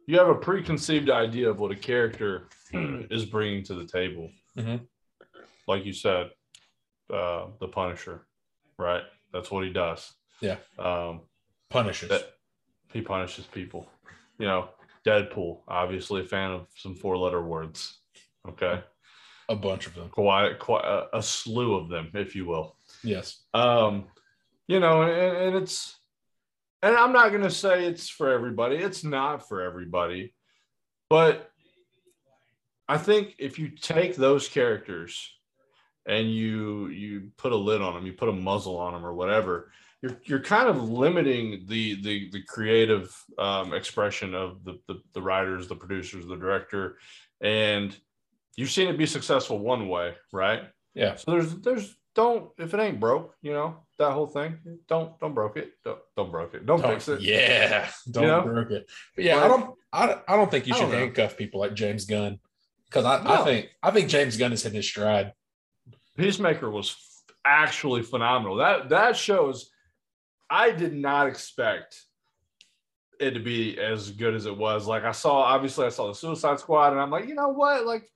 you 0.07 0.19
have 0.19 0.29
a 0.29 0.35
preconceived 0.35 1.11
idea 1.11 1.51
of 1.51 1.59
what 1.59 1.71
a 1.71 1.77
character 1.77 2.49
is 2.73 3.25
bringing 3.25 3.63
to 3.65 3.75
the 3.75 3.87
table. 3.87 4.31
Mhm. 4.57 4.87
Like 5.67 5.85
you 5.85 5.93
said, 5.93 6.31
uh, 7.13 7.47
the 7.61 7.69
Punisher, 7.69 8.27
right? 8.79 9.03
That's 9.33 9.51
what 9.51 9.65
he 9.65 9.71
does. 9.73 10.13
Yeah. 10.41 10.57
Um, 10.79 11.23
punishes 11.71 12.23
he 12.93 13.01
punishes 13.01 13.45
people. 13.47 13.89
You 14.39 14.47
know, 14.47 14.69
Deadpool, 15.07 15.61
obviously 15.69 16.21
a 16.21 16.25
fan 16.25 16.53
of 16.53 16.69
some 16.77 16.95
four-letter 16.95 17.43
words. 17.43 17.99
Okay, 18.49 18.83
a 19.49 19.57
bunch 19.57 19.87
of 19.87 19.95
them 19.95 20.09
quite 20.11 20.59
quite 20.59 20.85
a, 20.85 21.17
a 21.19 21.23
slew 21.23 21.75
of 21.75 21.89
them, 21.89 22.11
if 22.15 22.35
you 22.37 22.45
will. 22.47 22.77
yes 23.03 23.45
um 23.55 24.05
you 24.67 24.81
know 24.81 25.03
and, 25.03 25.37
and 25.37 25.57
it's 25.57 25.97
and 26.83 26.97
i'm 26.97 27.13
not 27.13 27.31
going 27.31 27.43
to 27.43 27.51
say 27.51 27.87
it's 27.87 28.09
for 28.09 28.31
everybody. 28.31 28.77
It's 28.77 29.05
not 29.05 29.49
for 29.49 29.63
everybody. 29.63 30.35
But 31.09 31.51
i 32.89 32.99
think 32.99 33.35
if 33.39 33.59
you 33.59 33.69
take 33.69 34.15
those 34.17 34.49
characters 34.49 35.31
and 36.07 36.31
you 36.31 36.89
you 36.89 37.31
put 37.39 37.53
a 37.53 37.57
lid 37.57 37.81
on 37.81 37.95
them 37.95 38.05
you 38.05 38.13
put 38.13 38.29
a 38.29 38.33
muzzle 38.33 38.77
on 38.77 38.93
them 38.93 39.07
or 39.07 39.15
whatever 39.15 39.71
you're, 40.05 40.21
you're 40.25 40.41
kind 40.41 40.69
of 40.69 40.91
limiting 40.91 41.65
the 41.67 41.95
the, 42.03 42.29
the 42.31 42.43
creative 42.43 43.17
um, 43.39 43.73
expression 43.73 44.35
of 44.35 44.63
the, 44.63 44.79
the 44.87 45.01
the 45.15 45.23
writers 45.23 45.67
the 45.67 45.75
producers 45.75 46.27
the 46.27 46.37
director. 46.37 46.99
And 47.41 47.97
you've 48.55 48.71
seen 48.71 48.89
it 48.89 48.99
be 48.99 49.07
successful 49.07 49.59
one 49.59 49.89
way 49.89 50.15
right? 50.31 50.65
Yeah. 50.95 51.15
So 51.15 51.31
there's 51.31 51.55
there's 51.61 51.97
don't 52.15 52.51
if 52.59 52.73
it 52.75 52.81
ain't 52.81 53.01
broke, 53.01 53.35
you 53.43 53.53
know, 53.53 53.77
that 53.99 54.13
whole 54.13 54.27
thing. 54.27 54.59
Don't 54.89 55.19
don't 55.21 55.35
broke 55.35 55.57
it. 55.57 55.73
Don't 55.85 55.99
don't 56.17 56.31
broke 56.31 56.55
it. 56.55 56.65
Don't, 56.67 56.81
Don't- 56.81 56.93
fix 56.93 57.09
it. 57.09 57.21
yeah 57.21 57.89
don't 58.11 58.23
You 58.25 58.29
know? 58.29 58.43
broke 58.43 58.71
it 58.71 58.87
but 59.15 59.25
yeah 59.25 59.45
i 59.45 59.49
don't 59.49 59.75
I, 59.93 60.19
I 60.29 60.37
don't 60.37 60.51
think 60.51 60.67
you 60.67 60.75
should 60.75 60.89
know. 60.91 60.99
handcuff 60.99 61.37
people 61.37 61.61
like 61.61 61.75
james 61.75 62.05
gunn 62.05 62.39
because 62.87 63.05
I, 63.05 63.23
I 63.25 63.45
think 63.45 63.69
i 63.83 63.91
think 63.91 64.09
james 64.09 64.37
gunn 64.37 64.53
is 64.53 64.63
hitting 64.63 64.77
his 64.77 64.87
stride 64.89 65.33
Peacemaker 66.17 66.71
was 66.71 66.97
actually 67.45 68.03
phenomenal. 68.03 68.57
That 68.57 68.89
that 68.91 69.17
shows 69.17 69.71
I 70.49 70.71
did 70.71 70.95
not 70.95 71.27
expect 71.27 72.01
it 73.19 73.33
to 73.33 73.41
be 73.41 73.79
as 73.81 74.11
good 74.13 74.35
as 74.35 74.47
it 74.47 74.57
was. 74.57 74.87
Like 74.87 75.03
I 75.05 75.11
saw, 75.13 75.41
obviously 75.43 75.87
I 75.87 75.89
saw 75.89 76.07
the 76.09 76.15
Suicide 76.15 76.61
Squad, 76.61 76.93
and 76.93 77.01
I'm 77.01 77.11
like, 77.11 77.27
you 77.27 77.35
know 77.35 77.49
what? 77.49 77.85
Like 77.85 78.09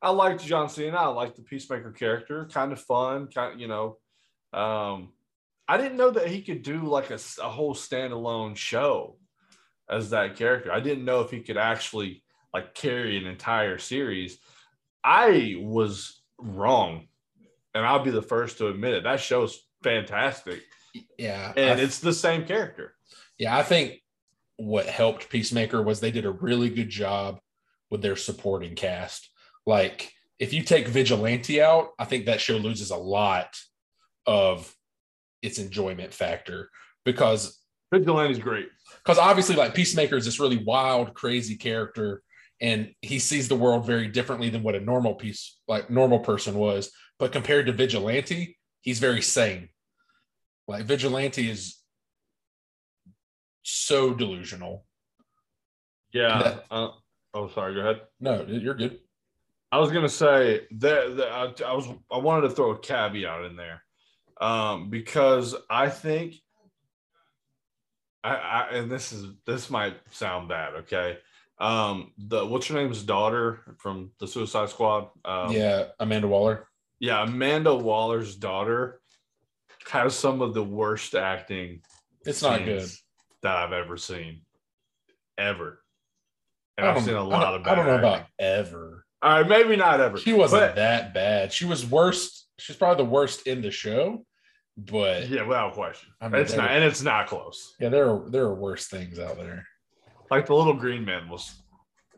I 0.00 0.10
liked 0.10 0.44
John 0.44 0.68
Cena. 0.68 0.96
I 0.96 1.06
liked 1.08 1.36
the 1.36 1.42
Peacemaker 1.42 1.90
character. 1.92 2.48
Kind 2.52 2.72
of 2.72 2.80
fun. 2.80 3.28
Kind 3.28 3.54
of, 3.54 3.60
you 3.60 3.68
know. 3.68 3.96
Um, 4.52 5.12
I 5.66 5.76
didn't 5.76 5.98
know 5.98 6.10
that 6.10 6.28
he 6.28 6.42
could 6.42 6.62
do 6.62 6.82
like 6.84 7.10
a 7.10 7.18
whole 7.48 7.74
standalone 7.74 8.56
show 8.56 9.16
as 9.90 10.10
that 10.10 10.36
character. 10.36 10.72
I 10.72 10.80
didn't 10.80 11.04
know 11.04 11.20
if 11.20 11.30
he 11.30 11.40
could 11.40 11.56
actually 11.58 12.22
like 12.54 12.74
carry 12.74 13.18
an 13.18 13.26
entire 13.26 13.78
series. 13.78 14.38
I 15.04 15.56
was 15.58 16.22
wrong, 16.38 17.08
and 17.74 17.84
I'll 17.84 18.02
be 18.04 18.10
the 18.10 18.22
first 18.22 18.58
to 18.58 18.68
admit 18.68 18.94
it. 18.94 19.02
That 19.04 19.20
show's 19.20 19.60
fantastic, 19.82 20.62
yeah 21.18 21.52
and 21.56 21.78
I- 21.78 21.82
it's 21.82 22.00
the 22.00 22.12
same 22.12 22.44
character. 22.46 22.94
Yeah, 23.38 23.56
I 23.56 23.62
think 23.62 24.02
what 24.56 24.86
helped 24.86 25.28
Peacemaker 25.28 25.82
was 25.82 26.00
they 26.00 26.10
did 26.10 26.24
a 26.24 26.30
really 26.30 26.70
good 26.70 26.88
job 26.88 27.40
with 27.90 28.02
their 28.02 28.16
supporting 28.16 28.74
cast. 28.74 29.28
Like, 29.68 30.10
if 30.38 30.54
you 30.54 30.62
take 30.62 30.88
Vigilante 30.88 31.60
out, 31.60 31.90
I 31.98 32.06
think 32.06 32.24
that 32.24 32.40
show 32.40 32.56
loses 32.56 32.90
a 32.90 32.96
lot 32.96 33.54
of 34.26 34.74
its 35.42 35.58
enjoyment 35.58 36.14
factor 36.14 36.70
because 37.04 37.60
Vigilante 37.92 38.32
is 38.32 38.38
great. 38.38 38.68
because 39.04 39.18
obviously 39.18 39.56
like 39.56 39.74
Peacemaker 39.74 40.16
is 40.16 40.24
this 40.24 40.40
really 40.40 40.56
wild, 40.64 41.12
crazy 41.12 41.54
character, 41.54 42.22
and 42.62 42.94
he 43.02 43.18
sees 43.18 43.46
the 43.46 43.56
world 43.56 43.84
very 43.84 44.08
differently 44.08 44.48
than 44.48 44.62
what 44.62 44.74
a 44.74 44.80
normal 44.80 45.14
piece 45.16 45.58
like 45.68 45.90
normal 45.90 46.20
person 46.20 46.54
was. 46.54 46.90
But 47.18 47.32
compared 47.32 47.66
to 47.66 47.72
Vigilante, 47.72 48.56
he's 48.80 49.00
very 49.00 49.20
sane. 49.20 49.68
Like 50.66 50.86
Vigilante 50.86 51.50
is 51.50 51.76
so 53.64 54.14
delusional. 54.14 54.86
Yeah. 56.10 56.42
That- 56.42 56.64
uh, 56.70 56.92
oh, 57.34 57.48
sorry. 57.48 57.74
Go 57.74 57.80
ahead. 57.80 58.00
No, 58.18 58.46
you're 58.48 58.74
good. 58.74 59.00
I 59.70 59.78
was 59.78 59.90
gonna 59.92 60.08
say 60.08 60.62
that, 60.78 61.16
that 61.16 61.28
I, 61.28 61.70
I 61.70 61.74
was 61.74 61.88
I 62.10 62.18
wanted 62.18 62.48
to 62.48 62.54
throw 62.54 62.70
a 62.70 62.78
caveat 62.78 63.44
in 63.44 63.56
there, 63.56 63.82
um, 64.40 64.88
because 64.90 65.54
I 65.68 65.88
think 65.90 66.34
I, 68.24 68.34
I 68.34 68.68
and 68.72 68.90
this 68.90 69.12
is 69.12 69.26
this 69.46 69.70
might 69.70 69.96
sound 70.10 70.48
bad, 70.48 70.74
okay. 70.74 71.18
Um, 71.60 72.12
the 72.18 72.46
what's 72.46 72.68
your 72.68 72.78
name's 72.80 73.02
daughter 73.02 73.60
from 73.78 74.12
the 74.20 74.26
Suicide 74.28 74.70
Squad? 74.70 75.08
Um, 75.24 75.52
yeah, 75.52 75.86
Amanda 76.00 76.28
Waller. 76.28 76.66
yeah, 77.00 77.22
Amanda 77.22 77.74
Waller's 77.74 78.36
daughter 78.36 79.00
has 79.90 80.14
some 80.16 80.40
of 80.40 80.54
the 80.54 80.62
worst 80.62 81.14
acting 81.14 81.80
It's 82.24 82.42
not 82.42 82.64
good. 82.64 82.88
that 83.42 83.56
I've 83.56 83.72
ever 83.72 83.96
seen, 83.96 84.42
ever. 85.36 85.82
And 86.76 86.86
I've 86.86 87.02
seen 87.02 87.14
a 87.14 87.24
lot 87.24 87.54
of 87.54 87.64
bad 87.64 87.72
I 87.72 87.74
don't 87.74 87.86
know 87.86 87.94
acting. 87.94 88.08
about 88.08 88.26
ever. 88.38 89.04
All 89.20 89.32
right, 89.40 89.48
maybe 89.48 89.76
not 89.76 90.00
ever. 90.00 90.16
She 90.18 90.32
wasn't 90.32 90.62
But- 90.62 90.74
that 90.76 91.12
bad. 91.14 91.52
She 91.52 91.64
was 91.64 91.84
worst. 91.84 92.46
She's 92.58 92.76
probably 92.76 93.04
the 93.04 93.10
worst 93.10 93.46
in 93.46 93.62
the 93.62 93.70
show, 93.70 94.24
but 94.76 95.28
yeah, 95.28 95.42
without 95.44 95.74
question. 95.74 96.10
I 96.20 96.28
mean, 96.28 96.40
it's 96.42 96.54
not, 96.56 96.70
and 96.70 96.82
it's 96.84 97.02
not 97.02 97.28
close. 97.28 97.74
Yeah, 97.80 97.88
there 97.88 98.10
are 98.10 98.30
there 98.30 98.44
are 98.44 98.54
worse 98.54 98.88
things 98.88 99.18
out 99.18 99.36
there. 99.36 99.66
Like 100.30 100.46
the 100.46 100.54
little 100.54 100.74
green 100.74 101.04
man 101.04 101.28
was, 101.28 101.52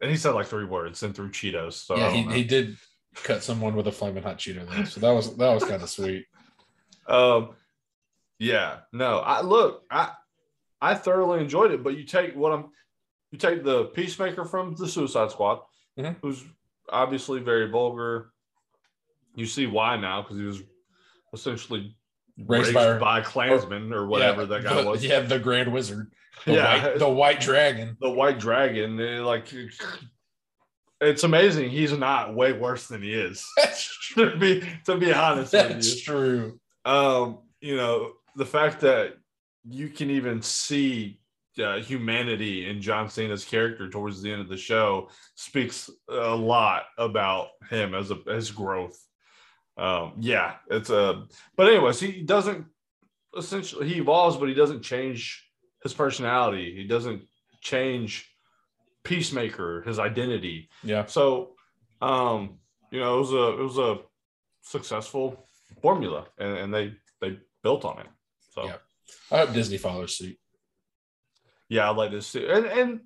and 0.00 0.10
he 0.10 0.16
said 0.16 0.30
like 0.34 0.46
three 0.46 0.64
words 0.64 1.02
and 1.02 1.14
threw 1.14 1.30
Cheetos. 1.30 1.74
So 1.74 1.96
yeah, 1.96 2.10
he, 2.10 2.22
he 2.22 2.44
did 2.44 2.76
cut 3.14 3.42
someone 3.42 3.74
with 3.76 3.86
a 3.86 3.92
flaming 3.92 4.22
hot 4.22 4.38
Cheeto 4.38 4.66
though, 4.68 4.84
so 4.84 5.00
that 5.00 5.10
was 5.12 5.36
that 5.36 5.52
was 5.54 5.64
kind 5.64 5.82
of 5.82 5.90
sweet. 5.90 6.24
um, 7.06 7.50
yeah, 8.38 8.78
no, 8.92 9.18
I 9.18 9.42
look, 9.42 9.82
I 9.90 10.12
I 10.80 10.94
thoroughly 10.94 11.40
enjoyed 11.40 11.70
it. 11.72 11.82
But 11.82 11.96
you 11.98 12.04
take 12.04 12.34
what 12.34 12.52
I'm, 12.52 12.70
you 13.30 13.38
take 13.38 13.62
the 13.62 13.84
peacemaker 13.86 14.46
from 14.46 14.74
the 14.74 14.88
Suicide 14.88 15.30
Squad, 15.30 15.60
Mhm. 15.98 16.16
who's 16.22 16.42
obviously 16.90 17.40
very 17.40 17.70
vulgar. 17.70 18.32
You 19.34 19.46
see 19.46 19.66
why 19.66 19.96
now 19.96 20.22
because 20.22 20.36
he 20.38 20.44
was 20.44 20.62
essentially 21.32 21.96
Raised 22.46 22.72
by, 22.72 22.98
by, 22.98 23.20
Klansmen 23.20 23.92
or 23.92 24.06
whatever 24.06 24.42
yeah, 24.42 24.46
that 24.46 24.64
guy 24.64 24.82
the, 24.82 24.88
was. 24.88 25.04
Yeah, 25.04 25.20
the 25.20 25.38
Grand 25.38 25.70
Wizard, 25.72 26.10
the 26.46 26.54
Yeah. 26.54 26.84
white, 26.84 26.98
the 26.98 27.08
White 27.08 27.40
Dragon. 27.40 27.96
the 28.00 28.10
white 28.10 28.38
dragon 28.38 28.98
eh, 28.98 29.20
like 29.20 29.52
it's 31.00 31.24
amazing 31.24 31.70
he's 31.70 31.92
not 31.92 32.34
way 32.34 32.52
worse 32.52 32.86
than 32.88 33.02
he 33.02 33.12
is 33.12 33.46
to 34.14 34.36
be 34.36 34.62
to 34.86 34.96
be 34.96 35.12
honest 35.12 35.52
with 35.52 35.68
that's 35.68 36.00
true. 36.02 36.58
um 36.84 37.38
you 37.60 37.76
know 37.76 38.12
the 38.36 38.46
fact 38.46 38.80
that 38.80 39.18
you 39.68 39.88
can 39.88 40.08
even 40.10 40.40
see 40.40 41.19
uh, 41.60 41.76
humanity 41.80 42.68
in 42.68 42.80
John 42.80 43.08
Cena's 43.08 43.44
character 43.44 43.88
towards 43.88 44.22
the 44.22 44.32
end 44.32 44.40
of 44.40 44.48
the 44.48 44.56
show 44.56 45.08
speaks 45.34 45.90
a 46.08 46.34
lot 46.34 46.84
about 46.98 47.48
him 47.68 47.94
as 47.94 48.10
a 48.10 48.16
his 48.26 48.50
growth. 48.50 48.98
Um, 49.76 50.14
yeah, 50.18 50.54
it's 50.70 50.90
a. 50.90 51.26
But 51.56 51.68
anyways, 51.68 52.00
he 52.00 52.22
doesn't 52.22 52.66
essentially 53.36 53.88
he 53.88 53.98
evolves, 53.98 54.36
but 54.36 54.48
he 54.48 54.54
doesn't 54.54 54.82
change 54.82 55.46
his 55.82 55.94
personality. 55.94 56.74
He 56.74 56.84
doesn't 56.84 57.22
change 57.60 58.30
Peacemaker, 59.02 59.82
his 59.82 59.98
identity. 59.98 60.68
Yeah, 60.82 61.06
So, 61.06 61.52
um, 62.02 62.58
you 62.90 63.00
know, 63.00 63.16
it 63.16 63.20
was 63.20 63.32
a 63.32 63.60
it 63.60 63.62
was 63.62 63.78
a 63.78 63.98
successful 64.62 65.46
formula, 65.80 66.26
and, 66.38 66.56
and 66.58 66.74
they 66.74 66.94
they 67.20 67.38
built 67.62 67.84
on 67.84 68.00
it. 68.00 68.08
So 68.54 68.66
Yeah. 68.66 68.76
I 69.30 69.38
hope 69.38 69.54
Disney 69.54 69.78
follows 69.78 70.16
suit. 70.16 70.36
Yeah, 71.70 71.88
I 71.88 71.94
like 71.94 72.10
this 72.10 72.32
too. 72.32 72.46
And 72.46 72.66
and 72.66 73.00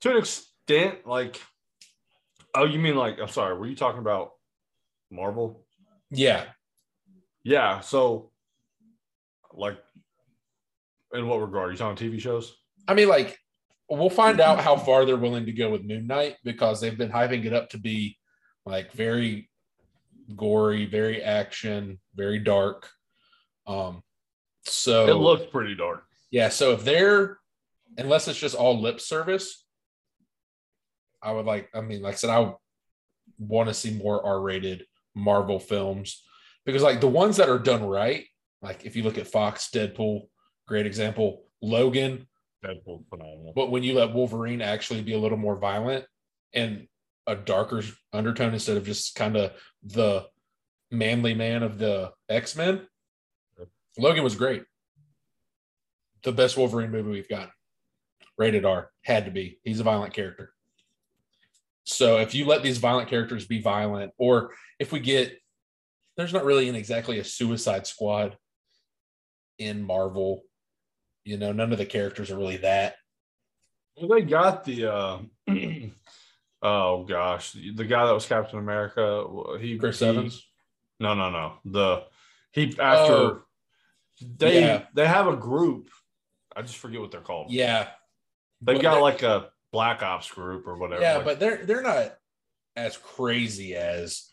to 0.00 0.10
an 0.10 0.16
extent, 0.16 1.06
like 1.06 1.40
oh, 2.54 2.64
you 2.64 2.80
mean 2.80 2.96
like 2.96 3.20
I'm 3.20 3.28
sorry, 3.28 3.56
were 3.56 3.66
you 3.66 3.76
talking 3.76 4.00
about 4.00 4.32
Marvel? 5.10 5.64
Yeah, 6.10 6.44
Yeah, 7.44 7.80
so 7.80 8.32
like 9.52 9.78
in 11.12 11.26
what 11.26 11.40
regard? 11.40 11.68
Are 11.68 11.72
you 11.72 11.78
talking 11.78 12.10
TV 12.10 12.20
shows? 12.20 12.56
I 12.86 12.94
mean, 12.94 13.08
like, 13.08 13.38
we'll 13.88 14.10
find 14.10 14.40
out 14.40 14.60
how 14.60 14.76
far 14.76 15.04
they're 15.04 15.16
willing 15.16 15.46
to 15.46 15.52
go 15.52 15.70
with 15.70 15.84
Moon 15.84 16.06
Knight 16.06 16.36
because 16.44 16.80
they've 16.80 16.96
been 16.96 17.10
hyping 17.10 17.44
it 17.44 17.52
up 17.52 17.70
to 17.70 17.78
be 17.78 18.18
like 18.64 18.92
very 18.92 19.50
gory, 20.36 20.86
very 20.86 21.22
action, 21.22 21.98
very 22.14 22.38
dark. 22.38 22.88
Um, 23.66 24.02
so 24.64 25.08
It 25.08 25.14
looked 25.14 25.50
pretty 25.50 25.74
dark. 25.74 26.04
yeah. 26.30 26.48
So 26.48 26.72
if 26.72 26.84
they're, 26.84 27.38
unless 27.98 28.28
it's 28.28 28.38
just 28.38 28.54
all 28.54 28.80
lip 28.80 29.00
service, 29.00 29.64
I 31.22 31.32
would 31.32 31.46
like. 31.46 31.68
I 31.74 31.80
mean, 31.80 32.00
like 32.00 32.14
I 32.14 32.16
said, 32.16 32.30
I 32.30 32.54
want 33.38 33.68
to 33.68 33.74
see 33.74 33.90
more 33.90 34.24
R-rated 34.24 34.84
Marvel 35.14 35.58
films 35.58 36.22
because, 36.64 36.82
like, 36.82 37.00
the 37.00 37.08
ones 37.08 37.36
that 37.36 37.48
are 37.48 37.58
done 37.58 37.84
right, 37.84 38.24
like 38.62 38.84
if 38.84 38.96
you 38.96 39.02
look 39.02 39.18
at 39.18 39.26
Fox, 39.26 39.68
Deadpool, 39.74 40.28
great 40.66 40.86
example. 40.86 41.44
Logan, 41.60 42.26
Deadpool 42.64 43.04
phenomenal. 43.10 43.52
but 43.54 43.70
when 43.70 43.82
you 43.82 43.94
let 43.94 44.14
Wolverine 44.14 44.62
actually 44.62 45.02
be 45.02 45.12
a 45.12 45.18
little 45.18 45.38
more 45.38 45.56
violent 45.56 46.04
and 46.54 46.86
a 47.26 47.34
darker 47.34 47.82
undertone 48.12 48.54
instead 48.54 48.76
of 48.76 48.86
just 48.86 49.14
kind 49.14 49.36
of 49.36 49.52
the 49.82 50.24
manly 50.90 51.34
man 51.34 51.62
of 51.62 51.78
the 51.78 52.12
X 52.28 52.56
Men, 52.56 52.86
Logan 53.98 54.24
was 54.24 54.36
great. 54.36 54.62
The 56.22 56.32
best 56.32 56.56
Wolverine 56.56 56.90
movie 56.90 57.10
we've 57.10 57.28
got. 57.28 57.50
Rated 58.38 58.64
R. 58.64 58.90
Had 59.02 59.24
to 59.26 59.30
be. 59.30 59.58
He's 59.64 59.80
a 59.80 59.84
violent 59.84 60.14
character. 60.14 60.52
So 61.84 62.18
if 62.18 62.34
you 62.34 62.44
let 62.46 62.62
these 62.62 62.78
violent 62.78 63.08
characters 63.08 63.46
be 63.46 63.60
violent, 63.60 64.12
or 64.18 64.52
if 64.78 64.92
we 64.92 65.00
get, 65.00 65.38
there's 66.16 66.32
not 66.32 66.44
really 66.44 66.68
an 66.68 66.74
exactly 66.74 67.18
a 67.18 67.24
Suicide 67.24 67.86
Squad 67.86 68.36
in 69.58 69.82
Marvel. 69.82 70.42
You 71.24 71.38
know, 71.38 71.52
none 71.52 71.72
of 71.72 71.78
the 71.78 71.86
characters 71.86 72.30
are 72.30 72.36
really 72.36 72.58
that. 72.58 72.96
Well, 73.96 74.08
they 74.08 74.22
got 74.24 74.64
the 74.64 74.86
uh 74.92 75.18
oh 76.62 77.04
gosh, 77.04 77.52
the 77.52 77.84
guy 77.84 78.06
that 78.06 78.12
was 78.14 78.26
Captain 78.26 78.58
America. 78.58 79.24
He 79.60 79.78
Chris 79.78 79.98
he- 80.00 80.06
Evans. 80.06 80.44
No, 81.00 81.14
no, 81.14 81.30
no. 81.30 81.54
The 81.64 82.04
he 82.52 82.76
after 82.78 83.12
Oh. 83.14 83.42
they 84.20 84.60
Yeah. 84.60 84.84
they 84.94 85.06
have 85.06 85.26
a 85.26 85.36
group. 85.36 85.90
I 86.54 86.62
just 86.62 86.76
forget 86.78 87.00
what 87.00 87.10
they're 87.10 87.20
called. 87.20 87.50
Yeah, 87.50 87.88
They've 88.60 88.76
but 88.76 88.82
got 88.82 89.02
like 89.02 89.22
a 89.22 89.50
Black 89.72 90.02
Ops 90.02 90.30
group 90.30 90.66
or 90.66 90.76
whatever. 90.78 91.02
yeah, 91.02 91.16
Like, 91.16 91.24
but 91.24 91.40
they're 91.40 91.64
they're 91.64 91.82
not 91.82 92.16
as 92.76 92.96
crazy 92.96 93.74
as 93.74 94.30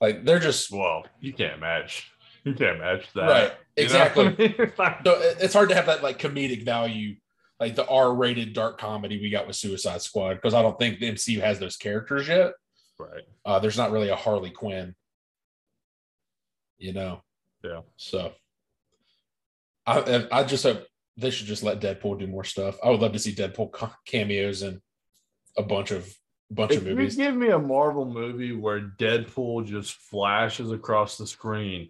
like 0.00 0.24
they're 0.24 0.38
just 0.38 0.70
well, 0.70 1.04
you 1.20 1.32
can't 1.32 1.60
match. 1.60 2.10
You 2.42 2.54
can't 2.54 2.78
match 2.78 3.04
that. 3.14 3.28
right 3.28 3.52
exactly. 3.76 4.26
I 4.26 4.34
mean? 4.36 4.72
So 5.04 5.20
it's 5.38 5.54
hard 5.54 5.68
to 5.70 5.74
have 5.74 5.86
that 5.86 6.02
like 6.02 6.18
comedic 6.18 6.64
value, 6.64 7.16
like 7.58 7.74
the 7.74 7.86
R-rated 7.86 8.52
dark 8.52 8.78
comedy 8.78 9.20
we 9.20 9.30
got 9.30 9.46
with 9.46 9.56
Suicide 9.56 10.02
Squad, 10.02 10.34
because 10.34 10.54
I 10.54 10.62
don't 10.62 10.78
think 10.78 10.98
the 11.00 11.12
MCU 11.12 11.40
has 11.40 11.58
those 11.58 11.76
characters 11.76 12.28
yet. 12.28 12.52
right. 12.98 13.24
Uh, 13.44 13.58
there's 13.58 13.76
not 13.76 13.90
really 13.90 14.08
a 14.08 14.16
Harley 14.16 14.50
Quinn, 14.50 14.94
you 16.78 16.92
know. 16.92 17.22
Yeah. 17.62 17.80
So 17.96 18.32
I 19.86 20.26
I 20.32 20.44
just 20.44 20.64
hope 20.64 20.86
they 21.20 21.30
should 21.30 21.46
just 21.46 21.62
let 21.62 21.80
Deadpool 21.80 22.18
do 22.18 22.26
more 22.26 22.44
stuff. 22.44 22.76
I 22.84 22.90
would 22.90 23.00
love 23.00 23.12
to 23.12 23.18
see 23.18 23.34
Deadpool 23.34 23.92
cameos 24.06 24.62
in 24.62 24.80
a 25.56 25.62
bunch 25.62 25.90
of 25.90 26.12
bunch 26.50 26.72
If 26.72 26.78
of 26.78 26.84
movies. 26.86 27.16
give 27.16 27.34
me 27.36 27.48
a 27.48 27.58
Marvel 27.58 28.04
movie 28.04 28.52
where 28.52 28.80
Deadpool 28.80 29.66
just 29.66 29.94
flashes 29.94 30.72
across 30.72 31.16
the 31.18 31.26
screen 31.26 31.88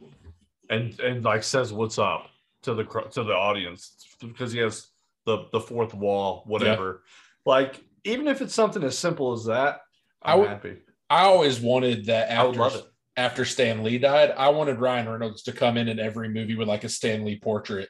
and 0.68 0.98
and 1.00 1.24
like 1.24 1.42
says 1.42 1.72
what's 1.72 1.98
up 1.98 2.26
to 2.62 2.74
the 2.74 2.84
to 3.12 3.22
the 3.24 3.32
audience 3.34 4.04
because 4.20 4.52
he 4.52 4.58
has 4.58 4.88
the 5.26 5.46
the 5.52 5.60
fourth 5.60 5.94
wall, 5.94 6.42
whatever. 6.46 7.02
Like 7.46 7.82
even 8.04 8.26
if 8.28 8.40
it's 8.42 8.54
something 8.54 8.82
as 8.82 8.96
simple 8.98 9.32
as 9.32 9.44
that, 9.46 9.80
I 10.22 10.32
I'm 10.32 10.40
would- 10.40 10.48
happy. 10.48 10.76
I 11.08 11.22
always 11.22 11.58
wanted 11.60 12.06
that 12.06 12.30
after 12.30 12.70
after 13.16 13.44
Stan 13.44 13.82
Lee 13.82 13.98
died, 13.98 14.30
I 14.36 14.50
wanted 14.50 14.78
Ryan 14.78 15.08
Reynolds 15.08 15.42
to 15.42 15.52
come 15.52 15.76
in 15.76 15.88
in 15.88 15.98
every 15.98 16.28
movie 16.28 16.54
with 16.54 16.68
like 16.68 16.84
a 16.84 16.88
Stan 16.88 17.24
Lee 17.24 17.38
portrait 17.38 17.88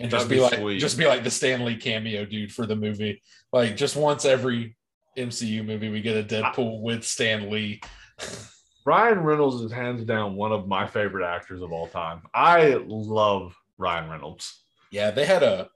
and 0.00 0.10
just 0.10 0.28
be, 0.28 0.36
be 0.36 0.40
like 0.40 0.54
sweet. 0.58 0.78
just 0.78 0.98
be 0.98 1.06
like 1.06 1.24
the 1.24 1.30
Stan 1.30 1.64
Lee 1.64 1.76
cameo 1.76 2.24
dude 2.24 2.52
for 2.52 2.66
the 2.66 2.76
movie. 2.76 3.22
Like 3.52 3.76
just 3.76 3.96
once 3.96 4.24
every 4.24 4.76
MCU 5.16 5.64
movie 5.64 5.88
we 5.88 6.00
get 6.00 6.16
a 6.16 6.22
Deadpool 6.26 6.80
with 6.82 7.04
Stan 7.04 7.50
Lee. 7.50 7.80
Ryan 8.86 9.20
Reynolds 9.20 9.62
is 9.62 9.72
hands 9.72 10.04
down 10.04 10.36
one 10.36 10.52
of 10.52 10.66
my 10.66 10.86
favorite 10.86 11.26
actors 11.26 11.60
of 11.62 11.70
all 11.72 11.86
time. 11.86 12.22
I 12.34 12.80
love 12.86 13.54
Ryan 13.78 14.10
Reynolds. 14.10 14.62
Yeah, 14.90 15.10
they 15.10 15.26
had 15.26 15.42
a 15.42 15.68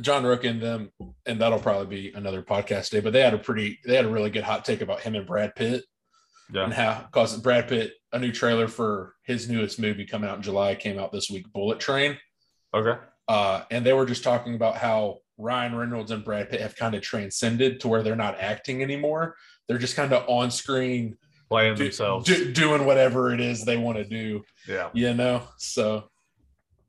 John 0.00 0.24
Rocha 0.24 0.48
and 0.48 0.62
them, 0.62 0.90
and 1.24 1.40
that'll 1.40 1.58
probably 1.58 1.86
be 1.86 2.12
another 2.14 2.42
podcast 2.42 2.90
day. 2.90 3.00
But 3.00 3.12
they 3.12 3.22
had 3.22 3.34
a 3.34 3.38
pretty, 3.38 3.78
they 3.84 3.96
had 3.96 4.04
a 4.04 4.10
really 4.10 4.30
good 4.30 4.44
hot 4.44 4.64
take 4.64 4.82
about 4.82 5.00
him 5.00 5.14
and 5.14 5.26
Brad 5.26 5.54
Pitt 5.54 5.84
Yeah. 6.52 6.64
and 6.64 6.72
how 6.72 7.02
because 7.10 7.36
Brad 7.38 7.68
Pitt 7.68 7.94
a 8.12 8.18
new 8.18 8.30
trailer 8.32 8.68
for 8.68 9.14
his 9.24 9.48
newest 9.48 9.80
movie 9.80 10.06
coming 10.06 10.30
out 10.30 10.36
in 10.36 10.42
July 10.42 10.74
came 10.74 10.98
out 10.98 11.12
this 11.12 11.28
week, 11.30 11.50
Bullet 11.52 11.80
Train. 11.80 12.18
Okay. 12.72 13.00
Uh, 13.28 13.62
and 13.70 13.84
they 13.84 13.92
were 13.92 14.06
just 14.06 14.22
talking 14.22 14.54
about 14.54 14.76
how 14.76 15.18
Ryan 15.38 15.74
Reynolds 15.74 16.10
and 16.10 16.24
Brad 16.24 16.50
Pitt 16.50 16.60
have 16.60 16.76
kind 16.76 16.94
of 16.94 17.02
transcended 17.02 17.80
to 17.80 17.88
where 17.88 18.02
they're 18.02 18.16
not 18.16 18.38
acting 18.38 18.82
anymore. 18.82 19.36
They're 19.66 19.78
just 19.78 19.96
kind 19.96 20.12
of 20.12 20.24
on 20.28 20.50
screen 20.50 21.16
Playing 21.48 21.74
do- 21.74 21.84
themselves. 21.84 22.26
do- 22.26 22.52
doing 22.52 22.86
whatever 22.86 23.32
it 23.34 23.40
is 23.40 23.64
they 23.64 23.76
want 23.76 23.98
to 23.98 24.04
do, 24.04 24.42
yeah. 24.68 24.90
you 24.92 25.14
know? 25.14 25.42
So 25.58 26.08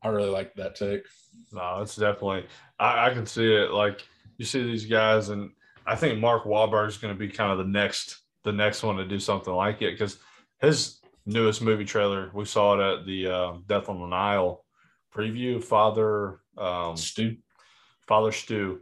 I 0.02 0.10
really 0.10 0.30
like 0.30 0.54
that 0.56 0.76
take. 0.76 1.04
No, 1.52 1.82
it's 1.82 1.96
definitely. 1.96 2.46
I, 2.80 3.08
I 3.08 3.14
can 3.14 3.26
see 3.26 3.54
it. 3.54 3.72
Like 3.72 4.06
you 4.38 4.46
see 4.46 4.64
these 4.64 4.86
guys, 4.86 5.30
and 5.30 5.52
I 5.86 5.96
think 5.96 6.20
Mark 6.20 6.46
Wahlberg 6.46 6.88
is 6.88 6.98
going 6.98 7.14
to 7.14 7.20
be 7.20 7.30
kind 7.30 7.52
of 7.52 7.58
the 7.58 7.72
next, 7.72 8.20
the 8.44 8.52
next 8.52 8.84
one 8.84 8.98
to 8.98 9.06
do 9.06 9.20
something 9.20 9.54
like 9.54 9.82
it 9.82 9.92
because 9.92 10.18
his 10.60 11.00
newest 11.26 11.62
movie 11.62 11.86
trailer, 11.86 12.32
we 12.34 12.46
saw 12.46 12.76
it 12.80 13.00
at 13.00 13.06
the 13.06 13.28
uh, 13.28 13.54
Death 13.68 13.90
on 13.90 14.00
the 14.00 14.08
Nile 14.08 14.64
preview. 15.18 15.63
Father, 15.63 16.39
um, 16.57 16.95
Stu. 16.97 17.38
Father 18.07 18.32
Stu. 18.32 18.80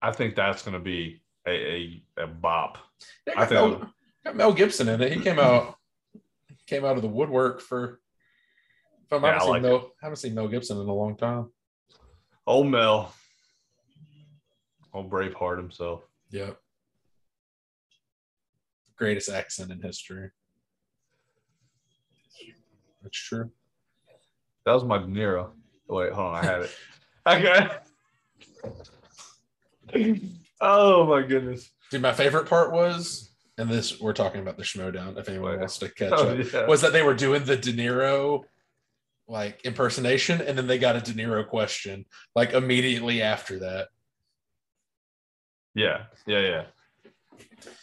I 0.00 0.12
think 0.12 0.34
that's 0.36 0.62
going 0.62 0.74
to 0.74 0.80
be 0.80 1.22
a, 1.46 1.50
a, 2.18 2.22
a 2.24 2.26
bop. 2.26 2.78
Yeah, 3.26 3.34
I 3.36 3.46
think- 3.46 3.78
Mel, 3.80 3.92
got 4.24 4.36
Mel 4.36 4.52
Gibson 4.52 4.88
in 4.88 5.00
it. 5.02 5.12
He 5.12 5.20
came 5.20 5.38
out 5.38 5.76
came 6.66 6.84
out 6.84 6.96
of 6.96 7.02
the 7.02 7.08
woodwork 7.08 7.60
for. 7.60 8.00
If 9.10 9.22
Yeah, 9.22 9.28
I 9.28 9.32
haven't, 9.32 9.40
seen 9.42 9.50
like 9.50 9.62
Mel, 9.62 9.90
haven't 10.02 10.16
seen 10.16 10.34
Mel 10.34 10.48
Gibson 10.48 10.78
in 10.80 10.86
a 10.88 10.92
long 10.94 11.16
time. 11.16 11.50
Old 12.46 12.66
Mel, 12.66 13.12
old 14.92 15.10
Braveheart 15.10 15.56
himself. 15.58 16.02
Yep. 16.30 16.58
Greatest 18.96 19.30
accent 19.30 19.70
in 19.70 19.80
history. 19.80 20.30
That's 23.02 23.16
true. 23.18 23.50
That 24.66 24.72
was 24.72 24.84
my 24.84 24.98
De 24.98 25.06
Niro. 25.06 25.50
Wait, 25.88 26.12
hold 26.12 26.34
on, 26.34 26.34
I 26.34 26.44
had 26.46 26.62
it. 26.62 26.70
Okay. 27.26 27.68
oh 30.60 31.06
my 31.06 31.22
goodness. 31.22 31.70
Dude, 31.90 32.02
my 32.02 32.12
favorite 32.12 32.48
part 32.48 32.72
was, 32.72 33.30
and 33.58 33.68
this 33.68 34.00
we're 34.00 34.12
talking 34.12 34.40
about 34.40 34.56
the 34.56 34.62
Schmoedown, 34.62 35.18
if 35.18 35.28
anyone 35.28 35.58
wants 35.58 35.78
to 35.78 35.88
catch 35.88 36.12
Oh, 36.12 36.28
up, 36.28 36.52
yeah. 36.52 36.66
was 36.66 36.80
that 36.82 36.92
they 36.92 37.02
were 37.02 37.14
doing 37.14 37.44
the 37.44 37.56
De 37.56 37.72
Niro 37.72 38.44
like 39.26 39.60
impersonation, 39.64 40.40
and 40.40 40.56
then 40.56 40.66
they 40.66 40.78
got 40.78 40.96
a 40.96 41.00
De 41.00 41.12
Niro 41.12 41.46
question 41.46 42.06
like 42.34 42.52
immediately 42.52 43.20
after 43.22 43.58
that. 43.60 43.88
Yeah, 45.74 46.04
yeah, 46.26 46.40
yeah. 46.40 46.64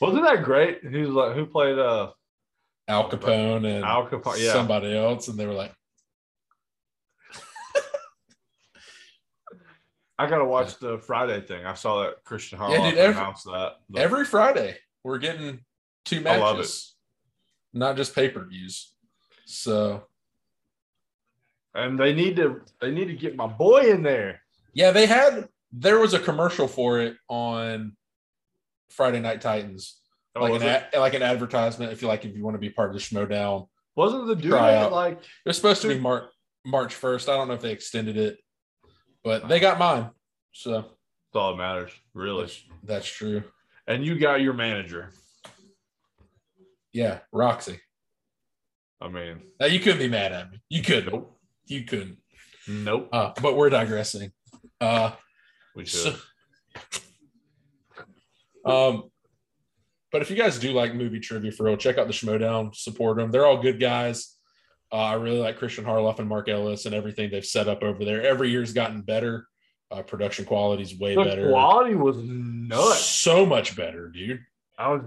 Wasn't 0.01 0.23
that 0.23 0.43
great? 0.43 0.79
He 0.81 0.97
was 1.01 1.09
like, 1.11 1.35
who 1.35 1.45
played 1.45 1.77
uh 1.77 2.11
Al 2.87 3.09
Capone 3.09 3.65
and 3.65 3.85
Al 3.85 4.07
Capone? 4.07 4.43
Yeah, 4.43 4.53
somebody 4.53 4.95
else, 4.95 5.27
and 5.27 5.37
they 5.37 5.45
were 5.45 5.53
like, 5.53 5.73
I 10.17 10.27
gotta 10.27 10.45
watch 10.45 10.77
the 10.77 10.97
Friday 10.99 11.41
thing. 11.41 11.65
I 11.65 11.73
saw 11.73 12.03
that 12.03 12.23
Kristian 12.23 12.57
Harloff 12.57 12.71
Yeah, 12.79 12.89
dude, 12.89 12.99
every- 12.99 13.21
announced 13.21 13.45
that. 13.45 13.73
The- 13.89 13.99
every 13.99 14.25
Friday 14.25 14.77
we're 15.03 15.17
getting 15.17 15.65
two 16.05 16.21
matches, 16.21 16.95
not 17.73 17.97
just 17.97 18.15
pay 18.15 18.29
per 18.29 18.45
views. 18.45 18.93
So 19.45 20.07
and 21.73 21.99
they 21.99 22.13
need 22.13 22.35
to 22.37 22.61
they 22.79 22.91
need 22.91 23.05
to 23.07 23.13
get 23.15 23.35
my 23.35 23.47
boy 23.47 23.81
in 23.91 24.03
there. 24.03 24.41
yeah, 24.73 24.91
they 24.91 25.05
had 25.05 25.49
there 25.71 25.99
was 25.99 26.13
a 26.13 26.19
commercial 26.19 26.67
for 26.67 27.01
it 27.01 27.17
on 27.27 27.97
Friday 28.89 29.19
Night 29.19 29.41
Titans, 29.41 29.99
Oh, 30.37 30.41
like 30.41 30.61
an 30.61 30.67
ad, 30.67 30.87
like 30.97 31.13
an 31.13 31.21
advertisement. 31.23 31.91
If 31.91 32.01
you 32.01 32.07
like, 32.07 32.23
if 32.23 32.35
you 32.35 32.43
want 32.45 32.55
to 32.55 32.59
be 32.59 32.69
part 32.69 32.89
of 32.89 32.93
the 32.95 32.99
Schmoedown, 33.01 33.67
wasn't 33.95 34.27
the 34.27 34.35
dude 34.35 34.51
like 34.53 35.17
it 35.17 35.25
was 35.45 35.57
supposed 35.57 35.81
to 35.81 35.89
be 35.89 35.99
March 35.99 36.23
March 36.65 36.93
first. 36.95 37.27
I 37.27 37.35
don't 37.35 37.47
know 37.49 37.53
if 37.55 37.61
they 37.61 37.71
extended 37.73 38.15
it, 38.17 38.37
but 39.25 39.49
they 39.49 39.59
got 39.59 39.77
mine. 39.79 40.09
So 40.53 40.71
that's 40.71 40.85
all 41.35 41.51
that 41.51 41.57
matters, 41.57 41.91
really. 42.13 42.43
that's, 42.43 42.63
that's 42.83 43.07
true. 43.07 43.43
And 43.87 44.05
you 44.05 44.17
got 44.17 44.39
your 44.39 44.53
manager. 44.53 45.09
Yeah, 46.93 47.19
Roxy. 47.33 47.81
I 49.01 49.09
mean, 49.09 49.41
Now 49.59 49.65
you 49.65 49.79
couldn't 49.81 49.99
be 49.99 50.07
mad 50.07 50.31
at 50.31 50.49
me. 50.51 50.61
You 50.69 50.81
couldn't. 50.81 51.11
nope, 51.11 51.37
You 51.65 51.83
couldn't. 51.83 52.17
nope. 52.69 53.09
Uh, 53.11 53.33
but 53.41 53.57
we're 53.57 53.69
digressing. 53.69 54.31
Uh, 54.79 55.11
We 55.75 55.85
should. 55.85 56.15
So, 58.65 58.71
um, 58.71 59.03
but 60.11 60.21
if 60.21 60.29
you 60.29 60.37
guys 60.37 60.57
do 60.57 60.71
like 60.71 60.95
movie 60.95 61.19
trivia 61.19 61.51
for 61.51 61.65
real, 61.65 61.75
check 61.77 61.97
out 61.97 62.07
the 62.07 62.13
Schmoedown, 62.13 62.73
support 62.73 63.17
them. 63.17 63.31
They're 63.31 63.45
all 63.45 63.61
good 63.61 63.79
guys. 63.79 64.34
Uh, 64.91 64.95
I 64.97 65.13
really 65.15 65.39
like 65.39 65.59
Kristian 65.59 65.83
Harloff 65.83 66.19
and 66.19 66.29
Mark 66.29 66.47
Ellis 66.47 66.85
and 66.85 66.93
everything 66.95 67.29
they've 67.31 67.45
set 67.45 67.67
up 67.67 67.83
over 67.83 68.05
there. 68.05 68.21
Every 68.23 68.49
year's 68.49 68.73
gotten 68.73 69.01
better. 69.01 69.47
Uh, 69.91 70.01
production 70.01 70.45
quality's 70.45 70.97
way 70.97 71.15
better. 71.15 71.29
the 71.29 71.35
better. 71.35 71.49
quality 71.51 71.95
was 71.95 72.17
nuts. 72.17 72.99
So 73.05 73.45
much 73.45 73.75
better, 73.75 74.09
dude. 74.09 74.39
I 74.79 74.89
was, 74.89 75.01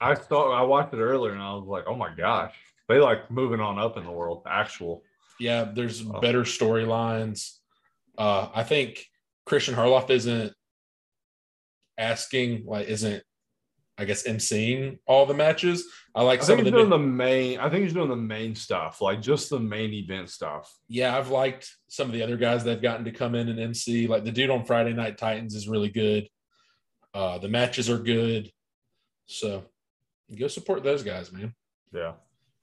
I 0.00 0.14
saw, 0.14 0.52
I 0.52 0.62
watched 0.62 0.94
it 0.94 0.98
earlier 1.00 1.32
and 1.32 1.42
I 1.42 1.52
was 1.54 1.66
like, 1.66 1.84
oh 1.86 1.94
my 1.94 2.12
gosh, 2.14 2.54
they 2.88 2.98
like 2.98 3.30
moving 3.30 3.60
on 3.60 3.78
up 3.78 3.96
in 3.96 4.04
the 4.04 4.10
world. 4.10 4.42
Actual, 4.48 5.02
Yeah, 5.38 5.64
there's 5.74 6.02
Oh. 6.06 6.20
better 6.20 6.42
storylines. 6.42 7.58
Uh, 8.18 8.48
I 8.54 8.62
think 8.62 9.04
Kristian 9.48 9.74
Harloff 9.74 10.10
isn't 10.10 10.52
asking, 11.98 12.64
like, 12.66 12.88
isn't, 12.88 13.22
I 14.02 14.04
guess, 14.04 14.24
emceeing 14.24 14.98
all 15.06 15.24
the 15.24 15.32
matches. 15.34 15.86
I 16.14 16.22
like 16.22 16.40
I 16.40 16.44
some 16.44 16.56
think 16.56 16.68
of 16.68 16.72
the 16.74 16.78
doing 16.78 16.90
the 16.90 16.98
main. 16.98 17.58
I 17.60 17.70
think 17.70 17.84
he's 17.84 17.94
doing 17.94 18.10
the 18.10 18.16
main 18.16 18.54
stuff, 18.54 19.00
like 19.00 19.22
just 19.22 19.48
the 19.48 19.58
main 19.60 19.92
event 19.94 20.28
stuff. 20.28 20.70
yeah, 20.88 21.16
I've 21.16 21.30
liked 21.30 21.74
some 21.88 22.08
of 22.08 22.12
the 22.12 22.22
other 22.22 22.36
guys 22.36 22.64
that 22.64 22.70
have 22.72 22.82
gotten 22.82 23.04
to 23.06 23.12
come 23.12 23.34
in 23.34 23.48
and 23.48 23.58
MC. 23.58 24.06
Like 24.08 24.24
the 24.24 24.32
dude 24.32 24.50
on 24.50 24.64
Friday 24.64 24.92
Night 24.92 25.16
Titans 25.16 25.54
is 25.54 25.68
really 25.68 25.88
good. 25.88 26.28
Uh, 27.14 27.38
the 27.38 27.48
matches 27.48 27.88
are 27.88 27.98
good. 27.98 28.50
So 29.26 29.64
go 30.38 30.48
support 30.48 30.82
those 30.82 31.02
guys, 31.02 31.32
man. 31.32 31.54
Yeah, 31.94 32.12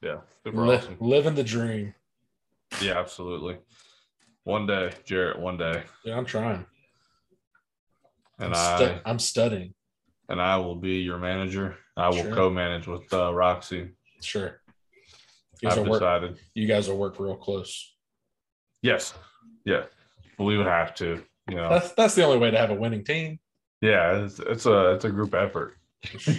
yeah, 0.01 0.17
super 0.43 0.65
Li- 0.65 0.75
awesome. 0.75 0.97
Living 0.99 1.35
the 1.35 1.43
dream. 1.43 1.93
Yeah, 2.81 2.99
absolutely. 2.99 3.57
One 4.43 4.67
day, 4.67 4.91
Jarrett. 5.05 5.39
One 5.39 5.57
day, 5.57 5.83
Yeah, 6.03 6.17
I'm 6.17 6.25
trying. 6.25 6.65
and 8.39 8.53
I'm, 8.55 8.83
I 8.83 9.01
I'm 9.05 9.19
studying. 9.19 9.73
And 10.29 10.41
I 10.41 10.57
will 10.57 10.75
be 10.75 10.97
your 10.99 11.17
manager. 11.17 11.75
I 11.97 12.07
will 12.09 12.21
Sure. 12.23 12.33
co-manage 12.33 12.87
with 12.87 13.11
uh, 13.13 13.33
Roxy. 13.33 13.89
Sure. 14.21 14.61
You 15.61 15.67
guys, 15.69 15.77
I've 15.77 15.83
will 15.83 15.91
work, 15.91 15.99
decided. 15.99 16.39
you 16.53 16.67
guys 16.67 16.87
will 16.87 16.97
work 16.97 17.19
real 17.19 17.35
close. 17.35 17.93
Yes, 18.81 19.13
yeah, 19.65 19.83
we 20.37 20.57
would 20.57 20.67
have 20.67 20.95
to. 20.95 21.21
You 21.49 21.55
know, 21.57 21.69
That's 21.69 21.91
that's 21.93 22.15
the 22.15 22.23
only 22.23 22.37
way 22.37 22.51
to 22.51 22.57
have 22.57 22.69
a 22.69 22.75
winning 22.75 23.03
team. 23.03 23.39
yeah, 23.81 24.23
it's, 24.23 24.39
it's 24.39 24.65
a 24.65 24.91
it's 24.93 25.03
a 25.05 25.09
group 25.09 25.33
effort. 25.33 25.75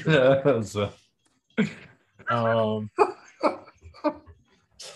Yeah, 0.07 0.61
so- 0.63 0.93
Um, 2.31 2.91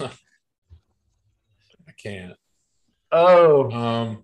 I 0.01 1.93
can't. 1.99 2.35
oh 3.13 3.71
Um, 3.71 4.23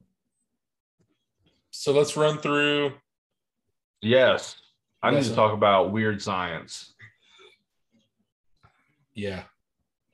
so 1.71 1.93
let's 1.93 2.17
run 2.17 2.39
through. 2.39 2.93
Yes, 4.03 4.57
I 5.03 5.11
need 5.11 5.25
to 5.25 5.35
talk 5.35 5.53
about 5.53 5.93
weird 5.93 6.21
science. 6.23 6.95
Yeah. 9.15 9.43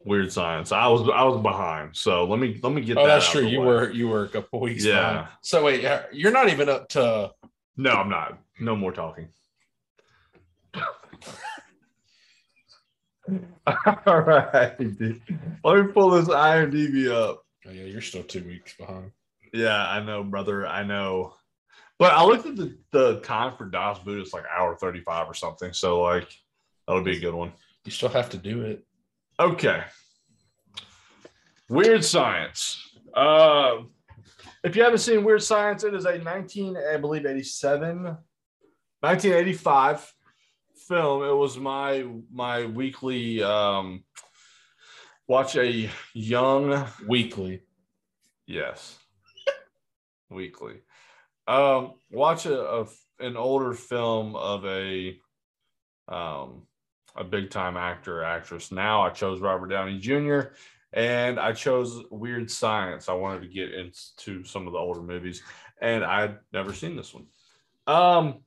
Weird 0.04 0.32
science. 0.32 0.70
I 0.70 0.86
was 0.86 1.02
I 1.08 1.24
was 1.24 1.42
behind, 1.42 1.96
so 1.96 2.24
let 2.26 2.38
me 2.38 2.60
let 2.62 2.72
me 2.72 2.80
get. 2.80 2.96
Oh, 2.96 3.06
that 3.06 3.14
that's 3.14 3.30
true. 3.30 3.44
You 3.44 3.60
way. 3.60 3.66
were 3.66 3.90
you 3.90 4.06
were 4.08 4.24
a 4.24 4.28
couple 4.28 4.60
weeks. 4.60 4.84
Yeah. 4.84 4.94
behind. 4.94 5.28
So 5.42 5.64
wait, 5.64 5.84
uh, 5.84 6.02
you're 6.12 6.30
not 6.30 6.48
even 6.48 6.68
up 6.68 6.88
to. 6.90 7.32
No, 7.76 7.90
I'm 7.90 8.08
not. 8.08 8.38
No 8.60 8.76
more 8.76 8.92
talking. 8.92 9.28
All 14.06 14.20
right, 14.20 14.78
dude. 14.78 15.20
Let 15.64 15.86
me 15.86 15.92
pull 15.92 16.10
this 16.10 16.28
IMDb 16.28 17.10
up. 17.10 17.42
Oh 17.66 17.70
yeah, 17.72 17.84
you're 17.84 18.00
still 18.00 18.22
two 18.22 18.44
weeks 18.44 18.76
behind. 18.76 19.10
Yeah, 19.52 19.88
I 19.88 20.00
know, 20.04 20.22
brother. 20.22 20.66
I 20.66 20.84
know. 20.84 21.34
But 21.98 22.12
I 22.12 22.24
looked 22.24 22.46
at 22.46 22.56
the, 22.56 22.76
the 22.90 23.20
time 23.20 23.56
for 23.56 23.66
Das 23.66 23.98
Boot. 24.00 24.20
It's 24.20 24.34
like 24.34 24.44
hour 24.54 24.76
35 24.76 25.28
or 25.28 25.34
something. 25.34 25.72
So, 25.72 26.02
like, 26.02 26.30
that'll 26.86 27.02
be 27.02 27.16
a 27.16 27.20
good 27.20 27.34
one. 27.34 27.52
You 27.84 27.90
still 27.90 28.10
have 28.10 28.28
to 28.30 28.36
do 28.36 28.62
it. 28.62 28.84
Okay. 29.40 29.82
Weird 31.68 32.04
Science. 32.04 32.80
Uh, 33.14 33.78
if 34.62 34.76
you 34.76 34.82
haven't 34.82 34.98
seen 34.98 35.24
Weird 35.24 35.42
Science, 35.42 35.84
it 35.84 35.94
is 35.94 36.04
a 36.04 36.18
19, 36.18 36.76
I 36.76 36.98
believe, 36.98 37.24
87, 37.24 38.04
1985 38.04 40.12
film. 40.88 41.24
It 41.24 41.34
was 41.34 41.58
my 41.58 42.06
my 42.32 42.66
weekly 42.66 43.42
um, 43.42 44.04
watch 45.26 45.56
a 45.56 45.90
young 46.14 46.86
Weekly. 47.06 47.62
Yes. 48.46 48.98
Weekly. 50.30 50.76
Um, 51.46 51.94
watch 52.10 52.46
a, 52.46 52.60
a 52.60 52.86
an 53.20 53.36
older 53.36 53.72
film 53.72 54.36
of 54.36 54.64
a 54.66 55.18
um 56.08 56.62
a 57.16 57.24
big 57.24 57.50
time 57.50 57.76
actor 57.76 58.20
or 58.20 58.24
actress. 58.24 58.70
Now 58.70 59.02
I 59.02 59.10
chose 59.10 59.40
Robert 59.40 59.68
Downey 59.68 59.98
Jr. 59.98 60.52
and 60.92 61.40
I 61.40 61.52
chose 61.52 62.02
Weird 62.10 62.50
Science. 62.50 63.08
I 63.08 63.14
wanted 63.14 63.42
to 63.42 63.48
get 63.48 63.72
into 63.72 64.44
some 64.44 64.66
of 64.66 64.72
the 64.72 64.78
older 64.78 65.02
movies, 65.02 65.42
and 65.80 66.04
I'd 66.04 66.36
never 66.52 66.74
seen 66.74 66.96
this 66.96 67.14
one. 67.14 67.26
Um, 67.86 68.42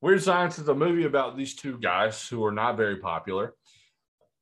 Weird 0.00 0.22
Science 0.22 0.58
is 0.58 0.68
a 0.68 0.74
movie 0.74 1.04
about 1.04 1.36
these 1.36 1.54
two 1.54 1.78
guys 1.78 2.28
who 2.28 2.44
are 2.44 2.52
not 2.52 2.76
very 2.76 2.96
popular. 2.96 3.54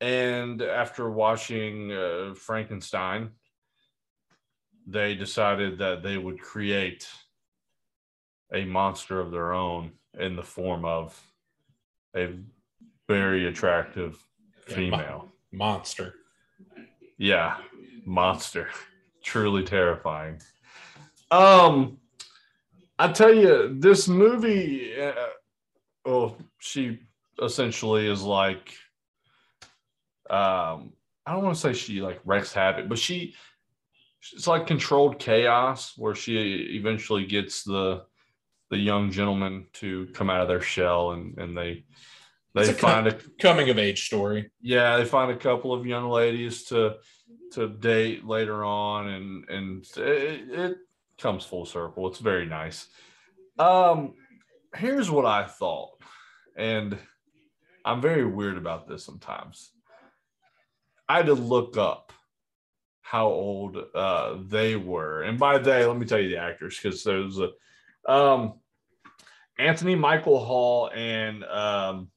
And 0.01 0.61
after 0.61 1.09
watching 1.09 1.93
uh, 1.93 2.35
Frankenstein, 2.35 3.31
they 4.87 5.15
decided 5.15 5.79
that 5.79 6.03
they 6.03 6.19
would 6.19 6.41
create 6.41 7.09
a 8.53 8.65
monster 8.65 9.21
of 9.21 9.31
their 9.31 9.53
own 9.53 9.93
in 10.19 10.37
the 10.37 10.43
form 10.43 10.85
of 10.85 11.19
a 12.17 12.35
very 13.09 13.47
attractive 13.47 14.19
Yeah, 14.69 14.75
female. 14.75 15.29
Monster. 15.53 16.15
Yeah, 17.19 17.57
monster. 18.05 18.69
Truly 19.23 19.63
terrifying. 19.63 20.41
Um, 21.31 21.99
I 22.99 23.13
tell 23.13 23.35
you, 23.35 23.77
this 23.79 24.09
movie. 24.09 25.01
Uh, 25.01 25.13
well, 26.05 26.37
she 26.59 27.01
essentially 27.41 28.09
is 28.09 28.23
like. 28.23 28.75
Um, 30.29 30.93
I 31.25 31.33
don't 31.33 31.45
want 31.45 31.55
to 31.55 31.61
say 31.61 31.73
she 31.73 32.01
like 32.01 32.21
wreaks 32.25 32.53
havoc, 32.53 32.89
but 32.89 32.99
she. 32.99 33.35
It's 34.33 34.47
like 34.47 34.67
controlled 34.67 35.19
chaos, 35.19 35.95
where 35.97 36.15
she 36.15 36.37
eventually 36.77 37.27
gets 37.27 37.65
the 37.65 38.05
the 38.71 38.79
young 38.79 39.11
gentleman 39.11 39.67
to 39.75 40.07
come 40.15 40.31
out 40.31 40.41
of 40.41 40.49
their 40.49 40.61
shell, 40.63 41.13
and 41.13 41.37
and 41.39 41.57
they 41.57 41.85
they 42.55 42.71
a 42.71 42.73
find 42.73 43.09
a 43.09 43.19
Coming 43.41 43.71
of 43.71 43.79
age 43.79 44.07
story. 44.07 44.51
yeah 44.61 44.97
they 44.97 45.05
find 45.05 45.31
a 45.31 45.37
couple 45.37 45.73
of 45.73 45.87
young 45.87 46.09
ladies 46.09 46.65
to 46.65 46.97
to 47.53 47.69
date 47.69 48.25
later 48.25 48.65
on 48.65 49.09
and 49.09 49.49
and 49.49 49.87
it, 49.97 50.51
it 50.51 50.77
comes 51.19 51.45
full 51.45 51.67
circle. 51.67 52.07
It's 52.09 52.19
very 52.19 52.47
nice. 52.47 52.89
Um 53.59 54.15
here's 54.75 55.11
what 55.11 55.27
i 55.27 55.45
thought 55.45 55.91
and 56.57 56.97
i'm 57.85 58.01
very 58.01 58.25
weird 58.25 58.57
about 58.57 58.89
this 58.89 59.05
sometimes. 59.05 59.73
I 61.09 61.19
had 61.19 61.27
to 61.27 61.35
look 61.35 61.77
up 61.77 62.13
how 63.13 63.27
old 63.27 63.77
uh 63.95 64.39
they 64.47 64.75
were 64.75 65.21
and 65.23 65.39
by 65.39 65.59
they 65.59 65.85
let 65.85 65.99
me 65.99 66.07
tell 66.07 66.19
you 66.19 66.31
the 66.31 66.39
actors 66.39 66.79
because 66.81 67.05
there's 67.05 67.39
a 67.39 67.51
um 68.11 68.55
anthony 69.59 69.95
michael 69.95 70.43
hall 70.43 70.91
and 70.95 71.45
um 71.45 72.09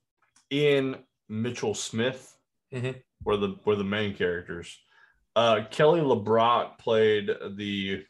ilan 0.52 0.98
mitchell 1.28 1.74
smith 1.76 2.32
Mhm. 2.74 2.96
were 3.26 3.36
the 3.36 3.56
were 3.66 3.76
the 3.76 3.84
main 3.84 4.16
characters. 4.16 4.78
Uh, 5.36 5.66
Kelly 5.70 6.00
LeBrock 6.02 6.78
played 6.78 7.28
the 7.56 8.06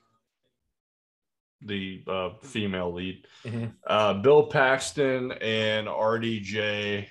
the 1.61 2.03
uh, 2.07 2.29
female 2.43 2.93
lead. 2.93 3.25
Mhm. 3.43 3.73
Uh, 3.85 4.13
Bill 4.21 4.47
Paxton 4.47 5.31
and 5.33 5.87
RDJ 5.87 7.07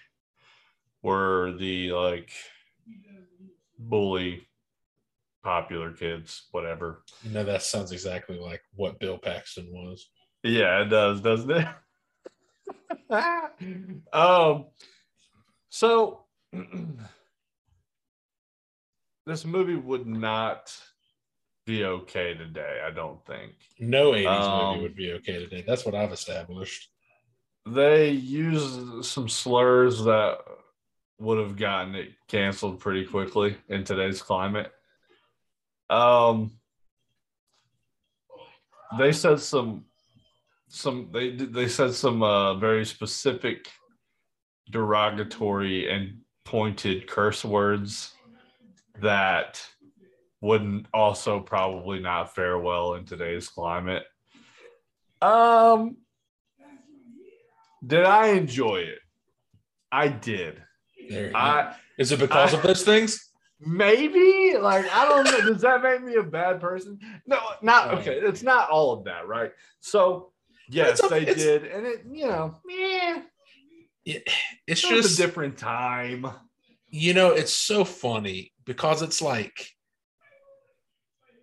were 1.03 1.53
the 1.59 1.93
like 1.93 2.31
bully 3.79 4.47
popular 5.45 5.93
kids, 5.93 6.49
whatever. 6.51 7.05
You 7.23 7.31
know, 7.31 7.45
that 7.45 7.63
sounds 7.63 7.93
exactly 7.93 8.39
like 8.39 8.63
what 8.75 8.99
Bill 8.99 9.19
Paxton 9.19 9.69
was. 9.71 10.09
Yeah, 10.43 10.81
it 10.83 10.87
does, 10.87 11.21
doesn't 11.21 11.51
it? 11.51 11.69
um, 14.13 14.67
so 15.69 16.25
this 19.27 19.45
movie 19.45 19.77
would 19.77 20.07
not 20.07 20.77
be 21.67 21.85
okay 21.85 22.35
today, 22.35 22.81
I 22.85 22.91
don't 22.91 23.25
think. 23.27 23.53
No 23.79 24.13
80s 24.13 24.27
Um, 24.27 24.69
movie 24.71 24.83
would 24.83 24.97
be 24.97 25.13
okay 25.13 25.39
today. 25.39 25.63
That's 25.67 25.85
what 25.85 25.95
I've 25.95 26.13
established. 26.13 26.89
They 27.67 28.11
use 28.11 29.07
some 29.09 29.29
slurs 29.29 30.05
that 30.05 30.39
would 31.19 31.39
have 31.39 31.57
gotten 31.57 31.95
it 31.95 32.11
canceled 32.29 32.81
pretty 32.81 33.07
quickly 33.07 33.57
in 33.69 33.85
today's 33.85 34.21
climate. 34.21 34.73
Um, 35.91 36.53
they 38.99 39.13
said 39.13 39.41
some 39.41 39.85
some 40.69 41.11
they 41.13 41.31
they 41.31 41.69
said 41.69 41.95
some 41.95 42.23
uh, 42.23 42.55
very 42.55 42.85
specific 42.85 43.69
derogatory 44.71 45.91
and 45.91 46.19
pointed 46.45 47.07
curse 47.07 47.45
words 47.45 48.13
that 49.01 49.65
wouldn't 50.41 50.87
also 50.93 51.41
probably 51.41 51.99
not 52.01 52.35
fare 52.35 52.59
well 52.59 52.95
in 52.95 53.05
today's 53.05 53.49
climate. 53.49 54.05
Um 55.23 55.97
did 57.87 58.05
I 58.05 58.29
enjoy 58.29 58.77
it? 58.79 58.99
I 59.93 60.09
did. 60.09 60.63
I 61.35 61.75
Is 61.99 62.13
it 62.13 62.19
because 62.19 62.55
I- 62.55 62.57
of 62.57 62.63
those 62.63 62.83
things? 62.83 63.31
Maybe 63.67 64.57
like 64.61 64.87
I 64.93 65.07
don't 65.09 65.25
know. 65.25 65.53
Does 65.53 65.63
that 65.63 65.83
make 65.83 66.03
me 66.03 66.15
a 66.15 66.23
bad 66.23 66.61
person? 66.61 66.99
No, 67.27 67.39
not 67.63 67.95
okay. 67.95 68.19
It's 68.19 68.43
not 68.43 68.71
all 68.71 68.93
of 68.93 69.05
that, 69.05 69.27
right? 69.27 69.53
So 69.81 70.33
yes, 70.69 71.03
a- 71.03 71.09
they 71.09 71.25
did, 71.25 71.65
and 71.65 71.87
it 71.87 72.03
you 72.11 72.27
know, 72.27 72.57
yeah, 72.69 73.19
it's 74.05 74.85
it 74.85 74.89
just 74.89 75.19
a 75.19 75.23
different 75.23 75.57
time. 75.59 76.27
you 76.91 77.15
know, 77.15 77.31
it's 77.31 77.53
so 77.53 77.85
funny 77.85 78.53
because 78.65 79.03
it's 79.03 79.21
like, 79.21 79.69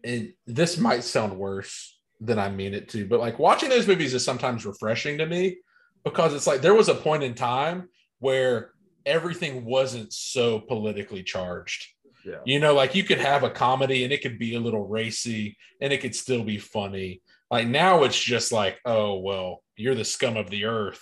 and 0.04 0.34
this 0.48 0.78
might 0.78 1.04
sound 1.04 1.38
worse 1.38 2.00
than 2.20 2.40
I 2.40 2.50
mean 2.50 2.74
it 2.74 2.90
to, 2.90 3.06
but 3.08 3.20
like 3.20 3.40
watching 3.40 3.70
those 3.70 3.88
movies 3.88 4.14
is 4.14 4.24
sometimes 4.24 4.66
refreshing 4.66 5.18
to 5.20 5.26
me 5.26 5.58
because 6.04 6.34
it's 6.34 6.48
like 6.48 6.62
there 6.62 6.74
was 6.76 6.90
a 6.90 6.96
point 6.96 7.24
in 7.24 7.34
time 7.34 7.90
where 8.20 8.72
everything 9.06 9.66
wasn't 9.66 10.14
so 10.14 10.60
politically 10.60 11.24
charged. 11.24 11.88
Yeah, 12.26 12.38
You 12.46 12.60
know, 12.60 12.74
like 12.74 12.94
you 12.96 13.04
could 13.04 13.20
have 13.20 13.44
a 13.44 13.50
comedy 13.50 14.04
and 14.04 14.14
it 14.14 14.22
could 14.22 14.38
be 14.38 14.56
a 14.56 14.60
little 14.60 14.88
racy 14.88 15.58
and 15.80 15.92
it 15.92 16.00
could 16.02 16.16
still 16.16 16.44
be 16.44 16.58
funny. 16.58 17.22
Like 17.50 17.68
now 17.68 18.04
it's 18.04 18.20
just 18.20 18.52
like, 18.52 18.80
oh, 18.86 19.20
well, 19.20 19.64
you're 19.76 19.96
the 19.96 20.06
scum 20.06 20.38
of 20.38 20.50
the 20.50 20.66
earth 20.66 21.02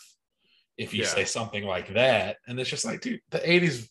if 0.77 0.93
you 0.93 1.01
Yeah. 1.03 1.09
say 1.09 1.25
something 1.25 1.63
like 1.63 1.93
that. 1.93 2.37
And 2.47 2.59
it's 2.59 2.69
just 2.69 2.85
like, 2.85 3.01
dude, 3.01 3.19
the 3.29 3.39
80s, 3.39 3.89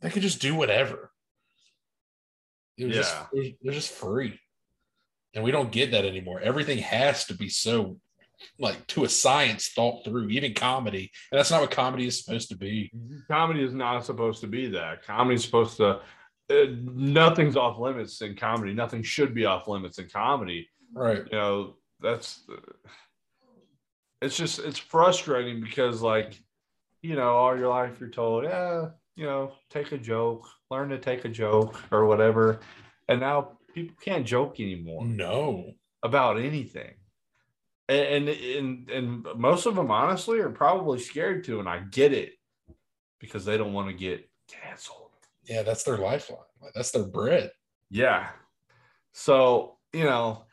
they 0.00 0.10
could 0.10 0.22
just 0.22 0.40
do 0.40 0.54
whatever. 0.54 1.10
It 2.76 2.86
was 2.86 2.96
Yeah. 2.96 3.26
it 3.32 3.56
was 3.62 3.74
just 3.74 3.92
free. 3.92 4.38
And 5.34 5.42
we 5.44 5.50
don't 5.50 5.72
get 5.72 5.90
that 5.90 6.04
anymore. 6.04 6.40
Everything 6.40 6.78
has 6.78 7.24
to 7.26 7.34
be 7.34 7.48
so 7.48 7.98
like 8.58 8.86
to 8.88 9.04
a 9.04 9.08
science 9.08 9.68
thought 9.68 10.04
through, 10.04 10.28
even 10.28 10.54
comedy. 10.54 11.10
And 11.30 11.38
that's 11.38 11.50
not 11.50 11.60
what 11.60 11.70
comedy 11.70 12.06
is 12.06 12.22
supposed 12.22 12.48
to 12.50 12.56
be. 12.56 12.92
comedy 13.28 13.62
is 13.62 13.72
not 13.72 14.04
supposed 14.04 14.40
to 14.42 14.46
be 14.46 14.68
that. 14.70 15.02
Comedy 15.04 15.36
is 15.36 15.44
supposed 15.44 15.76
to. 15.78 16.00
Uh, 16.50 16.66
nothing's 16.82 17.56
off 17.56 17.78
limits 17.78 18.20
in 18.20 18.36
comedy. 18.36 18.74
Nothing 18.74 19.02
should 19.02 19.34
be 19.34 19.46
off 19.46 19.66
limits 19.66 19.98
in 19.98 20.08
comedy. 20.08 20.68
Right. 20.92 21.24
you 21.30 21.38
know 21.38 21.74
that's 22.00 22.42
it's 24.20 24.36
just 24.36 24.58
it's 24.60 24.78
frustrating 24.78 25.60
because 25.60 26.02
like 26.02 26.40
you 27.02 27.16
know 27.16 27.34
all 27.34 27.56
your 27.56 27.68
life 27.68 27.98
you're 28.00 28.08
told 28.10 28.44
yeah 28.44 28.88
you 29.16 29.24
know 29.26 29.52
take 29.70 29.92
a 29.92 29.98
joke 29.98 30.46
learn 30.70 30.88
to 30.90 30.98
take 30.98 31.24
a 31.24 31.28
joke 31.28 31.80
or 31.90 32.06
whatever 32.06 32.60
and 33.08 33.20
now 33.20 33.58
people 33.74 33.96
can't 34.00 34.26
joke 34.26 34.60
anymore 34.60 35.04
No. 35.04 35.72
about 36.02 36.38
anything 36.38 36.94
and, 37.88 38.28
and 38.28 38.28
and 38.28 38.90
and 38.90 39.26
most 39.36 39.66
of 39.66 39.74
them 39.74 39.90
honestly 39.90 40.38
are 40.40 40.50
probably 40.50 40.98
scared 40.98 41.44
to 41.44 41.58
and 41.60 41.68
i 41.68 41.78
get 41.80 42.12
it 42.12 42.32
because 43.20 43.44
they 43.44 43.56
don't 43.56 43.72
want 43.72 43.88
to 43.88 43.94
get 43.94 44.28
canceled 44.48 45.03
Yeah, 45.46 45.62
that's 45.62 45.84
their 45.84 45.98
lifeline. 45.98 46.40
Like, 46.62 46.72
that's 46.74 46.90
their 46.90 47.04
bread. 47.04 47.50
Yeah. 47.90 48.28
So, 49.12 49.78
you 49.92 50.04
know, 50.04 50.44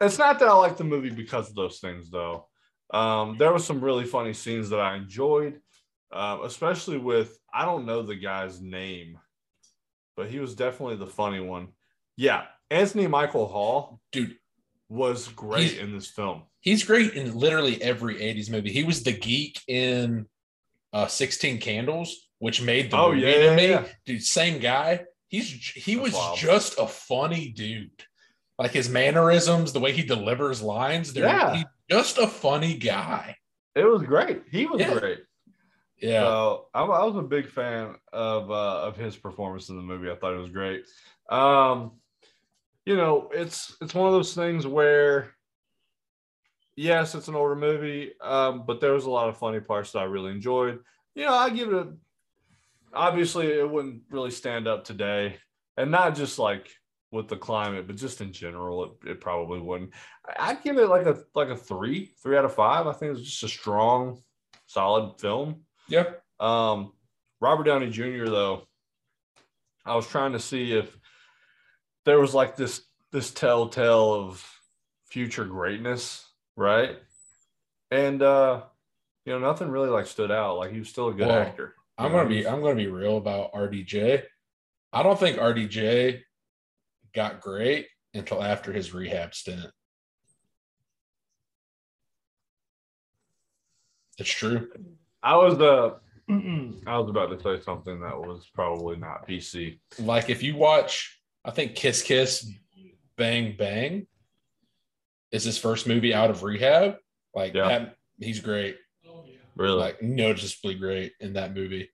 it's 0.00 0.18
not 0.18 0.38
that 0.38 0.48
I 0.48 0.52
like 0.54 0.76
the 0.76 0.84
movie 0.84 1.10
because 1.10 1.48
of 1.48 1.54
those 1.54 1.78
things, 1.78 2.10
though. 2.10 2.48
Um, 2.92 3.36
there 3.38 3.52
was 3.52 3.64
some 3.64 3.80
really 3.80 4.04
funny 4.04 4.32
scenes 4.32 4.68
that 4.70 4.80
I 4.80 4.96
enjoyed, 4.96 5.60
uh, 6.12 6.38
especially 6.44 6.98
with, 6.98 7.38
I 7.52 7.64
don't 7.64 7.86
know 7.86 8.02
the 8.02 8.14
guy's 8.14 8.60
name, 8.60 9.18
but 10.16 10.28
he 10.28 10.38
was 10.38 10.54
definitely 10.54 10.96
the 10.96 11.06
funny 11.06 11.40
one. 11.40 11.68
Yeah. 12.16 12.44
Anthony 12.70 13.06
Michael 13.06 13.46
Hall 13.46 14.00
Dude, 14.12 14.36
was 14.88 15.28
great 15.28 15.78
in 15.78 15.92
this 15.92 16.08
film. 16.08 16.42
he's 16.60 16.84
great 16.84 17.14
in 17.14 17.36
literally 17.36 17.80
every 17.82 18.16
80s 18.16 18.50
movie. 18.50 18.72
He 18.72 18.84
was 18.84 19.02
the 19.02 19.12
geek 19.12 19.60
in 19.68 20.26
uh 20.92 21.06
16 21.06 21.58
Candles, 21.60 22.25
which 22.38 22.60
made 22.62 22.90
the 22.90 22.96
Oh, 22.96 23.12
movie 23.12 23.22
yeah, 23.26 23.32
to 23.34 23.44
yeah, 23.44 23.56
me. 23.56 23.68
yeah. 23.70 23.84
Dude, 24.04 24.22
same 24.22 24.58
guy. 24.60 25.04
He's 25.28 25.48
he 25.50 25.94
That's 25.96 26.04
was 26.04 26.12
wild. 26.14 26.38
just 26.38 26.78
a 26.78 26.86
funny 26.86 27.48
dude. 27.50 27.90
like 28.58 28.70
his 28.70 28.88
mannerisms, 28.88 29.74
the 29.74 29.80
way 29.80 29.92
he 29.92 30.02
delivers 30.02 30.62
lines. 30.62 31.12
They're, 31.12 31.26
Yeah. 31.26 31.56
he's 31.56 31.64
just 31.90 32.16
a 32.16 32.26
funny 32.26 32.74
guy. 32.78 33.36
It 33.74 33.84
was 33.84 34.02
great. 34.02 34.44
He 34.50 34.64
was 34.64 34.80
Yeah. 34.80 34.98
great. 34.98 35.18
Yeah. 35.98 36.20
So 36.20 36.68
I, 36.72 36.82
I 36.82 37.04
was 37.04 37.16
a 37.16 37.22
big 37.22 37.50
fan 37.50 37.96
of 38.14 38.50
uh, 38.50 38.80
of 38.82 38.96
his 38.96 39.14
performance 39.16 39.68
in 39.68 39.76
the 39.76 39.82
movie. 39.82 40.10
I 40.10 40.14
thought 40.16 40.32
it 40.34 40.38
was 40.40 40.48
great. 40.50 40.84
Um, 41.28 41.98
you 42.86 42.96
know, 42.96 43.28
it's 43.32 43.76
it's 43.82 43.92
one 43.94 44.06
of 44.06 44.14
those 44.14 44.32
things 44.34 44.66
where, 44.66 45.34
yes, 46.76 47.14
it's 47.14 47.28
an 47.28 47.34
older 47.34 47.56
movie, 47.56 48.12
um, 48.20 48.64
but 48.66 48.80
there 48.80 48.92
was 48.92 49.04
a 49.06 49.10
lot 49.10 49.28
of 49.28 49.36
funny 49.36 49.60
parts 49.60 49.92
that 49.92 49.98
I 50.00 50.04
really 50.04 50.30
enjoyed. 50.32 50.78
You 51.14 51.24
know, 51.24 51.34
I 51.34 51.50
give 51.50 51.68
it 51.68 51.74
a. 51.74 51.92
Obviously, 52.96 53.46
it 53.46 53.70
wouldn't 53.70 54.02
really 54.10 54.30
stand 54.30 54.66
up 54.66 54.84
today, 54.84 55.36
and 55.76 55.90
not 55.90 56.16
just 56.16 56.38
like 56.38 56.68
with 57.12 57.28
the 57.28 57.36
climate, 57.36 57.86
but 57.86 57.96
just 57.96 58.20
in 58.20 58.32
general, 58.32 58.84
it, 59.04 59.10
it 59.10 59.20
probably 59.20 59.60
wouldn't. 59.60 59.90
I'd 60.38 60.62
give 60.62 60.78
it 60.78 60.88
like 60.88 61.06
a 61.06 61.18
like 61.34 61.48
a 61.48 61.56
three, 61.56 62.12
three 62.22 62.36
out 62.36 62.44
of 62.44 62.54
five. 62.54 62.86
I 62.86 62.92
think 62.92 63.12
it's 63.16 63.28
just 63.28 63.42
a 63.44 63.48
strong, 63.48 64.18
solid 64.66 65.20
film. 65.20 65.62
yeah. 65.88 66.04
Um, 66.40 66.92
Robert 67.40 67.64
Downey 67.64 67.90
Jr. 67.90 68.24
though, 68.26 68.62
I 69.84 69.94
was 69.94 70.06
trying 70.06 70.32
to 70.32 70.40
see 70.40 70.72
if 70.72 70.98
there 72.04 72.18
was 72.20 72.34
like 72.34 72.56
this 72.56 72.82
this 73.12 73.30
telltale 73.30 74.12
of 74.12 74.44
future 75.06 75.44
greatness, 75.44 76.26
right? 76.56 76.98
And 77.90 78.20
uh, 78.22 78.62
you 79.24 79.32
know, 79.32 79.38
nothing 79.38 79.68
really 79.70 79.88
like 79.88 80.06
stood 80.06 80.30
out. 80.30 80.58
Like 80.58 80.72
he 80.72 80.78
was 80.78 80.88
still 80.88 81.08
a 81.08 81.14
good 81.14 81.28
Well, 81.28 81.38
actor. 81.38 81.74
I'm 81.98 82.12
gonna 82.12 82.28
be 82.28 82.46
I'm 82.46 82.60
gonna 82.60 82.74
be 82.74 82.88
real 82.88 83.16
about 83.16 83.52
RDJ. 83.52 84.22
I 84.92 85.02
don't 85.02 85.18
think 85.18 85.38
RDJ 85.38 86.20
got 87.14 87.40
great 87.40 87.88
until 88.14 88.42
after 88.42 88.72
his 88.72 88.92
rehab 88.92 89.34
stint. 89.34 89.66
It's 94.18 94.30
true. 94.30 94.68
I 95.22 95.36
was 95.36 95.58
uh 95.60 95.94
I 96.28 96.98
was 96.98 97.08
about 97.08 97.26
to 97.30 97.42
say 97.42 97.62
something 97.64 98.00
that 98.00 98.18
was 98.18 98.48
probably 98.54 98.96
not 98.96 99.26
PC. 99.28 99.78
Like 99.98 100.28
if 100.30 100.42
you 100.42 100.56
watch, 100.56 101.20
I 101.44 101.50
think 101.50 101.74
Kiss 101.74 102.02
Kiss 102.02 102.50
Bang 103.16 103.54
Bang 103.58 104.06
is 105.32 105.44
his 105.44 105.58
first 105.58 105.86
movie 105.86 106.14
out 106.14 106.30
of 106.30 106.42
rehab. 106.42 106.96
Like 107.34 107.54
Yeah. 107.54 107.68
that, 107.68 107.96
he's 108.20 108.40
great. 108.40 108.76
Really? 109.56 109.78
Like 109.78 110.02
noticeably 110.02 110.74
great 110.74 111.12
in 111.20 111.32
that 111.32 111.54
movie. 111.54 111.90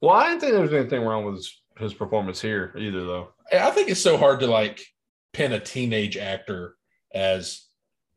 well, 0.00 0.12
I 0.12 0.28
didn't 0.28 0.40
think 0.40 0.52
there 0.52 0.62
was 0.62 0.74
anything 0.74 1.02
wrong 1.02 1.24
with 1.24 1.36
his, 1.36 1.62
his 1.78 1.94
performance 1.94 2.40
here 2.40 2.74
either, 2.78 3.04
though. 3.04 3.28
I 3.52 3.70
think 3.70 3.88
it's 3.88 4.00
so 4.00 4.16
hard 4.16 4.40
to 4.40 4.46
like 4.46 4.84
pin 5.32 5.52
a 5.52 5.60
teenage 5.60 6.16
actor 6.16 6.76
as 7.14 7.66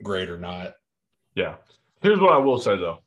great 0.03 0.29
or 0.29 0.37
not. 0.37 0.73
Yeah. 1.35 1.55
Here's 2.01 2.19
what 2.19 2.33
I 2.33 2.37
will 2.37 2.59
say 2.59 2.77
though. 2.77 2.99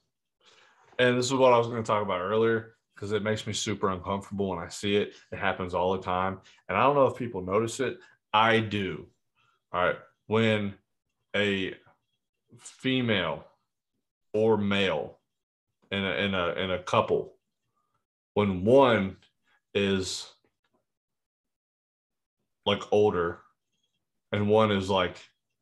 And 0.99 1.17
this 1.17 1.27
is 1.27 1.35
what 1.35 1.53
I 1.53 1.59
was 1.59 1.69
going 1.69 1.83
to 1.83 1.87
talk 1.87 2.03
about 2.03 2.21
earlier 2.21 2.75
because 2.95 3.13
it 3.13 3.23
makes 3.23 3.47
me 3.47 3.53
super 3.53 3.91
uncomfortable 3.91 4.49
when 4.49 4.59
I 4.59 4.69
see 4.69 4.97
it. 4.97 5.13
It 5.31 5.39
happens 5.39 5.73
all 5.73 5.93
the 5.93 6.03
time. 6.03 6.41
And 6.69 6.77
I 6.77 6.83
don't 6.83 6.97
know 6.97 7.07
if 7.07 7.17
people 7.17 7.43
notice 7.43 7.79
it. 7.79 7.99
I 8.33 8.59
do. 8.59 9.07
All 9.73 9.85
right. 9.85 9.97
When 10.27 10.75
a 11.37 11.75
female 12.59 13.45
or 14.33 14.57
male 14.57 15.18
in 15.91 16.05
a 16.05 16.13
in 16.13 16.35
a 16.35 16.49
in 16.53 16.71
a 16.71 16.83
couple, 16.83 17.35
when 18.35 18.65
one 18.65 19.17
is 19.75 20.31
like 22.67 22.83
older 22.93 23.41
and 24.33 24.49
one 24.49 24.71
is 24.71 24.91
like 24.91 25.17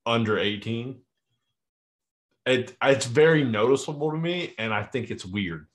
under 0.04 0.38
18 0.38 1.00
it 2.46 2.76
it's 2.82 3.06
very 3.06 3.44
noticeable 3.44 4.10
to 4.10 4.16
me 4.16 4.52
and 4.58 4.74
i 4.74 4.82
think 4.82 5.10
it's 5.10 5.24
weird. 5.24 5.66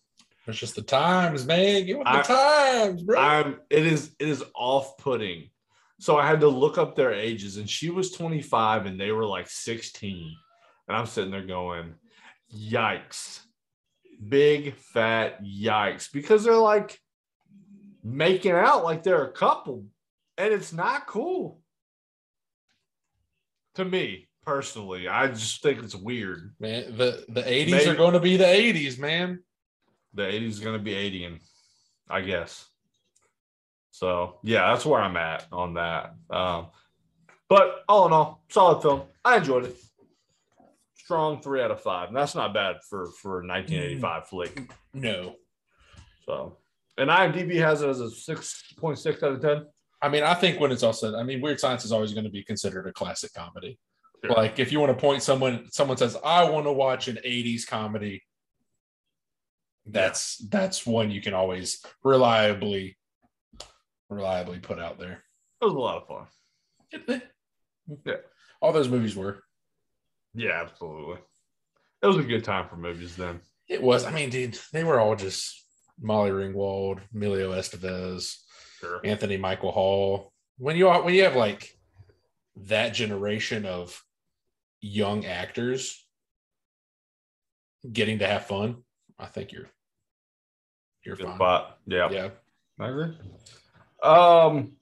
It's 0.48 0.58
just 0.58 0.76
the 0.76 0.82
times, 0.82 1.46
man. 1.46 1.86
Them 1.86 2.00
the 2.00 2.22
times, 2.24 3.04
bro. 3.04 3.20
i'm 3.20 3.60
it 3.70 3.86
is 3.86 4.16
it 4.20 4.28
is 4.28 4.44
off-putting. 4.56 5.50
So 6.00 6.18
i 6.18 6.28
had 6.28 6.42
to 6.42 6.48
look 6.48 6.78
up 6.78 6.96
their 6.96 7.14
ages 7.14 7.58
and 7.58 7.70
she 7.70 7.90
was 7.90 8.12
25 8.12 8.86
and 8.86 9.00
they 9.00 9.12
were 9.12 9.26
like 9.26 9.48
16 9.50 10.36
and 10.88 10.98
i'm 10.98 11.06
sitting 11.06 11.32
there 11.32 11.46
going 11.46 11.94
yikes 12.54 13.42
big 14.28 14.76
fat 14.76 15.44
yikes. 15.44 16.12
Because 16.12 16.44
they're 16.44 16.56
like 16.56 17.00
making 18.04 18.52
out 18.52 18.84
like 18.84 19.04
they're 19.04 19.26
a 19.26 19.32
couple. 19.32 19.86
And 20.38 20.54
it's 20.54 20.74
not 20.74 21.08
cool. 21.08 21.60
To 23.76 23.86
me 23.86 24.28
personally 24.44 25.08
i 25.08 25.28
just 25.28 25.62
think 25.62 25.84
it's 25.84 25.96
weird. 25.96 26.54
Man, 26.60 26.98
the 26.98 27.24
the 27.30 27.44
80s 27.44 27.72
Maybe- 27.72 27.90
are 27.90 27.96
going 27.96 28.14
to 28.14 28.20
be 28.20 28.38
the 28.38 28.44
80s, 28.44 28.98
man. 28.98 29.40
the 30.16 30.24
80s 30.24 30.48
is 30.48 30.60
going 30.60 30.78
to 30.78 30.84
be 30.84 30.94
80 30.96 31.26
and 31.26 31.40
i 32.10 32.22
guess. 32.22 32.68
So 33.92 34.40
yeah 34.44 34.72
that's 34.74 34.86
where 34.86 35.00
i'm 35.00 35.16
at 35.16 35.46
on 35.52 35.76
that. 35.76 36.16
Um 36.30 36.68
but 37.48 37.84
all 37.88 38.08
in 38.08 38.14
all 38.14 38.44
solid 38.50 38.82
film. 38.82 39.04
I 39.24 39.38
enjoyed 39.38 39.66
it 39.66 39.78
strong 41.12 41.42
three 41.42 41.62
out 41.62 41.72
of 41.72 41.82
five 41.82 42.08
and 42.08 42.16
that's 42.16 42.36
not 42.36 42.54
bad 42.54 42.78
for 42.90 43.08
for 43.22 43.42
a 43.42 43.48
1985 43.48 44.24
mm. 44.24 44.28
flick 44.28 44.72
No. 44.94 45.36
so 46.26 46.58
and 46.98 47.10
imdb 47.10 47.56
has 47.58 47.82
it 47.82 47.90
as 47.90 48.00
a 48.00 48.06
6.6 48.06 49.24
out 49.24 49.34
of 49.34 49.42
10 49.42 49.66
I 50.04 50.10
mean, 50.10 50.24
I 50.24 50.34
think 50.34 50.60
when 50.60 50.72
it's 50.72 50.82
all 50.82 50.94
said, 50.94 51.14
I 51.14 51.22
mean, 51.22 51.42
Weird 51.42 51.60
Science 51.60 51.86
is 51.86 51.92
always 51.92 52.12
going 52.12 52.24
to 52.24 52.32
be 52.32 52.42
considered 52.44 52.88
a 52.88 52.92
classic 52.92 53.32
comedy. 53.36 53.78
Sure. 54.26 54.34
Like, 54.34 54.58
if 54.58 54.72
you 54.72 54.80
want 54.80 54.92
to 54.92 55.00
point 55.00 55.22
someone, 55.22 55.68
someone 55.72 55.96
says, 55.96 56.18
"I 56.26 56.44
want 56.50 56.66
to 56.66 56.72
watch 56.72 57.08
an 57.08 57.20
'80s 57.24 57.68
comedy," 57.68 58.24
that's 59.86 60.38
that's 60.50 60.88
one 60.88 61.12
you 61.12 61.22
can 61.22 61.36
always 61.36 61.86
reliably, 62.04 62.98
reliably 64.10 64.58
put 64.58 64.80
out 64.80 64.98
there. 64.98 65.24
it 65.62 65.66
was 65.66 65.74
a 65.76 65.78
lot 65.78 66.02
of 66.02 66.08
fun 66.08 67.22
Yeah. 68.06 68.16
all 68.60 68.74
those 68.74 68.90
movies 68.90 69.16
were. 69.16 69.44
Yeah 70.34 70.62
absolutely 70.62 71.18
it 72.02 72.08
was 72.08 72.18
a 72.18 72.24
good 72.24 72.44
time 72.44 72.68
for 72.68 72.78
movies 72.78 73.16
then 73.16 73.40
It 73.68 73.82
was. 73.82 74.06
I 74.06 74.12
mean, 74.12 74.30
dude, 74.30 74.58
they 74.74 74.84
were 74.84 75.00
all 75.00 75.16
just 75.16 75.64
Molly 76.02 76.32
Ringwald, 76.32 77.00
Emilio 77.14 77.52
Estevez, 77.54 78.38
sure 78.80 79.00
Anthony 79.06 79.38
Michael 79.38 79.72
Hall. 79.72 80.34
When 80.58 80.76
you 80.76 80.90
when 80.90 81.14
you 81.14 81.24
have 81.24 81.36
like 81.36 81.78
that 82.68 82.94
generation 82.94 83.66
of 83.66 84.04
young 84.82 85.26
actors 85.26 86.06
getting 87.92 88.20
to 88.20 88.28
have 88.28 88.46
fun, 88.48 88.84
I 89.20 89.28
think 89.28 89.52
you're 89.52 89.70
you're 91.06 91.16
good 91.16 91.28
fine. 91.28 91.36
spot 91.36 91.78
yeah 91.86 92.10
Yeah. 92.12 92.30
I 92.80 92.90
agree. 92.90 93.16
Um, 94.04 94.74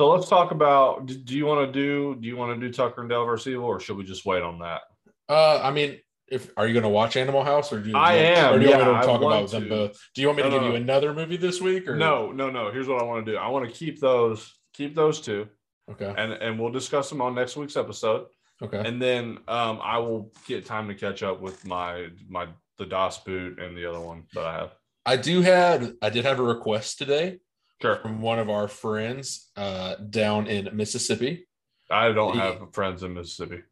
so 0.00 0.08
let's 0.08 0.30
talk 0.30 0.50
about. 0.50 1.04
Do, 1.04 1.36
you 1.36 1.44
want 1.44 1.70
to 1.70 1.78
do? 1.78 2.18
Do 2.18 2.26
you 2.26 2.34
want 2.34 2.58
to 2.58 2.66
do 2.66 2.72
Tucker 2.72 3.02
and 3.02 3.10
Dale 3.10 3.26
versus 3.26 3.48
Evil, 3.48 3.66
or 3.66 3.80
should 3.80 3.98
we 3.98 4.04
just 4.04 4.24
wait 4.24 4.42
on 4.42 4.60
that? 4.60 4.80
Uh, 5.28 5.60
I 5.62 5.70
mean, 5.72 5.98
if 6.26 6.50
are 6.56 6.66
you 6.66 6.72
going 6.72 6.84
to 6.84 6.88
watch 6.88 7.18
Animal 7.18 7.44
House 7.44 7.70
or 7.70 7.80
do 7.80 7.90
you, 7.90 7.94
I 7.94 8.14
am, 8.14 8.54
Or 8.54 8.58
do 8.58 8.64
you 8.64 8.70
want 8.70 8.82
yeah, 8.82 8.92
me 8.94 8.98
to 8.98 9.06
talk 9.06 9.20
want 9.20 9.34
about 9.34 9.50
them 9.50 9.68
both? 9.68 10.00
Do 10.14 10.22
you 10.22 10.28
want 10.28 10.38
me 10.38 10.44
to 10.44 10.48
give 10.48 10.62
no, 10.62 10.68
you 10.68 10.74
another 10.76 11.12
movie 11.12 11.36
this 11.36 11.60
week 11.60 11.86
or 11.86 11.96
No, 11.96 12.32
no, 12.32 12.48
no. 12.48 12.70
Here's 12.72 12.88
what 12.88 12.98
I 12.98 13.04
want 13.04 13.26
to 13.26 13.32
do. 13.32 13.36
I 13.36 13.48
want 13.48 13.68
to 13.68 13.70
keep 13.70 14.00
those, 14.00 14.50
keep 14.72 14.94
those 14.94 15.20
two, 15.20 15.48
Okay. 15.90 16.14
and 16.16 16.32
and 16.32 16.58
we'll 16.58 16.72
discuss 16.72 17.10
them 17.10 17.20
on 17.20 17.34
next 17.34 17.58
week's 17.58 17.76
episode. 17.76 18.28
Okay. 18.62 18.82
And 18.82 19.02
then 19.02 19.36
um, 19.48 19.80
I 19.82 19.98
will 19.98 20.32
get 20.48 20.64
time 20.64 20.88
to 20.88 20.94
catch 20.94 21.22
up 21.22 21.42
with 21.42 21.66
my 21.66 22.06
my 22.26 22.48
the 22.78 22.86
Das 22.86 23.18
Boot 23.18 23.60
and 23.60 23.76
the 23.76 23.84
other 23.84 24.00
one 24.00 24.24
that 24.32 24.46
I 24.46 24.54
have. 24.54 24.74
I 25.04 25.18
do 25.18 25.42
have 25.42 25.92
I 26.00 26.08
did 26.08 26.24
have 26.24 26.40
a 26.40 26.42
request 26.42 26.96
today 26.96 27.40
Sure. 27.80 27.96
from 27.96 28.20
one 28.20 28.38
of 28.38 28.50
our 28.50 28.68
friends 28.68 29.50
uh, 29.56 29.94
down 29.96 30.46
in 30.46 30.68
Mississippi. 30.76 31.46
I 31.90 32.12
don't 32.12 32.36
Yeah. 32.36 32.58
have 32.58 32.74
friends 32.74 33.02
in 33.02 33.14
Mississippi. 33.14 33.62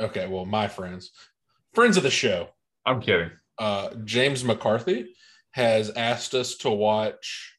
Okay, 0.00 0.26
well, 0.26 0.44
my 0.44 0.68
friends, 0.68 1.10
friends 1.74 1.96
of 1.96 2.02
the 2.02 2.10
show, 2.10 2.48
I'm 2.86 3.00
kidding. 3.00 3.30
uh, 3.58 3.94
James 4.04 4.44
McCarthy 4.44 5.14
has 5.52 5.90
asked 5.90 6.34
us 6.34 6.56
to 6.58 6.70
watch 6.70 7.54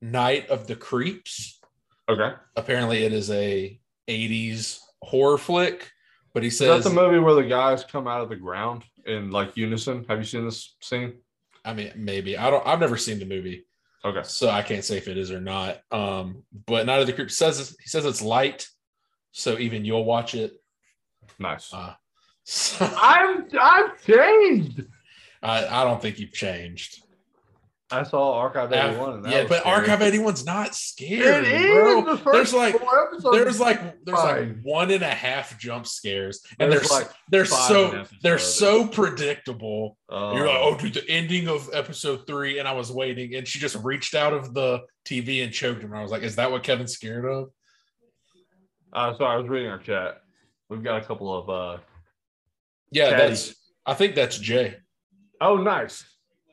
Night 0.00 0.48
of 0.50 0.66
the 0.66 0.76
Creeps. 0.76 1.60
Okay. 2.08 2.32
Apparently, 2.56 3.04
it 3.04 3.12
is 3.12 3.30
a 3.30 3.80
'80s 4.08 4.80
horror 5.02 5.38
flick, 5.38 5.90
but 6.34 6.42
he 6.42 6.48
Is 6.48 6.58
says, 6.58 6.84
that 6.84 6.90
the 6.90 6.94
movie 6.94 7.18
where 7.18 7.34
the 7.34 7.44
guys 7.44 7.84
come 7.84 8.06
out 8.08 8.20
of 8.20 8.28
the 8.28 8.36
ground 8.36 8.84
in 9.06 9.30
like 9.30 9.56
unison? 9.56 10.04
Have 10.08 10.18
you 10.18 10.24
seen 10.24 10.44
this 10.44 10.74
scene? 10.80 11.14
I 11.64 11.74
mean, 11.74 11.92
maybe 11.96 12.36
I 12.36 12.50
don't. 12.50 12.66
I've 12.66 12.80
never 12.80 12.96
seen 12.96 13.18
the 13.20 13.24
movie, 13.24 13.64
Okay. 14.04 14.22
so 14.24 14.48
I 14.48 14.62
can't 14.62 14.84
say 14.84 14.96
if 14.96 15.06
it 15.06 15.16
is 15.16 15.30
or 15.30 15.40
not. 15.40 15.80
Um, 15.92 16.42
but 16.66 16.86
Night 16.86 17.00
of 17.00 17.06
the 17.06 17.12
Creeps 17.12 17.36
says 17.36 17.76
he 17.80 17.88
says 17.88 18.04
it's 18.04 18.22
light, 18.22 18.66
so 19.30 19.58
even 19.58 19.84
you'll 19.84 20.04
watch 20.04 20.34
it. 20.34 20.52
Nice. 21.38 21.72
Uh, 21.72 21.94
so 22.44 22.84
I'm 23.00 23.46
I've 23.60 24.02
changed. 24.04 24.82
I, 25.42 25.66
I 25.66 25.84
don't 25.84 26.02
think 26.02 26.18
you've 26.18 26.32
changed. 26.32 27.02
I 27.92 28.02
saw 28.04 28.34
Archive 28.38 28.72
81. 28.72 29.12
and 29.14 29.26
yeah, 29.26 29.44
but 29.48 29.60
scary. 29.60 29.74
Archive 29.74 30.00
81's 30.00 30.44
not 30.46 30.74
scary, 30.74 31.20
It 31.20 31.44
is 31.44 31.70
bro. 31.74 32.02
the 32.04 32.16
first 32.16 32.32
There's 32.32 32.54
like 32.54 32.80
four 32.80 33.06
episodes. 33.08 33.36
there's 33.36 33.60
like 33.60 34.04
there's 34.04 34.18
like 34.18 34.36
fine. 34.36 34.60
one 34.62 34.90
and 34.90 35.02
a 35.02 35.10
half 35.10 35.58
jump 35.58 35.86
scares, 35.86 36.40
and 36.58 36.72
There's 36.72 36.88
they're 36.88 36.98
like 37.00 37.10
they're 37.30 37.44
so 37.44 38.04
they're 38.22 38.38
so 38.38 38.86
predictable. 38.86 39.96
uh, 40.10 40.32
You're 40.34 40.46
like, 40.46 40.58
oh, 40.60 40.76
dude, 40.76 40.94
the 40.94 41.08
ending 41.08 41.48
of 41.48 41.68
episode 41.72 42.26
three, 42.26 42.58
and 42.58 42.66
I 42.66 42.72
was 42.72 42.90
waiting, 42.90 43.34
and 43.34 43.46
she 43.46 43.58
just 43.58 43.76
reached 43.84 44.14
out 44.14 44.32
of 44.32 44.54
the 44.54 44.80
TV 45.04 45.44
and 45.44 45.52
choked 45.52 45.82
him. 45.82 45.90
And 45.90 45.98
I 45.98 46.02
was 46.02 46.10
like, 46.10 46.22
is 46.22 46.36
that 46.36 46.50
what 46.50 46.62
Kevin's 46.62 46.92
scared 46.92 47.24
of? 47.26 47.50
uh, 48.92 49.16
sorry, 49.16 49.34
I 49.34 49.36
was 49.38 49.48
reading 49.48 49.70
our 49.70 49.78
chat. 49.78 50.18
We've 50.68 50.82
got 50.82 51.02
a 51.02 51.04
couple 51.06 51.36
of. 51.36 51.50
uh 51.50 51.80
Yeah, 52.90 53.10
Caddy. 53.10 53.28
that's. 53.28 53.54
I 53.84 53.94
think 53.94 54.14
that's 54.14 54.38
Jay. 54.38 54.76
Oh, 55.40 55.56
nice. 55.56 56.04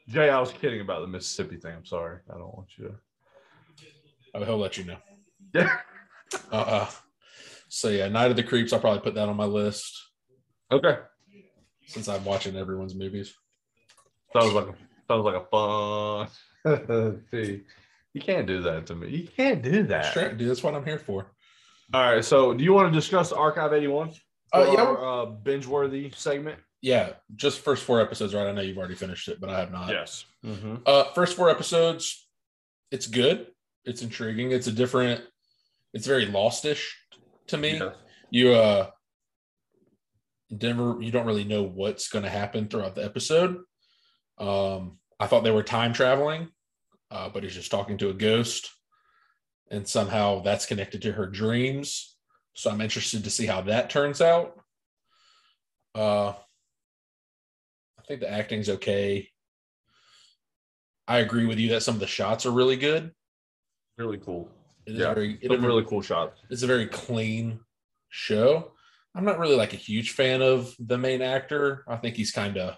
Jay, 0.09 0.29
I 0.29 0.39
was 0.39 0.51
kidding 0.51 0.81
about 0.81 1.01
the 1.01 1.07
Mississippi 1.07 1.57
thing. 1.57 1.73
I'm 1.75 1.85
sorry. 1.85 2.17
I 2.29 2.33
don't 2.33 2.55
want 2.55 2.69
you 2.77 2.87
to. 2.87 2.95
Oh, 4.33 4.43
he'll 4.43 4.57
let 4.57 4.77
you 4.77 4.85
know. 4.85 4.97
Yeah. 5.53 5.77
Uh. 6.51 6.57
uh 6.57 6.89
So 7.69 7.89
yeah, 7.89 8.07
Night 8.07 8.29
of 8.29 8.35
the 8.37 8.43
Creeps. 8.43 8.71
I'll 8.71 8.79
probably 8.79 9.01
put 9.01 9.15
that 9.15 9.27
on 9.27 9.35
my 9.35 9.45
list 9.45 9.99
Okay. 10.71 10.99
since 11.87 12.07
I'm 12.07 12.23
watching 12.23 12.55
everyone's 12.55 12.93
movies. 12.93 13.33
Sounds 14.33 14.53
like 14.53 14.67
a 14.67 14.75
sounds 15.07 15.25
like 15.25 15.41
a 15.41 15.45
fun. 15.49 17.21
See, 17.31 17.63
you 18.13 18.21
can't 18.21 18.45
do 18.45 18.61
that 18.61 18.85
to 18.87 18.95
me. 18.95 19.09
You 19.09 19.27
can't 19.27 19.63
do 19.63 19.81
that. 19.83 20.13
Sure, 20.13 20.31
dude, 20.31 20.47
that's 20.47 20.61
what 20.61 20.75
I'm 20.75 20.85
here 20.85 20.99
for. 20.99 21.31
All 21.95 22.01
right. 22.13 22.23
So, 22.23 22.53
do 22.53 22.63
you 22.63 22.73
want 22.73 22.93
to 22.93 22.99
discuss 22.99 23.31
Archive 23.31 23.73
81? 23.73 24.11
Uh, 24.53 24.71
yeah, 24.71 24.83
our, 24.83 25.21
uh, 25.21 25.25
binge-worthy 25.25 26.11
segment. 26.15 26.59
Yeah, 26.81 27.11
just 27.35 27.59
first 27.59 27.83
four 27.83 27.99
episodes, 28.01 28.33
right? 28.33 28.47
I 28.47 28.51
know 28.51 28.61
you've 28.61 28.77
already 28.77 28.95
finished 28.95 29.27
it, 29.27 29.41
but 29.41 29.49
I 29.49 29.59
have 29.59 29.71
not. 29.71 29.89
Yes. 29.89 30.25
Mm-hmm. 30.45 30.75
Uh, 30.85 31.05
first 31.13 31.35
four 31.35 31.49
episodes, 31.49 32.27
it's 32.91 33.07
good. 33.07 33.47
It's 33.85 34.01
intriguing. 34.01 34.51
It's 34.51 34.67
a 34.67 34.71
different. 34.71 35.21
It's 35.93 36.07
very 36.07 36.25
lostish 36.27 36.85
to 37.47 37.57
me. 37.57 37.81
You 38.29 38.53
uh, 38.53 38.89
Denver. 40.55 40.97
You 41.01 41.11
don't 41.11 41.25
really 41.25 41.43
know 41.43 41.63
what's 41.63 42.07
going 42.07 42.23
to 42.23 42.29
happen 42.29 42.67
throughout 42.67 42.95
the 42.95 43.03
episode. 43.03 43.57
Um, 44.37 44.99
I 45.19 45.27
thought 45.27 45.43
they 45.43 45.51
were 45.51 45.63
time 45.63 45.91
traveling, 45.91 46.47
uh, 47.11 47.29
but 47.29 47.43
he's 47.43 47.55
just 47.55 47.71
talking 47.71 47.97
to 47.97 48.09
a 48.09 48.13
ghost, 48.13 48.69
and 49.69 49.87
somehow 49.87 50.41
that's 50.43 50.65
connected 50.65 51.01
to 51.01 51.11
her 51.11 51.25
dreams. 51.25 52.15
So 52.53 52.71
I'm 52.71 52.81
interested 52.81 53.23
to 53.25 53.29
see 53.29 53.45
how 53.45 53.61
that 53.61 53.89
turns 53.89 54.21
out. 54.21 54.59
Uh, 55.93 56.29
I 56.29 56.35
think 58.09 58.21
the 58.21 58.31
acting's 58.31 58.69
okay. 58.69 59.29
I 61.07 61.19
agree 61.19 61.45
with 61.45 61.59
you 61.59 61.69
that 61.69 61.83
some 61.83 61.93
of 61.93 61.99
the 61.99 62.07
shots 62.07 62.45
are 62.45 62.51
really 62.51 62.75
good. 62.75 63.11
Really 63.97 64.17
cool. 64.17 64.49
It 64.87 64.93
is 64.93 64.99
Yeah, 64.99 65.13
very, 65.13 65.33
it 65.41 65.47
Some 65.51 65.59
is 65.59 65.63
really 65.65 65.85
cool 65.85 66.01
shots. 66.01 66.41
it's 66.49 66.63
a 66.63 66.67
very 66.67 66.87
clean 66.87 67.59
show. 68.09 68.71
I'm 69.15 69.25
not 69.25 69.37
really 69.39 69.55
like 69.55 69.73
a 69.73 69.77
huge 69.77 70.11
fan 70.11 70.41
of 70.41 70.73
the 70.79 70.97
main 70.97 71.21
actor. 71.21 71.83
I 71.87 71.97
think 71.97 72.15
he's 72.15 72.31
kind 72.31 72.57
of 72.57 72.75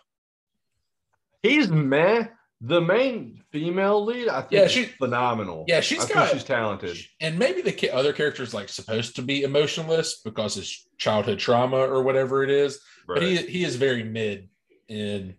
He's 1.44 1.70
man. 1.70 2.30
The 2.64 2.80
main 2.82 3.42
female 3.52 4.06
lead, 4.06 4.28
I 4.28 4.42
think, 4.42 4.52
Yeah, 4.52 4.66
is 4.84 4.90
phenomenal. 5.00 5.66
yeah, 5.68 5.80
she's 5.80 6.00
I 6.00 6.06
think 6.06 6.14
got- 6.14 6.32
she's 6.32 6.44
talented. 6.44 6.98
and 7.20 7.40
maybe 7.40 7.62
the 7.64 7.90
other 7.90 8.14
character 8.14 8.44
is 8.44 8.54
like 8.54 8.70
supposed 8.70 9.16
to 9.16 9.22
be 9.24 9.42
emotionless 9.44 10.22
because 10.24 10.54
his 10.56 10.88
childhood 11.00 11.40
trauma 11.40 11.78
or 11.78 12.04
whatever 12.04 12.44
it 12.44 12.50
is. 12.52 12.80
But 13.08 13.24
he 13.24 13.38
he 13.38 13.64
is 13.64 13.78
very 13.78 14.04
mid 14.04 14.50
in 14.92 15.36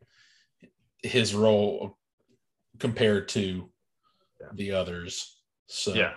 his 1.03 1.35
role 1.35 1.99
compared 2.79 3.29
to 3.31 3.71
Yeah. 4.41 4.47
the 4.55 4.73
others. 4.73 5.37
So 5.67 5.95
Yeah, 5.95 6.15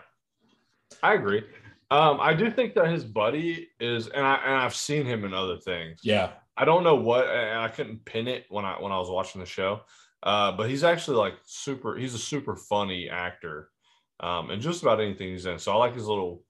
I 1.04 1.14
agree. 1.14 1.44
Um, 1.92 2.20
I 2.20 2.34
do 2.34 2.50
think 2.50 2.74
that 2.76 2.88
his 2.88 3.04
buddy 3.04 3.70
is, 3.80 4.08
and 4.08 4.26
I 4.26 4.36
and 4.38 4.54
I've 4.56 4.76
seen 4.76 5.06
him 5.06 5.24
in 5.24 5.34
other 5.34 5.58
things. 5.58 6.00
yeah, 6.04 6.34
I 6.58 6.66
don't 6.66 6.84
know 6.84 6.96
what, 6.96 7.28
and 7.30 7.60
I 7.60 7.68
couldn't 7.68 8.04
pin 8.06 8.28
it 8.28 8.46
when 8.50 8.66
I 8.66 8.82
when 8.82 8.92
I 8.92 8.98
was 8.98 9.10
watching 9.10 9.40
the 9.40 9.46
show. 9.48 9.82
Uh, 10.24 10.52
but 10.54 10.68
he's 10.70 10.84
actually 10.84 11.18
like 11.18 11.36
super. 11.46 11.96
He's 11.96 12.16
a 12.16 12.20
super 12.20 12.56
funny 12.56 13.08
actor, 13.10 13.70
um, 14.20 14.50
and 14.50 14.62
just 14.62 14.82
about 14.82 15.00
anything 15.00 15.30
he's 15.30 15.46
in. 15.46 15.60
So 15.60 15.74
I 15.74 15.76
like 15.76 15.94
his 15.94 16.08
little, 16.08 16.44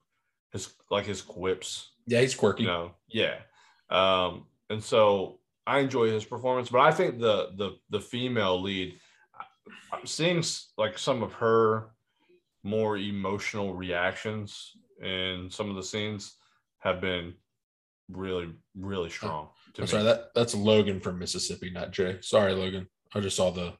his 0.52 0.72
like 0.90 1.04
his 1.04 1.20
quips. 1.20 1.92
yeah, 2.06 2.22
he's 2.22 2.34
quirky. 2.34 2.62
You 2.62 2.68
know, 2.70 2.94
yeah. 3.08 3.40
Um, 3.90 4.46
and 4.70 4.82
so 4.82 5.40
I 5.66 5.80
enjoy 5.80 6.10
his 6.10 6.24
performance, 6.24 6.68
but 6.68 6.80
I 6.80 6.92
think 6.92 7.18
the 7.18 7.50
the 7.56 7.76
the 7.90 8.00
female 8.00 8.60
lead, 8.60 8.98
I'm 9.92 10.06
seeing 10.06 10.42
like 10.78 10.98
some 10.98 11.22
of 11.22 11.32
her 11.34 11.88
more 12.62 12.96
emotional 12.96 13.74
reactions 13.74 14.72
in 15.02 15.48
some 15.50 15.70
of 15.70 15.76
the 15.76 15.82
scenes 15.82 16.34
have 16.78 17.00
been 17.00 17.34
really 18.08 18.50
really 18.78 19.10
strong. 19.10 19.48
To 19.74 19.82
I'm 19.82 19.84
me. 19.84 19.88
sorry, 19.88 20.02
that 20.04 20.28
that's 20.34 20.54
Logan 20.54 21.00
from 21.00 21.18
Mississippi, 21.18 21.70
not 21.70 21.90
Jay. 21.90 22.18
Sorry, 22.20 22.52
Logan. 22.52 22.86
I 23.14 23.20
just 23.20 23.36
saw 23.36 23.50
the 23.50 23.74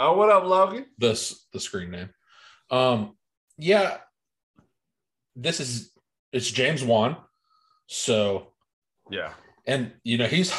Oh, 0.00 0.16
what 0.16 0.30
up, 0.30 0.44
Logan? 0.44 0.86
this 0.98 1.46
the 1.52 1.58
screen 1.60 1.90
name. 1.90 2.10
Um, 2.70 3.16
yeah, 3.56 3.98
this 5.34 5.58
is 5.58 5.90
it's 6.32 6.50
James 6.50 6.84
Wan. 6.84 7.16
So 7.88 8.52
Yeah, 9.10 9.32
and 9.66 9.92
you 10.04 10.18
know 10.18 10.26
he's 10.26 10.52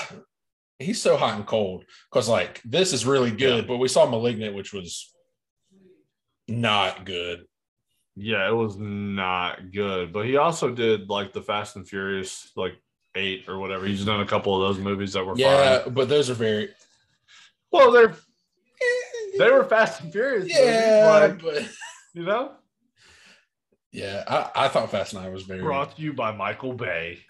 he's 0.80 1.02
so 1.02 1.18
hot 1.18 1.36
and 1.36 1.46
cold 1.46 1.84
because 2.12 2.28
like 2.30 2.62
this 2.66 2.94
is 2.94 3.06
really 3.06 3.32
good, 3.32 3.64
Yeah. 3.64 3.68
but 3.68 3.78
we 3.78 3.88
saw 3.88 4.06
Malignant, 4.10 4.56
which 4.56 4.74
was 4.74 5.14
not 6.48 7.06
good. 7.06 7.46
yeah, 8.16 8.48
it 8.50 8.54
was 8.54 8.76
not 8.78 9.72
good, 9.72 10.12
but 10.12 10.26
he 10.26 10.38
also 10.38 10.72
did 10.74 11.10
like 11.10 11.32
the 11.34 11.42
Fast 11.42 11.76
and 11.76 11.88
Furious 11.88 12.52
like 12.56 12.74
eight 13.16 13.46
or 13.48 13.60
whatever. 13.60 13.86
He's 13.86 14.04
done 14.06 14.22
a 14.22 14.26
couple 14.26 14.56
of 14.56 14.68
those 14.76 14.84
movies 14.84 15.14
that 15.14 15.26
were 15.26 15.36
Yeah, 15.38 15.80
fine. 15.84 15.94
but 15.94 16.10
those 16.10 16.30
are 16.30 16.34
very 16.34 16.70
Well, 17.72 17.92
they're 17.92 18.16
they 19.38 19.50
were 19.52 19.64
Fast 19.64 20.02
and 20.02 20.12
Furious. 20.12 20.44
movies, 20.44 20.58
yeah, 20.60 21.08
like, 21.30 21.42
but 21.42 21.70
you 22.14 22.24
know, 22.24 22.52
yeah, 23.92 24.24
I, 24.28 24.66
I 24.66 24.68
thought 24.68 24.92
Fast 24.92 25.14
Nine 25.14 25.32
was 25.32 25.44
very 25.44 25.62
brought 25.62 25.96
to 25.96 26.02
you 26.02 26.14
by 26.14 26.32
Michael 26.32 26.74
Bay. 26.74 27.20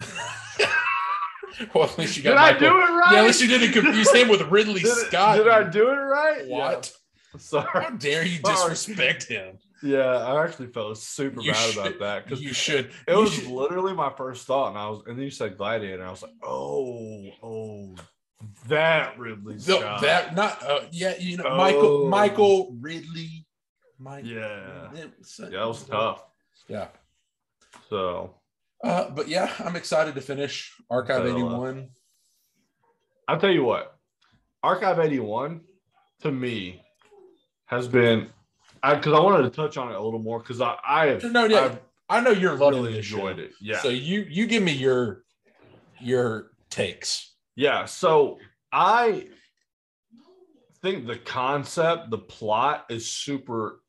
well. 1.74 1.84
At 1.84 1.98
least 1.98 2.16
you 2.16 2.22
got 2.22 2.30
Did 2.30 2.56
I 2.56 2.58
do 2.58 2.66
it 2.78 2.80
right? 2.80 3.12
Yeah, 3.12 3.18
at 3.20 3.24
least 3.26 3.40
you 3.42 3.48
didn't 3.48 3.72
confuse 3.72 4.10
him 4.12 4.28
with 4.28 4.42
Ridley 4.42 4.80
did, 4.80 4.86
it- 4.86 5.06
Scott. 5.08 5.36
did 5.38 5.48
I 5.48 5.62
do 5.68 5.88
it 5.88 5.94
right? 5.94 6.46
What? 6.48 6.92
Yeah. 7.32 7.38
Sorry. 7.38 7.68
How 7.84 7.90
dare 7.90 8.24
you 8.26 8.38
Sorry. 8.44 8.70
disrespect 8.70 9.22
him? 9.28 9.56
Yeah, 9.84 10.00
I 10.04 10.42
actually 10.44 10.66
felt 10.66 10.98
super 10.98 11.40
You 11.40 11.52
bad 11.52 11.70
should- 11.70 11.78
about 11.86 11.98
that 12.00 12.24
because 12.24 12.40
You 12.42 12.52
should. 12.52 12.86
it 12.86 12.92
you 13.06 13.18
was 13.20 13.32
should- 13.32 13.46
literally 13.46 13.92
my 13.94 14.10
first 14.16 14.46
thought, 14.48 14.70
and 14.70 14.78
I 14.78 14.88
was, 14.90 15.04
and 15.06 15.16
then 15.16 15.24
you 15.24 15.30
said 15.30 15.56
Gladiator, 15.56 16.00
and 16.00 16.08
I 16.08 16.10
was 16.10 16.22
like, 16.22 16.32
oh, 16.42 17.30
oh, 17.40 17.94
that 18.66 19.16
Ridley 19.16 19.54
No, 19.68 19.78
Scott. 19.80 20.00
that 20.02 20.34
not 20.34 20.60
uh, 20.64 20.80
yeah 20.90 21.14
you 21.20 21.36
know 21.36 21.44
Oh. 21.46 21.56
Michael 21.56 22.08
Michael 22.08 22.76
Ridley 22.80 23.46
Mike 23.98 24.24
Yeah. 24.26 24.90
It 24.94 25.12
yeah, 25.38 25.48
that 25.50 25.68
was 25.68 25.84
tough. 25.84 26.24
yeah 26.66 26.88
So 27.90 28.34
uh, 28.84 29.10
but 29.10 29.28
yeah 29.28 29.52
I'm 29.58 29.76
excited 29.76 30.14
to 30.14 30.20
finish 30.20 30.72
Archive 30.90 31.18
Tell 31.18 31.26
you 31.28 31.32
eighty 31.34 31.42
what. 31.42 31.58
one 31.58 31.88
I'll 33.28 33.38
tell 33.38 33.50
you 33.52 33.62
what, 33.62 33.96
Archive 34.60 34.98
81 34.98 35.60
to 36.22 36.32
me 36.32 36.82
has 37.66 37.86
been, 37.86 38.28
because 38.82 39.12
I, 39.12 39.20
wanted 39.20 39.44
to 39.44 39.50
touch 39.50 39.76
on 39.76 39.92
it 39.92 39.94
a 39.94 40.02
little 40.02 40.18
more 40.18 40.40
because 40.40 40.60
I, 40.60 40.76
I 40.84 41.06
have 41.06 41.22
no 41.30 41.44
yeah 41.44 41.60
I've 41.66 41.78
I 42.08 42.20
know 42.20 42.30
you're 42.32 42.56
loving 42.56 42.82
really 42.82 42.96
enjoyed 42.98 43.36
show. 43.36 43.42
it. 43.42 43.52
Yeah. 43.60 43.78
so 43.78 43.88
you 43.88 44.26
you 44.28 44.48
give 44.48 44.64
me 44.64 44.72
your 44.72 45.22
your 46.00 46.50
takes 46.70 47.34
Yeah, 47.54 47.84
so 47.84 48.38
I 48.72 49.28
think 50.82 51.06
the 51.06 51.16
concept, 51.18 52.10
the 52.10 52.18
plot 52.18 52.86
is 52.90 53.08
super 53.08 53.80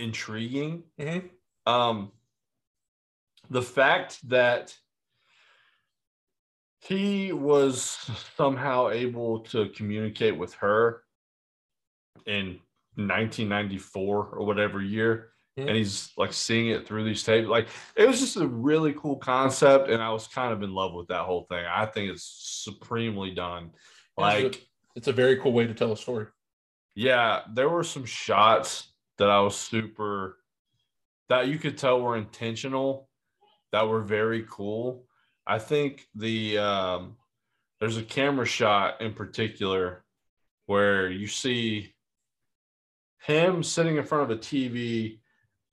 intriguing. 0.00 0.82
Mhm. 0.98 1.30
Um 1.66 2.10
the 3.50 3.62
fact 3.62 4.18
that 4.28 4.74
he 6.80 7.32
was 7.32 7.80
somehow 8.36 8.90
able 8.90 9.40
to 9.40 9.68
communicate 9.70 10.36
with 10.36 10.54
her 10.54 11.02
in 12.26 12.60
1994 12.96 14.26
or 14.26 14.44
whatever 14.46 14.80
year 14.80 15.30
Mhm. 15.56 15.68
and 15.68 15.76
he's 15.76 16.12
like 16.16 16.32
seeing 16.32 16.68
it 16.68 16.86
through 16.86 17.04
these 17.04 17.22
tapes 17.24 17.48
like 17.48 17.68
it 17.96 18.06
was 18.06 18.20
just 18.20 18.36
a 18.36 18.46
really 18.46 18.92
cool 18.92 19.16
concept 19.16 19.88
and 19.88 20.02
i 20.02 20.10
was 20.10 20.28
kind 20.28 20.52
of 20.52 20.62
in 20.62 20.72
love 20.72 20.92
with 20.94 21.08
that 21.08 21.24
whole 21.24 21.44
thing. 21.48 21.64
I 21.64 21.86
think 21.86 22.10
it's 22.10 22.22
supremely 22.64 23.32
done. 23.32 23.72
Like 24.16 24.66
it's 24.94 25.08
a 25.08 25.12
very 25.12 25.36
cool 25.38 25.52
way 25.52 25.66
to 25.66 25.74
tell 25.74 25.92
a 25.92 25.96
story. 25.96 26.26
Yeah 26.94 27.42
there 27.54 27.68
were 27.68 27.84
some 27.84 28.04
shots 28.04 28.92
that 29.18 29.30
i 29.30 29.40
was 29.40 29.56
super 29.56 30.38
that 31.28 31.48
you 31.48 31.58
could 31.58 31.76
tell 31.78 32.00
were 32.00 32.16
intentional 32.16 33.07
that 33.72 33.88
were 33.88 34.00
very 34.00 34.44
cool 34.48 35.04
i 35.46 35.58
think 35.58 36.06
the 36.14 36.58
um 36.58 37.16
there's 37.80 37.96
a 37.96 38.02
camera 38.02 38.46
shot 38.46 39.00
in 39.00 39.12
particular 39.14 40.04
where 40.66 41.08
you 41.10 41.26
see 41.26 41.94
him 43.20 43.62
sitting 43.62 43.96
in 43.96 44.04
front 44.04 44.30
of 44.30 44.36
a 44.36 44.40
TV 44.40 45.20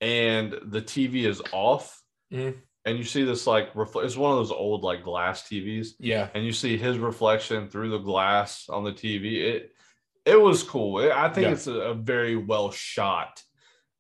and 0.02 0.54
the 0.68 0.82
TV 0.82 1.26
is 1.26 1.42
off. 1.52 2.02
Mhm. 2.32 2.56
And 2.86 2.98
you 2.98 3.04
see 3.04 3.24
this 3.24 3.48
like 3.48 3.74
refl- 3.74 4.04
it's 4.04 4.16
one 4.18 4.32
of 4.32 4.38
those 4.38 4.52
old 4.52 4.84
like 4.84 5.04
glass 5.04 5.44
TVs, 5.48 5.96
Yeah. 6.00 6.30
and 6.34 6.46
you 6.46 6.52
see 6.52 6.78
his 6.78 6.98
reflection 7.00 7.68
through 7.70 7.90
the 7.90 7.98
glass 7.98 8.70
on 8.70 8.84
the 8.84 8.92
TV. 8.94 9.42
It 9.42 9.72
it 10.26 10.40
was 10.40 10.64
cool. 10.64 11.00
It- 11.00 11.12
I 11.12 11.30
think 11.30 11.46
Yeah. 11.48 11.54
it's 11.54 11.68
a, 11.68 11.74
a 11.74 11.94
very 11.94 12.36
well 12.36 12.72
shot 12.72 13.42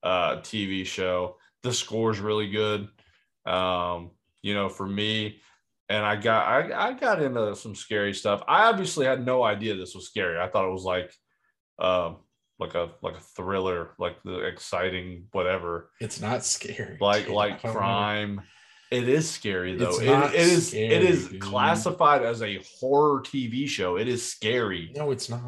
uh, 0.03 0.37
TV 0.41 0.85
show. 0.85 1.37
The 1.63 1.73
score's 1.73 2.19
really 2.19 2.49
good. 2.49 2.89
Um, 3.45 4.11
you 4.41 4.53
know, 4.53 4.69
for 4.69 4.85
me, 4.87 5.39
and 5.89 6.03
I 6.05 6.15
got 6.15 6.45
I, 6.47 6.89
I 6.89 6.93
got 6.93 7.21
into 7.21 7.55
some 7.55 7.75
scary 7.75 8.13
stuff. 8.13 8.41
I 8.47 8.65
obviously 8.69 9.05
had 9.05 9.25
no 9.25 9.43
idea 9.43 9.75
this 9.75 9.95
was 9.95 10.07
scary. 10.07 10.39
I 10.39 10.47
thought 10.49 10.67
it 10.67 10.71
was 10.71 10.83
like 10.83 11.13
um 11.79 12.17
like 12.59 12.73
a 12.73 12.91
like 13.01 13.15
a 13.17 13.19
thriller, 13.21 13.91
like 13.99 14.17
the 14.23 14.39
exciting 14.45 15.25
whatever, 15.31 15.91
It's 15.99 16.21
not 16.21 16.43
scary. 16.45 16.97
like 17.01 17.27
like 17.29 17.53
I 17.53 17.57
don't 17.57 17.73
know. 17.73 17.79
crime. 17.79 18.41
It 18.91 19.09
is 19.09 19.29
scary 19.29 19.75
though. 19.75 19.99
It- 19.99 20.33
it 20.33 20.35
is 20.35 20.67
scary, 20.69 20.85
it 20.93 21.03
is 21.03 21.27
dude. 21.27 21.41
classified 21.41 22.21
as 22.23 22.41
a 22.41 22.61
horror 22.79 23.21
TV 23.21 23.67
show. 23.67 23.97
It 23.97 24.07
is 24.07 24.23
scary. 24.31 24.91
No, 24.95 25.11
it's 25.11 25.27
not. 25.29 25.43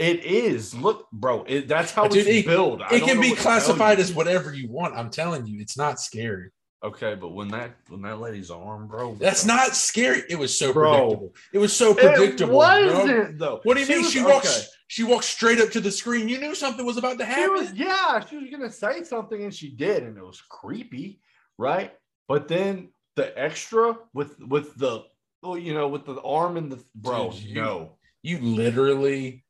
It 0.00 0.24
is. 0.24 0.74
Look, 0.74 1.06
bro, 1.12 1.44
it, 1.46 1.68
that's 1.68 1.92
how 1.92 2.08
Dude, 2.08 2.26
it's 2.26 2.48
it-. 2.48 2.50
I 2.50 2.94
It 2.96 3.02
can 3.04 3.20
be 3.20 3.28
what 3.30 3.36
to 3.38 3.42
tell 3.42 3.52
classified 3.52 4.00
as 4.00 4.12
whatever 4.12 4.52
you 4.54 4.70
want. 4.70 4.94
I'm 4.96 5.10
telling 5.10 5.46
you, 5.46 5.60
it's 5.60 5.76
not 5.76 6.00
scary. 6.00 6.50
Okay, 6.82 7.14
but 7.14 7.28
when 7.30 7.48
that 7.48 7.72
when 7.88 8.02
that 8.02 8.20
lady's 8.20 8.50
arm, 8.50 8.86
bro, 8.88 9.14
That's 9.14 9.44
not 9.44 9.74
scary. 9.74 10.22
It 10.28 10.38
was 10.38 10.56
so 10.56 10.72
Bro. 10.72 10.90
predictable. 10.92 11.34
It 11.52 11.58
was 11.58 11.76
so 11.76 11.94
predictable. 11.94 12.54
bro. 12.58 12.94
wasn't 12.94 13.38
though. 13.38 13.60
What 13.64 13.74
do 13.74 13.80
you 13.82 13.86
mean? 13.88 14.02
was- 14.02 14.12
she 14.12 14.22
walks. 14.22 14.56
okay. 14.58 14.66
She 14.90 15.04
walked 15.04 15.24
straight 15.24 15.60
up 15.60 15.70
to 15.72 15.80
the 15.80 15.90
screen. 15.90 16.30
You 16.30 16.38
knew 16.38 16.54
something 16.54 16.86
was 16.86 16.96
about 16.96 17.18
to 17.18 17.24
She 17.26 17.30
happen. 17.30 17.52
was, 17.52 17.72
yeah, 17.74 18.20
she 18.20 18.38
was 18.38 18.48
gonna 18.50 18.70
say 18.72 19.04
something 19.04 19.42
and 19.44 19.54
she 19.54 19.68
did, 19.70 20.02
and 20.02 20.16
it 20.16 20.24
was 20.24 20.40
creepy, 20.48 21.20
right? 21.58 21.92
But 22.26 22.48
then 22.48 22.88
the 23.16 23.38
extra 23.38 23.98
with 24.14 24.38
with 24.40 24.74
the 24.76 25.02
well, 25.42 25.58
you 25.58 25.74
know, 25.74 25.88
with 25.88 26.06
the 26.06 26.20
arm 26.22 26.56
and 26.56 26.72
the 26.72 26.82
bro, 26.94 27.30
Dude, 27.30 27.42
you- 27.42 27.54
no, 27.56 27.96
You 28.22 28.38
literally 28.38 29.44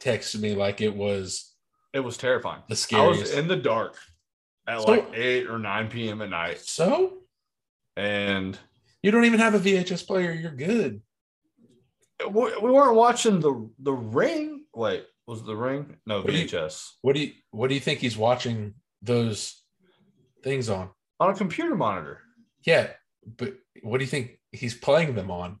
texted 0.00 0.40
me 0.40 0.54
like 0.54 0.80
it 0.80 0.94
was 0.94 1.54
it 1.94 2.00
was 2.00 2.16
terrifying. 2.16 2.62
the 2.68 2.86
I 2.94 3.06
was 3.06 3.30
in 3.32 3.48
the 3.48 3.56
dark 3.56 3.96
at 4.68 4.82
So- 4.82 4.86
like 4.92 5.08
eight 5.14 5.48
or 5.48 5.58
nine 5.58 5.88
p.m. 5.88 6.22
at 6.22 6.30
night, 6.30 6.60
so 6.60 7.18
and 7.96 8.56
you 9.02 9.10
don't 9.10 9.24
even 9.24 9.40
have 9.40 9.54
a 9.54 9.58
VHS 9.58 10.06
player. 10.06 10.30
You're 10.32 10.52
good. 10.54 11.02
we, 12.30 12.56
we 12.62 12.70
weren't 12.70 12.94
watching 12.96 13.40
the 13.40 13.68
the 13.80 13.92
ring. 13.92 14.64
Wait, 14.74 15.04
was 15.26 15.42
the 15.42 15.56
ring? 15.56 15.96
No, 16.06 16.20
What 16.20 16.32
VHS 16.32 16.90
What 17.02 17.14
do 17.14 17.20
you 17.22 17.32
What 17.50 17.68
do 17.68 17.74
you 17.74 17.80
think 17.80 17.98
he's 18.00 18.16
watching 18.16 18.74
those 19.02 19.60
things 20.44 20.68
on? 20.68 20.90
on 21.20 21.30
a 21.30 21.34
computer 21.34 21.74
monitor. 21.74 22.20
Yeah, 22.64 22.88
but 23.36 23.54
what 23.82 23.98
do 23.98 24.04
you 24.04 24.10
think 24.10 24.38
he's 24.52 24.74
playing 24.74 25.14
them 25.16 25.30
on? 25.30 25.58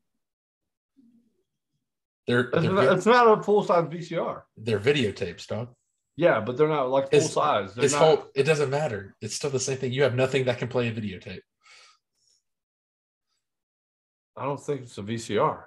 They're 2.26 2.40
It's 2.50 2.62
they're, 2.62 2.72
not, 2.72 2.96
it's 2.96 3.06
not 3.06 3.38
a 3.38 3.42
full 3.42 3.64
size 3.64 3.84
VCR. 3.86 4.42
they're 4.56 4.78
videotapes, 4.80 5.46
dog. 5.46 5.70
Yeah, 6.18 6.40
but 6.40 6.56
they're 6.56 6.66
not 6.66 6.90
like 6.90 7.10
full 7.12 7.18
It's- 7.20 7.32
size. 7.32 7.74
They're 7.74 7.84
It's 7.84 7.94
not, 7.94 8.02
whole. 8.02 8.24
It 8.34 8.42
doesn't 8.42 8.70
matter. 8.70 9.14
It's 9.20 9.36
still 9.36 9.50
the 9.50 9.60
same 9.60 9.78
thing. 9.78 9.92
You 9.92 10.02
have 10.02 10.16
nothing 10.16 10.46
that 10.46 10.58
can 10.58 10.66
play 10.66 10.88
a 10.88 10.92
videotape. 10.92 11.42
I 14.36 14.44
don't 14.44 14.60
think 14.60 14.82
it's 14.82 14.98
a 14.98 15.02
VCR. 15.02 15.64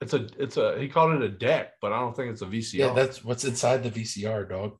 It's 0.00 0.14
a 0.14 0.26
it's 0.36 0.56
a 0.56 0.78
he 0.80 0.88
called 0.88 1.12
it 1.14 1.22
a 1.22 1.28
deck, 1.28 1.74
but 1.80 1.92
I 1.92 2.00
don't 2.00 2.14
think 2.14 2.32
it's 2.32 2.42
a 2.42 2.46
VCR. 2.46 2.74
Yeah, 2.78 2.92
that's 2.92 3.24
what's 3.24 3.44
inside 3.44 3.84
the 3.84 3.90
VCR, 3.90 4.48
dog. 4.48 4.76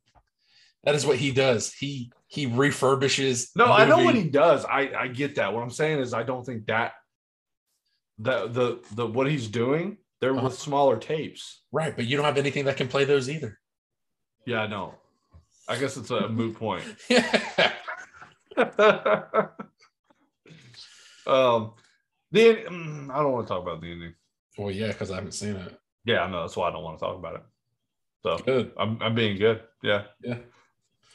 That 0.83 0.97
is 0.97 1.07
what 1.07 1.17
he 1.19 1.31
does. 1.31 1.73
He 1.73 2.13
he 2.27 2.49
refurbishes. 2.49 3.51
no, 3.55 3.67
I 3.67 3.85
know 3.85 3.99
what 4.03 4.17
he 4.17 4.25
does. 4.29 4.65
I 4.65 4.93
I 4.99 5.07
get 5.09 5.37
that. 5.37 5.53
What 5.55 5.63
I'm 5.63 5.71
saying 5.71 6.01
is 6.01 6.13
I 6.13 6.25
don't 6.25 6.45
think 6.45 6.67
that 6.67 6.95
that 8.19 8.53
the 8.53 8.81
the 8.97 9.07
what 9.07 9.29
he's 9.31 9.47
doing 9.47 9.99
they're 10.21 10.33
Uh-huh. 10.35 10.45
with 10.45 10.59
smaller 10.59 10.97
tapes. 10.99 11.63
right, 11.73 11.95
but 11.97 12.05
you 12.07 12.17
don't 12.17 12.27
have 12.27 12.39
anything 12.39 12.65
that 12.67 12.77
can 12.77 12.89
play 12.89 13.05
those 13.05 13.29
either. 13.31 13.59
Yeah, 14.47 14.63
I 14.63 14.67
know. 14.67 14.95
I 15.69 15.79
guess 15.79 15.97
it's 15.97 16.11
a 16.11 16.29
moot 16.29 16.57
point. 16.57 16.85
Yeah. 17.09 17.73
um, 21.27 21.73
the 22.31 22.57
mm, 22.69 23.11
I 23.11 23.23
don't 23.23 23.33
want 23.33 23.47
to 23.47 23.49
talk 23.53 23.63
about 23.63 23.81
the 23.81 23.91
ending. 23.93 24.15
Well, 24.59 24.71
yeah, 24.71 24.89
because 24.89 25.11
I 25.11 25.15
haven't 25.17 25.33
seen 25.33 25.57
it. 25.57 25.79
Yeah, 26.05 26.21
I 26.23 26.31
know. 26.31 26.43
That's 26.43 26.57
why 26.57 26.69
I 26.69 26.73
don't 26.73 26.83
want 26.85 26.99
to 26.99 27.05
talk 27.05 27.17
about 27.17 27.37
it. 27.37 27.43
So 28.23 28.37
Good. 28.39 28.73
I'm 28.79 29.01
I'm 29.01 29.15
being 29.15 29.39
good. 29.39 29.63
Yeah, 29.83 30.05
Yeah. 30.23 30.39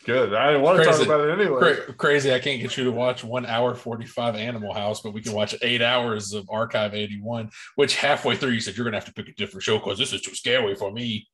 Good. 0.08 0.34
I 0.34 0.48
didn't 0.48 0.64
want 0.64 0.80
to 0.80 0.86
talk 0.86 1.02
about 1.02 1.28
it 1.28 1.40
anyway. 1.40 1.60
Cra- 1.60 1.94
crazy. 1.94 2.34
I 2.34 2.40
can't 2.40 2.62
get 2.62 2.78
you 2.78 2.86
to 2.86 2.92
watch 2.92 3.24
one 3.24 3.46
hour 3.46 3.76
45 3.76 4.36
Animal 4.36 4.74
House, 4.74 5.02
but 5.02 5.14
we 5.14 5.22
can 5.22 5.34
watch 5.34 5.54
eight 5.62 5.82
hours 5.82 6.34
of 6.34 6.50
Archive 6.50 6.96
81, 6.96 7.52
which 7.76 7.98
halfway 7.98 8.36
through 8.36 8.52
you 8.52 8.62
said 8.62 8.76
you're 8.76 8.86
going 8.86 8.94
to 8.94 9.00
have 9.00 9.06
to 9.06 9.14
pick 9.14 9.28
a 9.28 9.36
different 9.36 9.64
show 9.64 9.78
because 9.78 10.00
this 10.00 10.14
is 10.14 10.22
too 10.22 10.34
scary 10.34 10.74
for 10.76 10.92
me. 10.92 11.28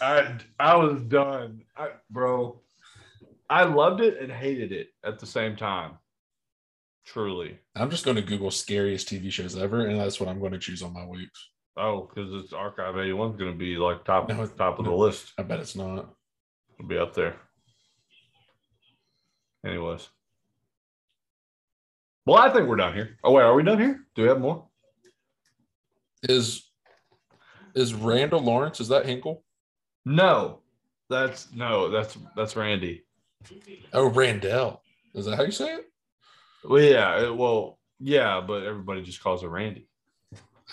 I 0.00 0.38
I 0.58 0.76
was 0.76 1.02
done, 1.02 1.60
I, 1.76 1.90
bro. 2.10 2.62
I 3.48 3.64
loved 3.64 4.00
it 4.00 4.20
and 4.20 4.32
hated 4.32 4.72
it 4.72 4.88
at 5.04 5.20
the 5.20 5.26
same 5.26 5.54
time. 5.54 5.98
Truly. 7.04 7.58
I'm 7.76 7.90
just 7.90 8.04
going 8.04 8.16
to 8.16 8.22
Google 8.22 8.50
scariest 8.50 9.08
TV 9.08 9.30
shows 9.30 9.56
ever, 9.56 9.86
and 9.86 10.00
that's 10.00 10.18
what 10.18 10.28
I'm 10.28 10.40
going 10.40 10.52
to 10.52 10.58
choose 10.58 10.82
on 10.82 10.92
my 10.92 11.06
weeks. 11.06 11.50
Oh, 11.76 12.08
because 12.08 12.32
it's 12.42 12.52
Archive 12.54 12.96
81 12.96 13.32
is 13.32 13.36
going 13.36 13.52
to 13.52 13.58
be 13.58 13.76
like 13.76 14.04
top 14.04 14.28
No, 14.28 14.46
top 14.46 14.78
of 14.78 14.86
the 14.86 14.90
list. 14.90 15.32
I 15.38 15.42
bet 15.42 15.60
it's 15.60 15.76
not. 15.76 16.08
It'll 16.78 16.88
be 16.88 16.98
up 16.98 17.14
there. 17.14 17.36
Anyways. 19.66 20.08
Well, 22.24 22.38
I 22.38 22.52
think 22.52 22.68
we're 22.68 22.76
done 22.76 22.94
here. 22.94 23.18
Oh 23.24 23.32
wait, 23.32 23.42
are 23.42 23.54
we 23.54 23.62
done 23.62 23.78
here? 23.78 24.00
Do 24.14 24.22
we 24.22 24.28
have 24.28 24.40
more? 24.40 24.64
Is 26.28 26.70
is 27.74 27.94
Randall 27.94 28.40
Lawrence? 28.40 28.80
Is 28.80 28.88
that 28.88 29.06
Hinkle? 29.06 29.42
No. 30.04 30.60
That's 31.08 31.52
no, 31.52 31.88
that's 31.90 32.16
that's 32.34 32.56
Randy. 32.56 33.04
Oh, 33.92 34.08
Randell. 34.10 34.80
Is 35.14 35.26
that 35.26 35.36
how 35.36 35.44
you 35.44 35.52
say 35.52 35.72
it? 35.74 35.84
Well, 36.64 36.82
yeah, 36.82 37.22
it- 37.26 37.36
well, 37.36 37.78
yeah, 38.00 38.40
but 38.44 38.64
everybody 38.64 39.02
just 39.02 39.22
calls 39.22 39.42
her 39.42 39.48
Randy. 39.48 39.88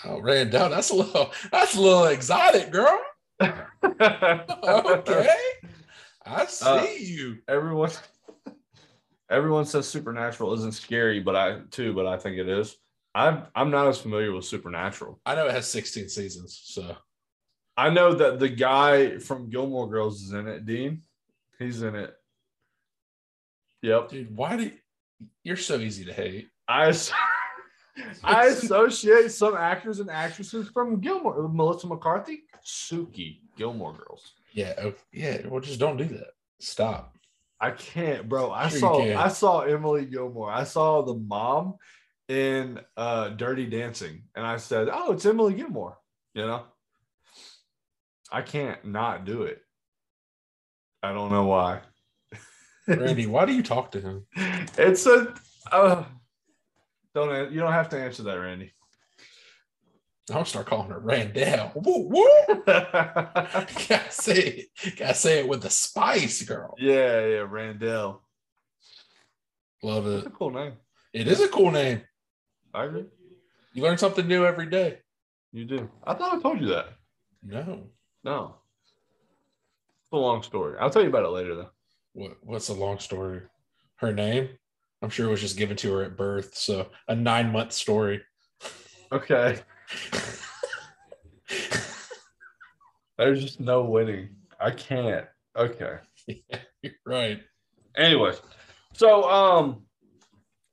Oh, 0.04 0.20
Randell. 0.20 0.68
That's 0.70 0.90
a 0.90 0.94
little. 0.96 1.30
That's 1.52 1.76
a 1.76 1.80
little 1.80 2.06
exotic, 2.06 2.70
girl. 2.72 3.00
Okay, 3.84 5.28
I 6.26 6.46
see 6.46 6.66
Uh, 6.66 6.86
you. 6.98 7.38
everyone 7.48 7.90
everyone 9.34 9.64
says 9.64 9.88
supernatural 9.88 10.54
isn't 10.54 10.72
scary 10.72 11.20
but 11.20 11.36
i 11.36 11.58
too 11.70 11.92
but 11.92 12.06
i 12.06 12.16
think 12.16 12.38
it 12.38 12.48
is 12.48 12.76
i'm 13.14 13.42
i'm 13.54 13.70
not 13.70 13.88
as 13.88 14.00
familiar 14.00 14.32
with 14.32 14.44
supernatural 14.44 15.20
I 15.26 15.34
know 15.34 15.46
it 15.46 15.54
has 15.54 15.70
16 15.70 16.08
seasons, 16.08 16.60
so 16.64 16.96
i 17.76 17.90
know 17.90 18.14
that 18.14 18.38
the 18.38 18.48
guy 18.48 19.18
from 19.18 19.50
gilmore 19.50 19.88
girls 19.88 20.22
is 20.22 20.32
in 20.32 20.46
it 20.46 20.64
dean 20.64 21.02
he's 21.58 21.82
in 21.82 21.94
it 21.94 22.14
yep 23.82 24.08
dude, 24.08 24.34
why 24.36 24.56
do 24.56 24.64
you, 24.64 24.72
you're 25.42 25.56
so 25.56 25.78
easy 25.78 26.04
to 26.04 26.12
hate? 26.12 26.48
i 26.68 26.92
i 28.24 28.46
associate 28.46 29.30
some 29.30 29.56
actors 29.56 30.00
and 30.00 30.10
actresses 30.10 30.68
from 30.68 31.00
gilmore 31.00 31.48
melissa 31.48 31.86
mccarthy 31.86 32.44
sookie 32.64 33.40
gilmore 33.56 33.92
girls 33.92 34.32
Yeah, 34.54 34.74
oh, 34.82 34.94
yeah. 35.12 35.38
Well, 35.48 35.60
just 35.60 35.80
don't 35.80 35.96
do 35.96 36.04
that. 36.04 36.28
Stop. 36.60 37.16
I 37.60 37.70
can't, 37.70 38.28
bro. 38.28 38.50
I 38.50 38.68
Sure 38.68 38.78
saw. 38.78 39.00
I 39.16 39.28
saw 39.28 39.60
Emily 39.60 40.06
Gilmore. 40.06 40.50
I 40.50 40.64
saw 40.64 41.02
the 41.02 41.14
mom 41.14 41.74
in 42.28 42.80
uh 42.96 43.30
Dirty 43.30 43.66
Dancing, 43.66 44.24
and 44.34 44.46
I 44.46 44.56
said, 44.56 44.88
"Oh, 44.92 45.12
it's 45.12 45.26
Emily 45.26 45.54
Gilmore." 45.54 45.98
You 46.34 46.46
know, 46.46 46.64
I 48.30 48.42
can't 48.42 48.84
not 48.84 49.24
do 49.24 49.42
it. 49.42 49.60
I 51.02 51.12
don't 51.12 51.30
know 51.30 51.46
why. 51.46 51.82
Randy, 52.88 53.26
why 53.26 53.44
do 53.44 53.52
you 53.52 53.62
talk 53.62 53.92
to 53.92 54.00
him? 54.00 54.26
It's 54.76 55.06
a 55.06 55.34
uh, 55.70 56.04
don't 57.14 57.52
you 57.52 57.60
don't 57.60 57.72
have 57.72 57.88
to 57.90 57.98
answer 57.98 58.22
that, 58.24 58.34
Randy. 58.34 58.72
I'm 60.30 60.34
gonna 60.36 60.46
start 60.46 60.66
calling 60.66 60.88
her 60.90 60.98
Randell. 61.00 61.72
Woo 61.74 62.08
woo. 62.08 62.30
gotta 62.66 64.10
say 64.10 64.68
it. 64.84 64.96
Gotta 64.96 65.14
say 65.14 65.40
it 65.40 65.48
with 65.48 65.62
the 65.62 65.70
spice, 65.70 66.42
girl. 66.42 66.74
yeah, 66.78 67.26
yeah, 67.26 67.46
Randell. 67.48 68.22
Love 69.82 70.04
That's 70.06 70.24
it. 70.24 70.28
a 70.28 70.30
cool 70.30 70.50
name. 70.50 70.72
It 71.12 71.28
is 71.28 71.40
a 71.40 71.48
cool 71.48 71.70
name. 71.70 72.00
I 72.72 72.84
agree. 72.84 73.04
You 73.74 73.82
learn 73.82 73.98
something 73.98 74.26
new 74.26 74.46
every 74.46 74.66
day. 74.66 74.98
You 75.52 75.66
do. 75.66 75.90
I 76.04 76.14
thought 76.14 76.36
I 76.36 76.40
told 76.40 76.60
you 76.60 76.68
that. 76.68 76.88
No. 77.42 77.84
No. 78.24 78.56
It's 80.02 80.12
a 80.12 80.16
long 80.16 80.42
story. 80.42 80.78
I'll 80.80 80.90
tell 80.90 81.02
you 81.02 81.08
about 81.08 81.24
it 81.26 81.28
later, 81.28 81.54
though. 81.54 81.70
What 82.14 82.36
what's 82.42 82.68
the 82.68 82.72
long 82.72 82.98
story? 82.98 83.42
Her 83.96 84.12
name? 84.12 84.48
I'm 85.02 85.10
sure 85.10 85.26
it 85.28 85.30
was 85.30 85.42
just 85.42 85.58
given 85.58 85.76
to 85.78 85.92
her 85.92 86.02
at 86.04 86.16
birth. 86.16 86.54
So 86.56 86.86
a 87.08 87.14
nine 87.14 87.52
month 87.52 87.72
story. 87.72 88.22
Okay. 89.12 89.58
There's 93.18 93.42
just 93.42 93.60
no 93.60 93.82
winning. 93.84 94.30
I 94.60 94.70
can't. 94.70 95.26
Okay. 95.56 95.98
yeah, 96.26 96.58
you're 96.82 96.92
right. 97.06 97.40
Anyways, 97.96 98.40
so 98.92 99.28
um, 99.30 99.82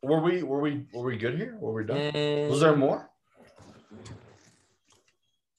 were 0.02 0.22
we 0.22 0.42
were 0.44 0.60
we 0.60 0.86
were 0.94 1.04
we 1.04 1.18
good 1.18 1.38
here? 1.38 1.56
Were 1.60 1.74
we 1.74 1.84
done? 1.84 2.50
Was 2.50 2.62
there 2.62 2.76
more? 2.76 3.10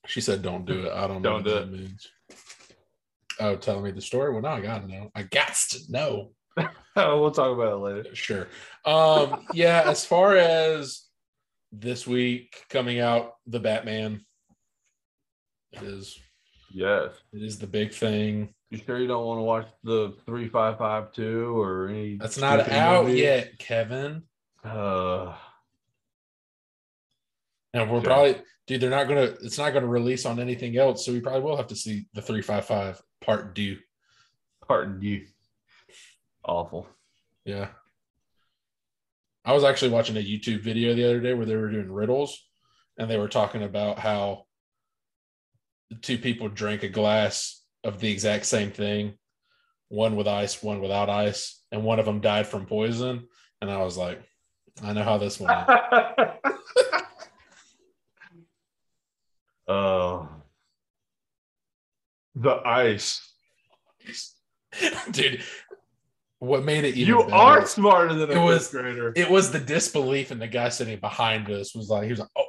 She 0.07 0.21
said, 0.21 0.43
"Don't 0.43 0.65
do 0.67 0.87
it." 0.87 0.93
I 0.93 1.07
don't 1.07 1.23
Don't 1.23 1.23
know. 1.23 1.35
what 1.35 1.45
do 1.45 1.51
that 1.51 1.63
it. 1.63 1.71
Means. 1.71 2.09
Oh, 3.39 3.57
telling 3.57 3.85
me 3.85 3.93
the 3.93 4.01
story. 4.01 4.33
Well, 4.33 4.43
now 4.43 4.55
I 4.55 4.61
gotta 4.61 4.89
know. 4.89 5.11
I 5.15 5.23
got 5.23 5.55
to 5.71 5.79
know. 5.89 6.33
we'll 6.97 7.31
talk 7.31 7.53
about 7.55 7.75
it 7.75 7.77
later. 7.77 8.15
Sure. 8.15 8.49
Um, 8.85 9.47
yeah, 9.55 9.85
as 9.87 10.05
far 10.05 10.37
as 10.37 11.03
this 11.73 12.07
week 12.07 12.65
coming 12.69 13.01
out, 13.01 13.35
the 13.47 13.59
Batman 13.61 14.21
it 15.73 15.83
is 15.83 16.19
Yes. 16.71 17.13
it 17.33 17.43
is 17.43 17.59
the 17.59 17.67
big 17.67 17.93
thing. 17.93 18.55
You 18.71 18.79
sure 18.79 18.99
you 18.99 19.07
don't 19.07 19.27
want 19.27 19.39
to 19.39 19.43
watch 19.43 19.67
the 19.85 20.15
three 20.27 20.49
five 20.49 20.79
five 20.79 21.13
two 21.13 21.59
or 21.59 21.89
any? 21.89 22.17
That's 22.17 22.39
not 22.39 22.69
out 22.71 23.05
movie? 23.07 23.19
yet, 23.21 23.59
Kevin. 23.59 24.23
Uh, 24.65 25.35
And 27.75 27.91
we're 27.91 27.99
Okay. 27.99 28.07
probably 28.07 28.43
dude, 28.67 28.81
they're 28.83 28.91
not 28.91 29.09
gonna 29.09 29.35
it's 29.43 29.59
not 29.59 29.73
gonna 29.73 29.87
release 29.87 30.25
on 30.27 30.39
anything 30.41 30.77
else, 30.77 31.05
so 31.07 31.13
we 31.13 31.21
probably 31.21 31.41
will 31.43 31.57
have 31.57 31.69
to 31.69 31.77
see 31.77 32.07
the 32.13 32.21
355 32.23 33.01
part 33.21 33.55
due. 33.55 33.79
pardon 34.67 35.01
you. 35.03 35.27
Awful. 36.45 36.87
Yeah. 37.45 37.69
I 39.45 39.53
was 39.53 39.65
actually 39.65 39.91
watching 39.91 40.17
a 40.17 40.21
YouTube 40.21 40.61
video 40.61 40.95
the 40.95 41.05
other 41.05 41.21
day 41.21 41.35
where 41.35 41.47
they 41.47 41.57
were 41.57 41.71
doing 41.71 41.91
riddles 41.91 42.41
and 42.99 43.11
they 43.11 43.19
were 43.19 43.29
talking 43.29 43.63
about 43.63 43.99
how 43.99 44.45
the 45.91 45.97
two 45.97 46.19
people 46.19 46.49
drank 46.49 46.83
a 46.85 46.89
glass 46.89 47.65
of 47.83 47.99
the 47.99 48.11
exact 48.11 48.47
same 48.47 48.71
thing, 48.71 49.19
one 49.89 50.15
with 50.15 50.29
ice, 50.29 50.63
one 50.63 50.81
without 50.81 51.11
ice, 51.11 51.63
and 51.73 51.83
one 51.83 51.99
of 51.99 52.07
them 52.07 52.21
died 52.21 52.47
from 52.47 52.67
poison. 52.67 53.27
And 53.61 53.71
I 53.71 53.83
was 53.83 53.97
like, 53.97 54.23
I 54.83 54.93
know 54.93 55.03
how 55.03 55.19
this 55.19 55.41
one 55.41 55.51
ends. 55.51 55.69
uh, 59.69 60.27
the 62.37 62.55
ice. 62.65 63.29
Dude, 65.11 65.43
what 66.43 66.65
made 66.65 66.83
it 66.85 66.97
even 66.97 67.07
You 67.15 67.23
better- 67.23 67.35
are 67.35 67.67
smarter 67.67 68.15
than 68.15 68.31
a 68.31 68.33
It 68.41 68.45
was- 68.45 68.69
fifth 68.69 68.81
grader. 68.83 69.13
it 69.15 69.31
was 69.31 69.53
the 69.53 69.61
disbelief 69.61 70.31
and 70.33 70.43
the 70.43 70.49
guy 70.49 70.71
sitting 70.71 70.99
behind 70.99 71.49
us 71.51 71.73
was 71.75 71.89
like, 71.89 72.05
he 72.05 72.11
was 72.11 72.19
like, 72.19 72.29
Oh, 72.37 72.47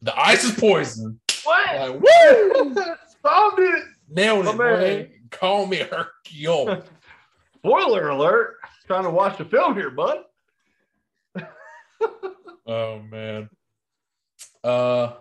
the 0.00 0.16
ice 0.18 0.44
is 0.44 0.52
poison. 0.52 1.20
What? 1.42 1.76
Like, 1.76 2.00
woo! 2.00 2.74
Solved 3.22 3.58
it. 3.58 3.84
Nailed 4.08 4.46
it, 4.46 4.56
man. 4.56 4.56
boy. 4.56 5.10
Call 5.30 5.66
me 5.66 5.78
Hercule. 5.78 6.82
Spoiler 7.56 8.08
alert. 8.10 8.56
Trying 8.86 9.04
to 9.04 9.10
watch 9.10 9.38
the 9.38 9.44
film 9.44 9.74
here, 9.74 9.90
bud. 9.90 10.18
oh 12.66 13.00
man. 13.00 13.48
Uh 14.62 15.14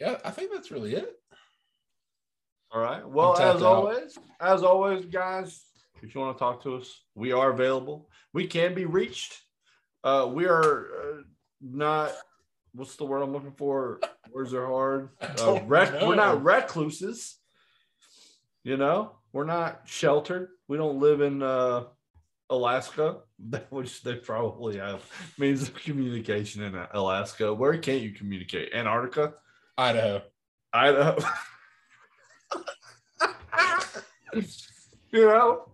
yeah, 0.00 0.18
I 0.24 0.30
think 0.30 0.50
that's 0.52 0.70
really 0.70 0.94
it. 0.94 1.14
All 2.72 2.80
right. 2.80 3.06
Well, 3.06 3.34
as 3.36 3.56
out. 3.56 3.62
always, 3.62 4.18
as 4.40 4.62
always, 4.62 5.04
guys, 5.06 5.62
if 6.02 6.14
you 6.14 6.20
want 6.20 6.36
to 6.36 6.38
talk 6.38 6.62
to 6.62 6.76
us, 6.76 7.02
we 7.14 7.32
are 7.32 7.50
available. 7.50 8.08
We 8.32 8.46
can 8.46 8.74
be 8.74 8.84
reached. 8.84 9.40
Uh, 10.02 10.28
we 10.32 10.46
are 10.46 10.86
uh, 10.86 11.22
not. 11.60 12.12
What's 12.72 12.96
the 12.96 13.04
word 13.04 13.22
I'm 13.22 13.32
looking 13.32 13.52
for? 13.52 14.00
Words 14.32 14.54
are 14.54 14.66
hard. 14.66 15.10
Uh, 15.20 15.60
rec- 15.66 16.02
we're 16.02 16.14
not 16.14 16.42
recluses. 16.42 17.36
You 18.62 18.76
know, 18.76 19.16
we're 19.32 19.44
not 19.44 19.82
sheltered. 19.86 20.48
We 20.68 20.76
don't 20.76 21.00
live 21.00 21.20
in 21.20 21.42
uh, 21.42 21.84
Alaska, 22.50 23.18
which 23.70 24.02
they 24.02 24.16
probably 24.16 24.76
have 24.78 25.02
means 25.38 25.62
of 25.62 25.74
communication 25.74 26.62
in 26.62 26.74
Alaska. 26.92 27.52
Where 27.54 27.76
can't 27.78 28.02
you 28.02 28.12
communicate? 28.12 28.74
Antarctica. 28.74 29.34
Idaho. 29.78 30.22
Idaho. 30.72 31.18
you 35.10 35.26
know. 35.26 35.69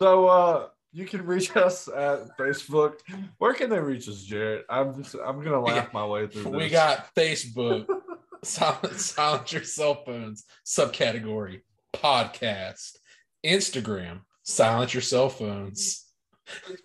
So 0.00 0.26
uh 0.28 0.68
you 0.92 1.04
can 1.04 1.26
reach 1.26 1.54
us 1.56 1.88
at 1.88 2.36
Facebook. 2.38 2.94
Where 3.38 3.52
can 3.52 3.68
they 3.68 3.78
reach 3.78 4.08
us, 4.08 4.22
Jared? 4.22 4.64
I'm 4.70 5.02
just 5.02 5.14
I'm 5.14 5.42
gonna 5.42 5.60
laugh 5.60 5.92
my 5.92 6.06
way 6.06 6.26
through 6.26 6.56
We 6.56 6.68
got 6.68 7.14
Facebook, 7.14 7.86
silent, 8.42 8.98
silence 9.00 9.52
your 9.52 9.64
cell 9.64 10.02
phones, 10.06 10.44
subcategory, 10.64 11.60
podcast, 11.94 12.96
Instagram, 13.44 14.20
silence 14.42 14.94
your 14.94 15.02
cell 15.02 15.28
phones, 15.28 16.06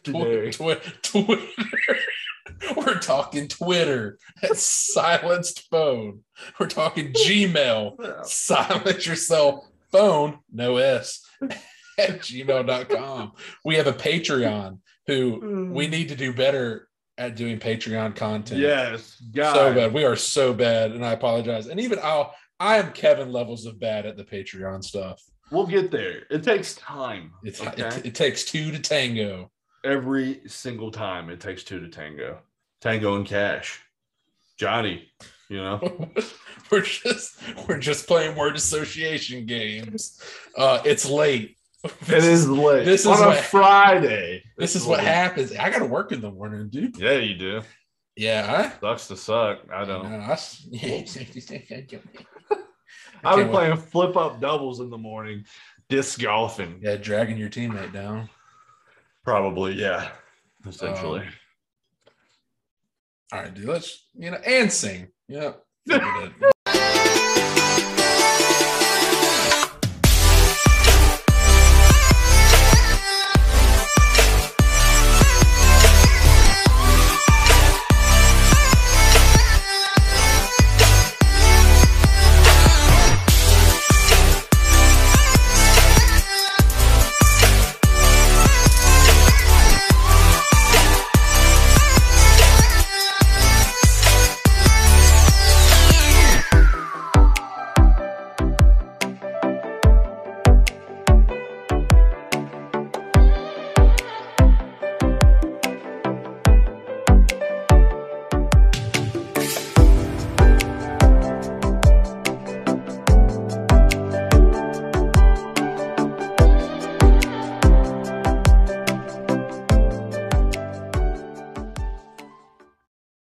Today. 0.04 0.52
Twi- 0.52 0.76
Twi- 0.76 0.92
Twitter. 1.02 1.48
We're 2.76 3.00
talking 3.00 3.48
Twitter, 3.48 4.20
silenced 4.54 5.70
phone. 5.70 6.20
We're 6.60 6.68
talking 6.68 7.14
Gmail, 7.14 8.26
silence 8.26 9.06
your 9.08 9.16
cell 9.16 9.68
phone, 9.92 10.40
no 10.52 10.78
S, 10.78 11.26
at 12.10 12.20
gmail.com. 12.20 13.34
We 13.66 13.76
have 13.76 13.88
a 13.88 13.94
Patreon 13.94 14.80
who 15.08 15.70
we 15.72 15.88
need 15.88 16.10
to 16.10 16.16
do 16.16 16.34
better 16.34 16.88
at 17.18 17.36
doing 17.36 17.60
Patreon 17.60 18.16
content. 18.16 18.62
Yes, 18.62 19.22
God. 19.34 19.54
So 19.54 19.74
bad. 19.74 19.94
We 19.94 20.06
are 20.06 20.16
so 20.16 20.54
bad, 20.54 20.92
and 20.92 21.06
I 21.06 21.12
apologize. 21.14 21.68
And 21.68 21.80
even 21.80 22.00
I'll 22.02 22.34
I 22.60 22.78
am 22.78 22.92
Kevin 22.92 23.32
levels 23.32 23.66
of 23.66 23.80
bad 23.80 24.06
at 24.06 24.18
the 24.18 24.24
Patreon 24.24 24.84
stuff. 24.84 25.22
We'll 25.52 25.66
get 25.66 25.90
there. 25.90 26.24
It 26.30 26.44
takes 26.44 26.76
time. 26.76 27.32
It's, 27.44 27.60
okay? 27.60 27.88
it, 27.88 28.06
it 28.06 28.16
takes 28.16 28.46
two 28.46 28.72
to 28.72 28.80
tango. 28.80 29.52
Every 29.84 30.42
single 30.48 30.92
time 30.92 31.30
it 31.32 31.40
takes 31.40 31.64
two 31.64 31.80
to 31.80 31.90
tango. 31.90 32.40
Tango 32.80 33.16
and 33.16 33.26
cash. 33.26 33.82
Johnny, 34.58 35.12
you 35.50 35.58
know. 35.58 36.12
we're 36.72 36.82
just 36.82 37.40
we're 37.68 37.80
just 37.80 38.06
playing 38.08 38.38
word 38.38 38.56
association 38.56 39.48
games. 39.48 40.22
Uh, 40.56 40.82
it's 40.86 41.10
late. 41.10 41.58
It 41.84 42.24
is 42.24 42.48
late. 42.48 42.86
this 42.86 43.02
is 43.02 43.08
on 43.08 43.24
a 43.24 43.28
what- 43.28 43.38
Friday. 43.40 44.44
This 44.58 44.76
It's 44.76 44.84
is 44.84 44.88
what 44.88 45.00
late. 45.00 45.08
happens. 45.08 45.56
I 45.56 45.70
got 45.70 45.80
to 45.80 45.86
work 45.86 46.12
in 46.12 46.22
the 46.22 46.32
morning, 46.32 46.70
dude. 46.70 46.98
Yeah, 46.98 47.18
you 47.18 47.36
do. 47.36 47.62
Yeah, 48.16 48.72
Sucks 48.80 49.08
to 49.08 49.18
suck. 49.18 49.60
I 49.74 49.82
I, 49.82 49.86
don't. 49.86 50.12
know. 50.12 50.18
I 50.20 50.32
s- 50.34 50.68
I've 50.74 50.82
been 50.84 51.06
can't 53.24 53.24
playing 53.52 53.78
flip 53.78 54.18
up 54.18 54.40
doubles 54.42 54.80
in 54.80 54.90
the 54.90 54.98
morning, 54.98 55.46
disc 55.90 56.20
golfing. 56.22 56.80
yeah, 56.84 56.98
dragging 56.98 57.38
your 57.38 57.50
teammate 57.50 57.94
down. 57.94 58.30
Probably, 59.24 59.74
yeah. 59.74 60.10
Essentially. 60.68 61.22
Um, 61.22 61.28
All 63.34 63.40
right, 63.42 63.54
dude. 63.54 63.66
Let's 63.66 64.08
you 64.14 64.30
know 64.32 64.38
and 64.46 64.72
sing. 64.72 65.08
Yeah. 65.28 65.54
Figured 65.88 66.34
it. 66.42 66.48